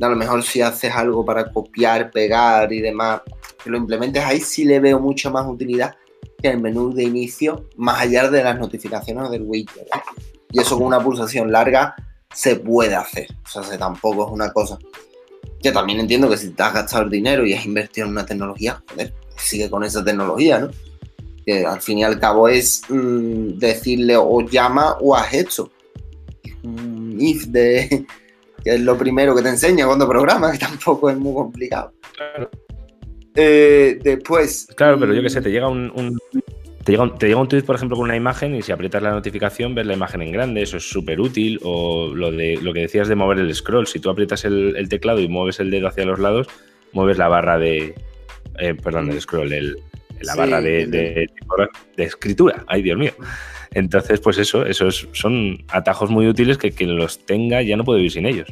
a 0.07 0.09
lo 0.09 0.15
mejor 0.15 0.43
si 0.43 0.61
haces 0.61 0.93
algo 0.93 1.23
para 1.25 1.51
copiar, 1.51 2.11
pegar 2.11 2.71
y 2.73 2.81
demás, 2.81 3.21
que 3.63 3.69
lo 3.69 3.77
implementes 3.77 4.23
ahí 4.23 4.39
sí 4.39 4.65
le 4.65 4.79
veo 4.79 4.99
mucha 4.99 5.29
más 5.29 5.45
utilidad 5.47 5.95
que 6.41 6.49
el 6.49 6.59
menú 6.59 6.93
de 6.93 7.03
inicio, 7.03 7.67
más 7.77 8.01
allá 8.01 8.29
de 8.29 8.43
las 8.43 8.57
notificaciones 8.59 9.29
del 9.29 9.43
widget. 9.43 9.77
¿eh? 9.77 10.01
Y 10.51 10.59
eso 10.59 10.77
con 10.77 10.87
una 10.87 10.99
pulsación 11.03 11.51
larga 11.51 11.95
se 12.33 12.55
puede 12.55 12.95
hacer. 12.95 13.27
O 13.45 13.49
sea, 13.49 13.63
se- 13.63 13.77
tampoco 13.77 14.25
es 14.25 14.31
una 14.31 14.51
cosa. 14.51 14.77
Que 15.61 15.71
también 15.71 15.99
entiendo 15.99 16.27
que 16.29 16.37
si 16.37 16.49
te 16.49 16.63
has 16.63 16.73
gastado 16.73 17.03
el 17.03 17.09
dinero 17.11 17.45
y 17.45 17.53
has 17.53 17.65
invertido 17.65 18.07
en 18.07 18.13
una 18.13 18.25
tecnología, 18.25 18.81
joder, 18.89 19.13
sigue 19.37 19.69
con 19.69 19.83
esa 19.83 20.03
tecnología, 20.03 20.59
¿no? 20.59 20.71
Que 21.45 21.65
al 21.65 21.79
fin 21.81 21.99
y 21.99 22.03
al 22.03 22.19
cabo 22.19 22.47
es 22.47 22.81
mm, 22.89 23.59
decirle 23.59 24.17
o 24.17 24.41
llama 24.41 24.97
o 24.99 25.15
haz 25.15 25.33
esto. 25.33 25.71
Un 26.63 27.17
if 27.19 27.45
de 27.45 28.05
que 28.63 28.75
es 28.75 28.81
lo 28.81 28.97
primero 28.97 29.35
que 29.35 29.41
te 29.41 29.49
enseña 29.49 29.85
cuando 29.85 30.07
programas, 30.07 30.51
que 30.57 30.59
tampoco 30.65 31.09
es 31.09 31.17
muy 31.17 31.33
complicado. 31.33 31.93
Claro. 32.15 32.49
Eh, 33.35 33.99
después. 34.03 34.67
Claro, 34.75 34.99
pero 34.99 35.13
yo 35.13 35.21
qué 35.21 35.29
sé, 35.29 35.39
mm, 35.39 35.43
te 35.43 35.51
llega 35.51 35.67
un, 35.69 35.91
un- 35.95 36.19
te, 36.83 36.91
llega 36.93 37.03
un, 37.03 37.17
te 37.17 37.27
llega 37.27 37.39
un 37.39 37.47
tweet, 37.47 37.61
por 37.63 37.75
ejemplo, 37.75 37.95
con 37.95 38.05
una 38.05 38.15
imagen 38.15 38.55
y 38.55 38.61
si 38.61 38.71
aprietas 38.71 39.01
la 39.03 39.11
notificación 39.11 39.75
ves 39.75 39.85
la 39.85 39.93
imagen 39.93 40.21
en 40.23 40.31
grande, 40.31 40.61
eso 40.63 40.77
es 40.77 40.89
súper 40.89 41.21
útil. 41.21 41.59
O 41.63 42.11
lo, 42.13 42.31
de, 42.31 42.57
lo 42.61 42.73
que 42.73 42.81
decías 42.81 43.07
de 43.07 43.15
mover 43.15 43.39
el 43.39 43.53
scroll, 43.55 43.87
si 43.87 43.99
tú 43.99 44.09
aprietas 44.09 44.43
el, 44.45 44.75
el 44.75 44.89
teclado 44.89 45.19
y 45.21 45.27
mueves 45.27 45.59
el 45.59 45.69
dedo 45.71 45.87
hacia 45.87 46.05
los 46.05 46.19
lados, 46.19 46.47
mueves 46.91 47.17
la 47.17 47.27
barra 47.27 47.57
de... 47.59 47.95
eh, 48.59 48.73
perdón, 48.75 49.11
el 49.11 49.21
scroll, 49.21 49.53
el, 49.53 49.77
la 50.21 50.33
Sí, 50.33 50.39
barra 50.39 50.59
de, 50.61 50.81
entiendo. 50.81 51.13
de- 51.15 51.69
de 51.97 52.03
escritura. 52.03 52.63
Ay, 52.67 52.81
Dios 52.81 52.97
mío. 52.97 53.11
Entonces, 53.73 54.19
pues 54.19 54.37
eso, 54.37 54.65
esos 54.65 55.07
son 55.13 55.63
atajos 55.69 56.09
muy 56.09 56.27
útiles 56.27 56.57
que 56.57 56.71
quien 56.71 56.97
los 56.97 57.25
tenga 57.25 57.61
ya 57.61 57.77
no 57.77 57.85
puede 57.85 57.99
vivir 57.99 58.11
sin 58.11 58.25
ellos. 58.25 58.47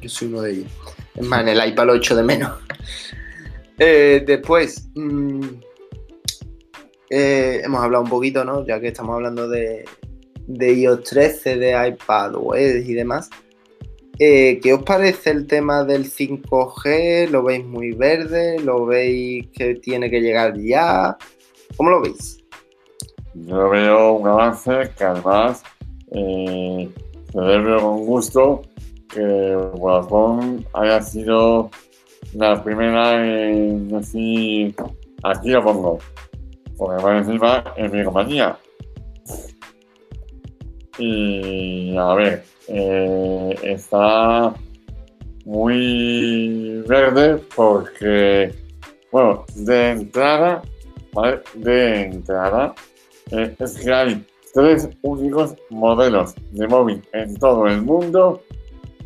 Yo 0.00 0.08
soy 0.08 0.28
uno 0.28 0.42
de 0.42 0.52
ellos. 0.52 0.70
Es 1.14 1.26
más, 1.26 1.42
en 1.42 1.48
el 1.48 1.68
iPad 1.68 1.86
lo 1.86 1.94
echo 1.94 2.16
de 2.16 2.22
menos. 2.22 2.52
Eh, 3.76 4.22
después, 4.24 4.88
mm, 4.94 5.40
eh, 7.10 7.60
hemos 7.64 7.82
hablado 7.82 8.04
un 8.04 8.08
poquito, 8.08 8.44
¿no? 8.44 8.64
Ya 8.64 8.78
que 8.78 8.86
estamos 8.86 9.16
hablando 9.16 9.48
de, 9.48 9.84
de 10.46 10.72
iOS 10.74 11.02
13, 11.02 11.56
de 11.56 11.88
iPad 11.88 12.36
OS 12.36 12.86
y 12.86 12.94
demás. 12.94 13.30
Eh, 14.20 14.60
¿Qué 14.62 14.72
os 14.72 14.84
parece 14.84 15.30
el 15.30 15.46
tema 15.48 15.82
del 15.82 16.04
5G? 16.04 17.30
¿Lo 17.30 17.42
veis 17.42 17.64
muy 17.64 17.90
verde? 17.92 18.60
¿Lo 18.60 18.86
veis 18.86 19.48
que 19.48 19.74
tiene 19.74 20.08
que 20.08 20.20
llegar 20.20 20.56
ya? 20.56 21.16
¿Cómo 21.76 21.90
lo 21.90 22.00
veis? 22.00 22.43
Yo 23.34 23.68
veo 23.68 24.12
un 24.14 24.28
avance 24.28 24.90
que 24.96 25.04
además 25.04 25.62
eh, 26.12 26.88
celebro 27.32 27.80
con 27.80 28.06
gusto 28.06 28.62
que 29.08 29.56
Vodafone 29.74 30.64
haya 30.72 31.02
sido 31.02 31.70
la 32.34 32.62
primera 32.62 33.24
en 33.24 33.88
decir 33.88 34.74
aquí 35.22 35.50
lo 35.50 35.62
pongo, 35.62 35.98
porque 36.76 37.02
por 37.02 37.14
encima 37.14 37.64
es 37.76 37.92
mi 37.92 38.04
compañía. 38.04 38.56
Y 40.98 41.96
a 41.96 42.14
ver, 42.14 42.44
eh, 42.68 43.58
está 43.62 44.54
muy 45.44 46.82
verde 46.86 47.40
porque, 47.54 48.54
bueno, 49.10 49.44
de 49.56 49.90
entrada, 49.90 50.62
¿vale? 51.12 51.40
De 51.54 52.02
entrada, 52.02 52.74
eh, 53.36 53.56
es 53.58 53.78
que 53.78 53.92
hay 53.92 54.26
tres 54.52 54.88
únicos 55.02 55.54
modelos 55.70 56.34
de 56.52 56.68
móvil 56.68 57.02
en 57.12 57.36
todo 57.36 57.66
el 57.66 57.82
mundo 57.82 58.42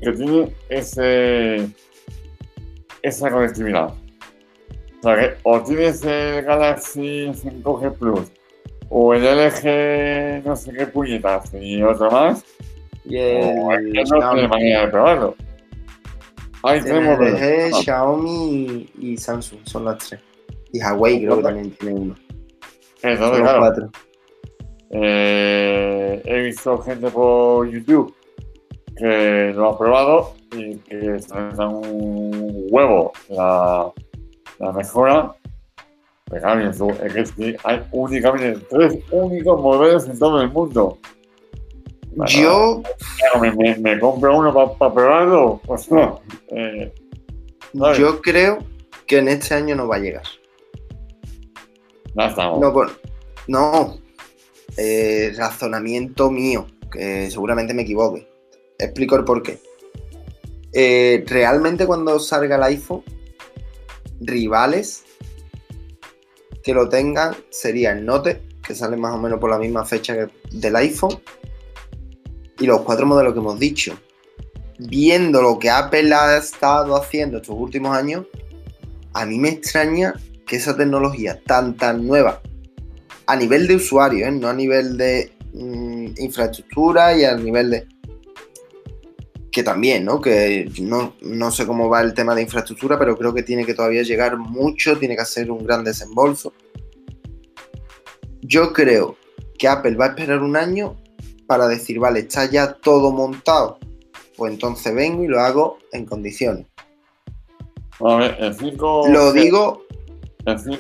que 0.01 0.13
tienen 0.13 0.55
ese, 0.69 1.69
esa 3.03 3.31
conectividad. 3.31 3.89
O 3.89 5.03
sea 5.03 5.17
que 5.17 5.37
o 5.45 5.61
tienes 5.63 6.05
el 6.05 6.43
Galaxy 6.45 7.29
5G 7.29 7.99
Plus 7.99 8.33
o 8.91 9.15
el 9.15 9.23
LG 9.23 10.45
no 10.47 10.57
sé 10.57 10.73
qué 10.73 10.87
puñetas 10.87 11.53
y 11.55 11.83
otro 11.83 12.11
más, 12.11 12.45
Y 13.05 13.17
o 13.17 13.73
el 13.73 13.93
que 13.93 14.05
no 14.05 14.33
tiene 14.33 14.49
manera 14.49 14.81
de 14.83 14.89
probarlo. 14.89 15.35
Hay 16.63 16.81
tres 16.81 17.03
modelos. 17.03 17.41
LG, 17.41 17.75
Ah, 17.75 17.81
Xiaomi 17.83 18.91
y 18.99 19.17
Samsung 19.17 19.61
son 19.65 19.85
las 19.85 19.99
tres. 19.99 20.21
Y 20.73 20.83
Huawei 20.83 21.23
creo 21.23 21.37
que 21.37 21.43
también 21.43 21.71
tiene 21.71 21.95
uno. 21.95 22.15
Entonces, 23.03 23.41
claro, 23.41 23.61
cuatro. 23.61 23.91
Eh, 24.91 26.23
he 26.25 26.43
visto 26.43 26.79
gente 26.79 27.11
por 27.11 27.69
YouTube 27.69 28.15
que 28.97 29.53
lo 29.55 29.69
ha 29.69 29.79
probado 29.79 30.35
y 30.53 30.77
que 30.77 31.19
da 31.29 31.69
un 31.69 32.67
huevo 32.71 33.13
la, 33.29 33.93
la 34.59 34.73
mejora, 34.73 35.35
eso, 36.33 36.91
es 37.17 37.33
que 37.33 37.57
hay 37.65 37.83
únicamente 37.93 38.61
tres 38.69 38.99
únicos 39.11 39.61
modelos 39.61 40.09
en 40.09 40.19
todo 40.19 40.41
el 40.43 40.51
mundo. 40.51 40.99
yo. 42.27 42.83
Me, 43.81 43.99
compro 43.99 44.37
uno 44.37 44.53
para 44.79 44.95
probarlo. 44.95 45.61
Pues 45.67 45.91
no. 45.91 46.21
Eh, 46.49 46.93
yo 47.97 48.21
creo 48.21 48.59
que 49.07 49.19
en 49.19 49.29
este 49.29 49.55
año 49.55 49.75
no 49.75 49.89
va 49.89 49.97
a 49.97 50.01
llegar. 50.01 50.25
No, 52.15 52.73
no, 53.47 53.99
eh, 54.79 55.35
razonamiento 55.37 56.31
mío, 56.31 56.67
que 56.91 57.31
seguramente 57.31 57.75
me 57.75 57.83
equivoque. 57.83 58.29
Explico 58.79 59.17
el 59.17 59.25
por 59.25 59.43
qué. 59.43 59.59
Eh, 60.73 61.25
realmente 61.27 61.85
cuando 61.85 62.21
salga 62.21 62.57
el 62.57 62.63
iPhone, 62.63 63.03
rivales 64.21 65.05
que 66.63 66.75
lo 66.75 66.89
tengan 66.89 67.35
sería 67.51 67.93
el 67.93 68.05
Note, 68.05 68.43
que 68.63 68.75
sale 68.75 68.97
más 68.97 69.15
o 69.15 69.19
menos 69.19 69.41
por 69.41 69.51
la 69.51 69.59
misma 69.59 69.85
fecha 69.85 70.29
del 70.53 70.77
iPhone, 70.77 71.19
y 72.61 72.67
los 72.67 72.83
cuatro 72.83 73.07
modelos 73.07 73.33
que 73.33 73.41
hemos 73.41 73.59
dicho. 73.59 73.99
Viendo 74.79 75.43
lo 75.43 75.59
que 75.59 75.71
Apple 75.71 76.15
ha 76.15 76.37
estado 76.37 76.95
haciendo 76.95 77.39
estos 77.39 77.57
últimos 77.59 77.97
años, 77.97 78.27
a 79.13 79.27
mí 79.27 79.39
me 79.39 79.49
extraña 79.49 80.15
que 80.47 80.57
esa 80.57 80.77
tecnología 80.77 81.41
tan 81.45 81.77
tan 81.77 82.07
nueva, 82.07 82.43
a 83.29 83.37
nivel 83.37 83.69
de 83.69 83.77
usuario, 83.77 84.27
¿eh? 84.27 84.33
no 84.33 84.49
a 84.49 84.55
nivel 84.55 84.97
de 84.97 85.31
mm, 85.53 86.15
infraestructura 86.17 87.17
y 87.17 87.25
a 87.25 87.37
nivel 87.37 87.71
de... 87.71 87.87
Que 89.53 89.63
también, 89.63 90.07
¿no? 90.07 90.19
Que 90.19 90.71
no, 90.81 91.15
no 91.21 91.51
sé 91.51 91.67
cómo 91.67 91.91
va 91.91 92.01
el 92.01 92.15
tema 92.15 92.35
de 92.35 92.43
infraestructura, 92.43 92.99
pero 92.99 93.19
creo 93.19 93.35
que 93.35 93.43
tiene 93.43 93.67
que 93.67 93.75
todavía 93.75 94.03
llegar 94.03 94.39
mucho, 94.39 94.99
tiene 94.99 95.15
que 95.15 95.23
hacer 95.23 95.51
un 95.51 95.63
gran 95.63 95.85
desembolso. 95.85 96.55
Yo 98.41 98.73
creo 98.73 99.17
que 99.59 99.69
Apple 99.69 99.97
va 99.97 100.07
a 100.07 100.09
esperar 100.09 100.41
un 100.41 100.57
año 100.57 100.97
para 101.47 101.69
decir, 101.69 101.99
vale, 101.99 102.21
está 102.21 102.47
ya 102.47 102.73
todo 102.73 103.11
montado, 103.11 103.79
pues 104.39 104.55
entonces 104.55 104.95
vengo 104.95 105.23
y 105.23 105.29
lo 105.29 105.41
hago 105.41 105.79
en 105.93 106.07
condiciones. 106.07 106.67
A 108.01 108.17
ver, 108.17 108.37
el 108.39 108.55
5... 108.55 109.09
Lo 109.09 109.33
digo... 109.35 109.85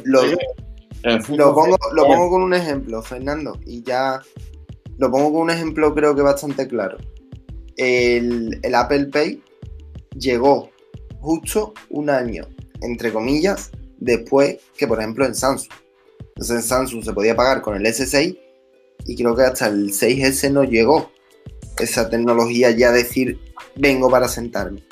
lo, 0.04 0.22
lo, 1.02 1.54
pongo, 1.54 2.30
con 2.30 2.42
un 2.42 2.54
ejemplo, 2.54 3.02
Fernando, 3.02 3.58
y 3.64 3.82
ya 3.82 4.20
lo 4.98 5.10
pongo 5.10 5.32
con 5.32 5.42
un 5.42 5.50
ejemplo 5.50 5.94
creo 5.94 6.14
que 6.14 6.22
bastante 6.22 6.66
claro. 6.66 6.98
El, 7.76 8.58
el 8.62 8.74
Apple 8.74 9.06
Pay 9.06 9.42
llegó 10.18 10.70
justo 11.20 11.74
un 11.90 12.10
año, 12.10 12.44
entre 12.82 13.12
comillas, 13.12 13.70
después 13.98 14.58
que, 14.76 14.86
por 14.86 14.98
ejemplo, 14.98 15.24
en 15.24 15.34
Samsung. 15.34 15.72
Entonces 16.28 16.56
en 16.56 16.62
Samsung 16.62 17.04
se 17.04 17.12
podía 17.12 17.36
pagar 17.36 17.62
con 17.62 17.76
el 17.76 17.84
S6 17.84 18.38
y 19.06 19.16
creo 19.16 19.34
que 19.34 19.42
hasta 19.42 19.68
el 19.68 19.90
6S 19.90 20.52
no 20.52 20.64
llegó 20.64 21.10
esa 21.78 22.08
tecnología 22.08 22.70
ya 22.70 22.92
decir 22.92 23.40
vengo 23.76 24.10
para 24.10 24.28
sentarme. 24.28 24.84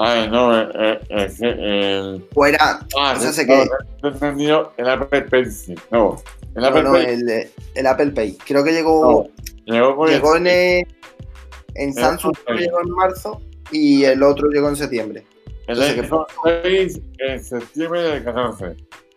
Ay, 0.00 0.30
no, 0.30 0.56
eh, 0.56 0.68
eh, 0.74 1.00
es 1.08 1.40
que 1.40 1.48
el... 1.48 2.24
Fuera, 2.32 2.86
ah, 2.96 3.14
o 3.16 3.20
sea, 3.20 3.32
sé 3.32 3.44
que... 3.44 3.66
entendido 4.04 4.72
el 4.76 4.88
Apple 4.88 5.22
Pencil, 5.22 5.80
no. 5.90 6.22
El 6.54 6.64
Apple 6.64 6.82
no, 6.84 6.92
Pay. 6.92 7.06
El, 7.06 7.50
el, 7.74 7.86
Apple 7.86 8.12
Pay. 8.12 8.38
Creo 8.46 8.62
que 8.62 8.70
llegó... 8.70 9.28
llegó, 9.64 10.06
llegó 10.06 10.36
en, 10.36 10.46
en 10.46 11.94
Samsung, 11.94 12.32
llegó 12.56 12.80
en 12.80 12.90
marzo 12.90 13.40
y 13.72 14.04
el 14.04 14.22
otro 14.22 14.48
llegó 14.50 14.68
en 14.68 14.76
septiembre. 14.76 15.24
El 15.66 15.82
iPhone 15.82 16.26
6 16.62 17.00
en 17.18 17.44
septiembre 17.44 18.02
del 18.02 18.24
14. 18.24 18.76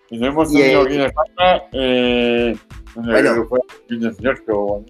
Y 0.10 0.18
lo 0.18 0.28
hemos 0.28 0.52
tenido 0.52 0.82
aquí 0.82 0.96
en 0.96 1.02
España 1.02 1.64
eh, 1.74 2.58
bueno, 2.96 3.48
2018. 3.88 4.86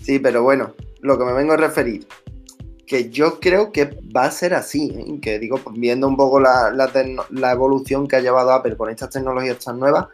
Sí, 0.00 0.20
pero 0.20 0.44
bueno, 0.44 0.72
lo 1.00 1.18
que 1.18 1.24
me 1.24 1.32
vengo 1.32 1.54
a 1.54 1.56
referir 1.56 2.06
que 2.88 3.10
yo 3.10 3.38
creo 3.38 3.70
que 3.70 3.98
va 4.16 4.24
a 4.24 4.30
ser 4.30 4.54
así, 4.54 4.90
¿eh? 4.96 5.20
que 5.20 5.38
digo, 5.38 5.58
pues, 5.58 5.78
viendo 5.78 6.08
un 6.08 6.16
poco 6.16 6.40
la, 6.40 6.72
la, 6.72 7.52
evolución 7.52 8.08
que 8.08 8.16
ha 8.16 8.20
llevado 8.20 8.50
Apple 8.50 8.78
con 8.78 8.88
estas 8.88 9.10
tecnologías 9.10 9.62
tan 9.62 9.78
nuevas, 9.78 10.06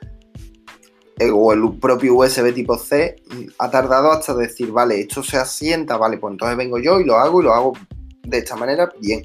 eh, 1.21 1.31
o 1.33 1.53
el 1.53 1.79
propio 1.79 2.17
USB 2.17 2.53
tipo 2.53 2.77
C, 2.77 3.15
ha 3.59 3.71
tardado 3.71 4.11
hasta 4.11 4.35
decir, 4.35 4.73
vale, 4.73 5.01
esto 5.01 5.23
se 5.23 5.37
asienta, 5.37 5.97
vale, 5.97 6.19
pues 6.19 6.33
entonces 6.33 6.57
vengo 6.57 6.81
yo 6.81 7.01
y 7.01 7.05
lo 7.05 7.15
hago 7.15 7.41
y 7.41 7.45
lo 7.45 7.55
hago 7.55 7.73
de 8.23 8.39
esta 8.39 8.57
manera, 8.57 8.91
bien. 9.01 9.25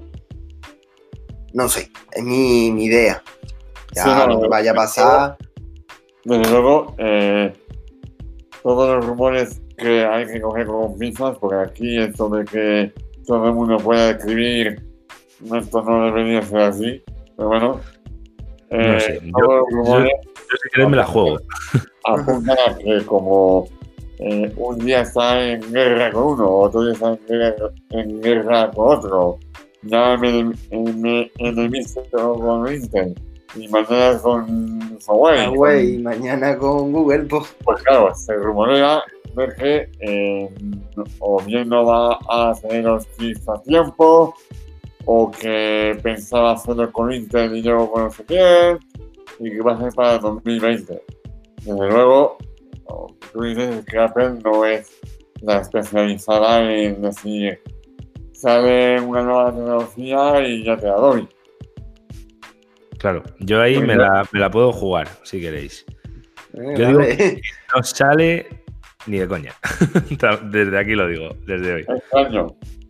No 1.53 1.67
sé, 1.67 1.91
es 2.11 2.23
mi, 2.23 2.67
idea. 2.67 3.23
Ya 3.95 4.27
lo 4.27 4.39
que 4.39 4.47
vaya 4.47 4.71
a 4.71 4.75
pasar. 4.75 5.37
Desde 6.23 6.51
luego, 6.51 6.93
eh, 6.99 7.51
todos 8.61 8.95
los 8.95 9.05
rumores 9.07 9.59
que 9.75 10.05
hay 10.05 10.27
que 10.27 10.39
coger 10.39 10.67
con 10.67 10.95
pinzas, 10.99 11.35
porque 11.39 11.71
aquí 11.71 11.97
es 11.97 12.15
donde 12.15 12.45
que 12.45 13.08
todo 13.25 13.47
el 13.47 13.53
mundo 13.53 13.77
puede 13.77 14.11
escribir, 14.11 14.81
esto 15.55 15.81
no 15.83 16.05
debería 16.05 16.41
ser 16.41 16.59
así, 16.59 17.01
pero 17.35 17.49
bueno. 17.49 17.81
no 18.71 18.99
sé, 18.99 19.15
eh, 19.15 19.21
yo, 19.23 19.63
yo, 19.85 20.07
si 20.61 20.69
queréis 20.71 20.89
me 20.89 20.97
la 20.97 21.05
juego. 21.05 21.39
Apunta 22.05 22.55
que 22.83 23.05
como 23.05 23.67
eh, 24.19 24.51
un 24.57 24.79
día 24.79 25.01
está 25.01 25.47
en 25.47 25.61
guerra 25.71 26.11
con 26.11 26.23
uno, 26.33 26.49
otro 26.49 26.83
día 26.83 26.93
está 26.93 27.17
en 27.91 28.21
guerra, 28.21 28.71
con 28.71 28.97
otro, 28.97 29.39
ya 29.83 30.17
me, 30.17 30.53
me 30.71 31.31
enemisto 31.37 32.03
con 32.11 32.73
Intel 32.73 33.15
y 33.55 33.67
mañana 33.67 34.19
con 34.21 34.99
Huawei. 35.07 35.47
Huawei 35.47 35.95
y 35.95 35.97
mañana 35.99 36.57
con 36.57 36.91
Google. 36.91 37.25
Pues, 37.25 37.55
pues 37.63 37.83
claro, 37.83 38.13
se 38.15 38.33
rumorea 38.35 39.03
ver 39.35 39.55
que 39.55 39.89
eh, 39.99 40.49
o 41.19 41.41
bien 41.43 41.69
no 41.69 41.85
va 41.85 42.17
a 42.29 42.53
tener 42.61 42.83
los 42.83 43.07
chips 43.17 43.47
a 43.47 43.61
tiempo, 43.61 44.33
o 45.05 45.31
que 45.31 45.97
pensaba 46.03 46.53
hacerlo 46.53 46.91
con 46.91 47.11
Intel 47.11 47.55
y 47.55 47.63
luego 47.63 47.91
con 47.91 48.03
no 48.03 48.11
sé 48.11 48.25
quién, 48.25 48.79
y 49.39 49.51
que 49.51 49.61
va 49.61 49.73
a 49.73 49.79
ser 49.79 49.93
para 49.93 50.17
2020. 50.19 51.01
Desde 51.63 51.89
luego, 51.89 52.37
tú 53.33 53.43
dices 53.43 53.85
que 53.85 53.99
Apple 53.99 54.39
no 54.43 54.65
es 54.65 54.91
la 55.41 55.59
especializada 55.59 56.71
en 56.71 57.01
decir, 57.01 57.61
sale 58.33 58.99
una 59.01 59.23
nueva 59.23 59.51
tecnología 59.53 60.47
y 60.47 60.63
ya 60.63 60.77
te 60.77 60.87
la 60.87 60.95
doy. 60.95 61.27
Claro, 62.99 63.23
yo 63.39 63.61
ahí 63.61 63.79
me 63.79 63.95
la, 63.95 64.27
me 64.31 64.39
la, 64.39 64.51
puedo 64.51 64.73
jugar, 64.73 65.07
si 65.23 65.39
queréis. 65.39 65.85
Eh, 66.53 66.75
yo 66.77 66.87
digo 66.87 66.99
que 66.99 67.41
no 67.73 67.81
sale 67.81 68.47
ni 69.07 69.19
de 69.19 69.27
coña. 69.27 69.53
desde 70.51 70.77
aquí 70.77 70.95
lo 70.95 71.07
digo, 71.07 71.35
desde 71.45 71.73
hoy. 71.75 71.85
Este 71.87 72.19
año. 72.19 72.47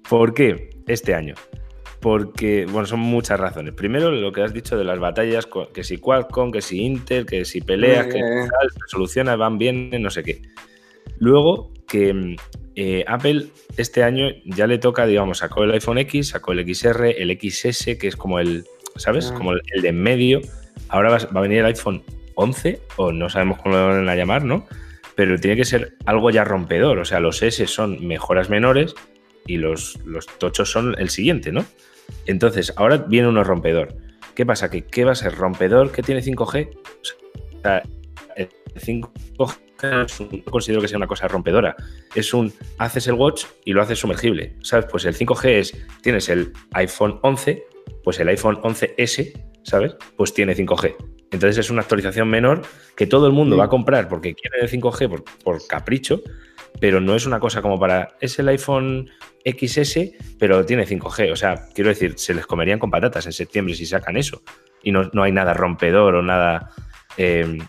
¿Por 0.09 0.33
qué? 0.33 0.71
Este 0.87 1.13
año. 1.13 1.35
Porque, 1.99 2.65
bueno, 2.65 2.87
son 2.87 3.01
muchas 3.01 3.39
razones. 3.39 3.75
Primero, 3.75 4.09
lo 4.09 4.31
que 4.31 4.41
has 4.41 4.51
dicho 4.51 4.77
de 4.77 4.83
las 4.83 4.97
batallas, 4.97 5.47
que 5.73 5.83
si 5.83 5.97
Qualcomm, 5.97 6.51
que 6.51 6.61
si 6.61 6.81
Intel, 6.81 7.27
que 7.27 7.45
si 7.45 7.61
peleas, 7.61 8.07
que 8.07 8.19
tal, 8.19 9.37
van 9.37 9.57
bien, 9.59 9.91
no 10.01 10.09
sé 10.09 10.23
qué. 10.23 10.41
Luego, 11.19 11.71
que 11.87 12.35
eh, 12.75 13.03
Apple 13.05 13.47
este 13.77 14.03
año 14.03 14.29
ya 14.45 14.65
le 14.65 14.79
toca, 14.79 15.05
digamos, 15.05 15.39
sacó 15.39 15.65
el 15.65 15.71
iPhone 15.71 15.99
X, 15.99 16.29
sacó 16.29 16.53
el 16.53 16.73
XR, 16.73 17.05
el 17.05 17.37
XS, 17.37 17.97
que 17.99 18.07
es 18.07 18.15
como 18.15 18.39
el, 18.39 18.65
¿sabes? 18.95 19.31
Ah. 19.31 19.37
Como 19.37 19.53
el, 19.53 19.81
de 19.81 19.89
en 19.89 20.01
medio. 20.01 20.41
Ahora 20.89 21.09
va, 21.09 21.17
va, 21.17 21.39
a 21.39 21.43
venir 21.43 21.59
el 21.59 21.65
iPhone 21.65 22.03
11, 22.35 22.81
o 22.97 23.11
no 23.11 23.29
sabemos 23.29 23.59
cómo 23.61 23.75
lo 23.75 23.87
van 23.87 24.09
a 24.09 24.15
llamar, 24.15 24.43
¿no? 24.43 24.65
pero 25.19 25.37
tiene 25.37 25.57
que 25.57 25.65
ser 25.65 25.97
algo 26.05 26.31
ya 26.31 26.45
rompedor. 26.45 26.97
O 26.97 27.03
sea, 27.03 27.19
los 27.19 27.43
S 27.43 27.67
son 27.67 28.07
mejoras 28.07 28.49
menores 28.49 28.95
y 29.45 29.57
los, 29.57 29.99
los 30.05 30.25
tochos 30.25 30.71
son 30.71 30.95
el 30.97 31.09
siguiente, 31.09 31.51
¿no? 31.51 31.65
Entonces, 32.25 32.71
ahora 32.77 32.99
viene 32.99 33.27
uno 33.27 33.43
rompedor. 33.43 33.97
¿Qué 34.33 34.45
pasa? 34.45 34.69
¿Que, 34.69 34.85
¿Qué 34.85 35.03
va 35.03 35.11
a 35.11 35.15
ser? 35.15 35.35
¿Rompedor 35.35 35.91
que 35.91 36.03
tiene 36.03 36.23
5G? 36.23 36.69
O 36.73 37.61
sea, 37.61 37.83
el 38.37 38.49
5G 38.75 39.57
no 39.83 40.43
considero 40.49 40.81
que 40.81 40.87
sea 40.87 40.95
una 40.97 41.07
cosa 41.07 41.27
rompedora. 41.27 41.75
Es 42.15 42.33
un, 42.33 42.53
haces 42.77 43.05
el 43.07 43.15
watch 43.15 43.43
y 43.65 43.73
lo 43.73 43.81
haces 43.81 43.99
sumergible. 43.99 44.55
¿Sabes? 44.61 44.85
Pues 44.89 45.03
el 45.03 45.17
5G 45.17 45.49
es, 45.49 45.77
tienes 46.01 46.29
el 46.29 46.53
iPhone 46.71 47.19
11, 47.23 47.61
pues 48.03 48.19
el 48.19 48.27
iPhone 48.29 48.57
11S, 48.61 49.33
¿sabes? 49.63 49.95
Pues 50.15 50.33
tiene 50.33 50.55
5G. 50.55 50.95
Entonces 51.31 51.57
es 51.57 51.69
una 51.69 51.81
actualización 51.81 52.27
menor 52.27 52.63
que 52.95 53.05
todo 53.05 53.27
el 53.27 53.33
mundo 53.33 53.55
va 53.55 53.65
a 53.65 53.69
comprar 53.69 54.07
porque 54.07 54.33
quiere 54.33 54.61
el 54.61 54.69
5G 54.69 55.23
por, 55.43 55.67
capricho, 55.67 56.21
pero 56.79 56.99
no 56.99 57.15
es 57.15 57.25
una 57.25 57.39
cosa 57.39 57.61
como 57.61 57.79
para. 57.79 58.15
Es 58.19 58.39
el 58.39 58.47
iPhone 58.47 59.09
XS, 59.45 60.11
pero 60.39 60.65
tiene 60.65 60.87
5G. 60.87 61.31
O 61.31 61.35
sea, 61.35 61.67
quiero 61.73 61.89
decir, 61.89 62.13
se 62.17 62.33
les 62.33 62.45
comerían 62.47 62.79
con 62.79 62.89
patatas 62.89 63.25
en 63.27 63.33
septiembre 63.33 63.75
si 63.75 63.85
sacan 63.85 64.17
eso. 64.17 64.41
Y 64.81 64.91
no, 64.91 65.09
hay 65.21 65.31
nada 65.31 65.53
rompedor 65.53 66.15
o 66.15 66.21
nada 66.23 66.71
eh, 67.17 67.59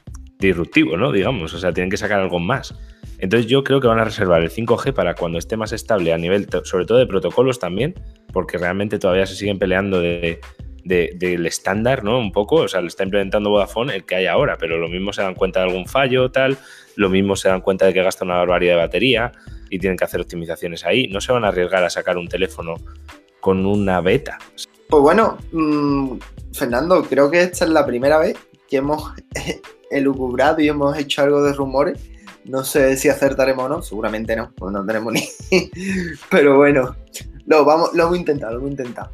disruptivo, 0.41 0.97
¿no? 0.97 1.12
Digamos. 1.12 1.55
O 1.55 1.59
sea, 1.59 1.72
tienen 1.72 1.91
que 1.91 1.97
sacar 1.97 2.20
algo 2.20 2.38
más. 2.38 2.74
Entonces 3.18 3.51
yo 3.51 3.62
creo 3.62 3.80
que 3.80 3.86
van 3.86 3.99
a 3.99 4.05
reservar 4.05 4.43
el 4.43 4.51
5G 4.51 4.95
para 4.95 5.14
cuando 5.14 5.38
esté 5.38 5.57
más 5.57 5.72
estable 5.72 6.12
a 6.12 6.18
nivel, 6.18 6.49
sobre 6.64 6.86
todo 6.86 6.99
de 6.99 7.07
protocolos 7.07 7.59
también, 7.59 7.95
porque 8.32 8.57
realmente 8.57 8.99
todavía 8.99 9.26
se 9.26 9.34
siguen 9.34 9.59
peleando 9.59 10.01
de 10.01 10.41
del 10.84 11.47
estándar, 11.47 12.05
¿no? 12.05 12.18
Un 12.18 12.32
poco, 12.32 12.57
o 12.57 12.68
sea, 12.68 12.80
lo 12.80 12.88
está 12.88 13.05
implementando 13.05 13.51
Vodafone 13.51 13.95
el 13.95 14.05
que 14.05 14.16
hay 14.16 14.26
ahora, 14.26 14.57
pero 14.59 14.78
lo 14.78 14.88
mismo 14.88 15.12
se 15.12 15.22
dan 15.22 15.34
cuenta 15.34 15.61
de 15.61 15.66
algún 15.66 15.86
fallo, 15.86 16.30
tal, 16.30 16.59
lo 16.97 17.09
mismo 17.09 17.36
se 17.36 17.49
dan 17.49 17.61
cuenta 17.61 17.86
de 17.86 17.93
que 17.93 18.03
gasta 18.03 18.24
una 18.24 18.36
barbaridad 18.36 18.74
de 18.74 18.80
batería 18.80 19.32
y 19.68 19.78
tienen 19.78 19.97
que 19.97 20.05
hacer 20.05 20.20
optimizaciones 20.20 20.84
ahí. 20.84 21.07
No 21.09 21.20
se 21.20 21.32
van 21.32 21.45
a 21.45 21.49
arriesgar 21.49 21.84
a 21.84 21.91
sacar 21.91 22.16
un 22.18 22.28
teléfono 22.28 22.76
con 23.41 23.66
una 23.66 24.01
beta. 24.01 24.38
Pues 24.88 25.03
bueno, 25.03 25.38
mmm, 25.53 26.16
Fernando, 26.53 27.03
creo 27.05 27.30
que 27.30 27.43
esta 27.43 27.64
es 27.64 27.70
la 27.70 27.86
primera 27.86 28.18
vez 28.18 28.36
que 28.68 28.78
hemos 28.78 29.12
elucubrado 29.91 30.61
y 30.61 30.68
hemos 30.68 30.97
hecho 30.97 31.22
algo 31.22 31.43
de 31.43 31.53
rumores. 31.53 32.01
No 32.45 32.64
sé 32.64 32.97
si 32.97 33.09
acertaremos 33.09 33.66
o 33.66 33.68
no, 33.68 33.82
seguramente 33.82 34.34
no, 34.34 34.53
pues 34.57 34.72
no 34.72 34.84
tenemos 34.86 35.12
ni. 35.51 35.70
Pero 36.30 36.57
bueno, 36.57 36.97
lo, 37.47 37.64
vamos, 37.64 37.91
lo 37.95 38.05
hemos 38.05 38.18
intentado, 38.18 38.53
lo 38.53 38.59
hemos 38.61 38.70
intentado. 38.70 39.11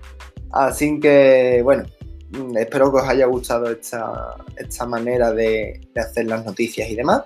Así 0.52 1.00
que, 1.00 1.60
bueno, 1.64 1.84
mm, 2.30 2.56
espero 2.58 2.90
que 2.92 2.98
os 2.98 3.08
haya 3.08 3.26
gustado 3.26 3.70
esta, 3.70 4.36
esta 4.56 4.86
manera 4.86 5.32
de, 5.32 5.80
de, 5.92 6.00
hacer 6.00 6.26
las 6.26 6.44
noticias 6.44 6.88
y 6.88 6.94
demás. 6.94 7.22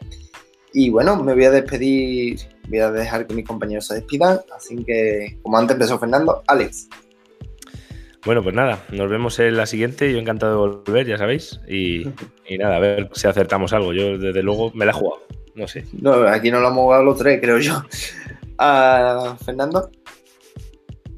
Y 0.73 0.89
bueno, 0.91 1.23
me 1.23 1.35
voy 1.35 1.45
a 1.45 1.51
despedir, 1.51 2.41
voy 2.69 2.79
a 2.79 2.91
dejar 2.91 3.27
que 3.27 3.35
mis 3.35 3.47
compañeros 3.47 3.87
se 3.87 3.95
despidan. 3.95 4.41
Así 4.57 4.85
que, 4.85 5.39
como 5.43 5.59
antes 5.59 5.75
empezó 5.75 5.99
Fernando, 5.99 6.43
Alex. 6.47 6.89
Bueno, 8.25 8.43
pues 8.43 8.55
nada, 8.55 8.85
nos 8.91 9.09
vemos 9.09 9.39
en 9.39 9.57
la 9.57 9.65
siguiente. 9.67 10.13
Yo 10.13 10.19
encantado 10.19 10.53
de 10.53 10.59
volver, 10.59 11.07
ya 11.07 11.17
sabéis. 11.17 11.61
Y, 11.67 12.07
y 12.49 12.59
nada, 12.59 12.77
a 12.77 12.81
ver 12.81 13.09
si 13.13 13.27
acertamos 13.27 13.73
algo. 13.73 13.93
Yo, 13.95 14.19
desde 14.19 14.43
luego, 14.43 14.71
me 14.75 14.85
la 14.85 14.93
he 14.93 14.95
jugado. 14.95 15.23
No 15.55 15.67
sé. 15.67 15.85
No, 16.01 16.13
aquí 16.29 16.51
no 16.51 16.61
lo 16.61 16.69
hemos 16.69 16.85
jugado 16.85 17.05
los 17.05 17.19
tres, 17.19 17.41
creo 17.41 17.59
yo. 17.59 17.83
Uh, 18.59 19.37
Fernando. 19.43 19.91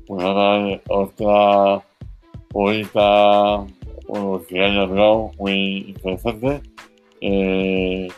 Pues 0.07 0.23
nada, 0.23 0.81
otra 0.89 1.85
bonita, 2.51 3.67
bueno, 4.07 4.43
que 4.49 4.65
haya 4.65 4.87
logrado 4.87 5.31
muy 5.39 5.87
interesante. 5.89 6.61
Eh, 7.21 8.09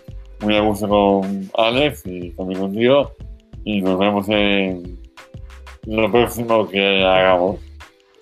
muy 0.41 0.57
a 0.57 0.61
gusto 0.61 0.89
con 0.89 1.51
Alex 1.57 2.03
y 2.05 2.30
también 2.32 2.61
contigo. 2.61 3.12
Y 3.64 3.80
nos 3.80 3.99
vemos 3.99 4.28
en 4.28 4.99
lo 5.87 6.11
próximo 6.11 6.68
que 6.68 7.03
hagamos. 7.03 7.61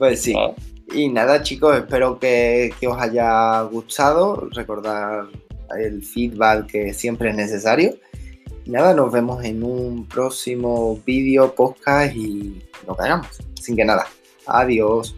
Pues 0.03 0.20
sí. 0.20 0.34
Ah. 0.36 0.53
Y 0.92 1.09
nada, 1.11 1.44
chicos, 1.44 1.76
espero 1.76 2.18
que, 2.18 2.74
que, 2.80 2.88
os 2.88 3.00
haya 3.00 3.62
gustado. 3.62 4.48
Recordar 4.50 5.28
el 5.78 6.03
feedback 6.03 6.66
que 6.66 6.92
siempre 6.92 7.30
es 7.30 7.36
necesario. 7.36 7.94
Y 8.64 8.70
nada, 8.72 8.94
nos 8.94 9.12
vemos 9.12 9.44
en 9.44 9.62
un 9.62 10.09
próximo 10.09 11.00
vídeo, 11.07 11.55
podcast 11.55 12.16
y 12.16 12.61
lo 12.84 12.96
que 12.96 13.03
hagamos. 13.05 13.28
Sin 13.61 13.76
que 13.76 13.84
nada. 13.84 14.09
Adiós. 14.44 15.14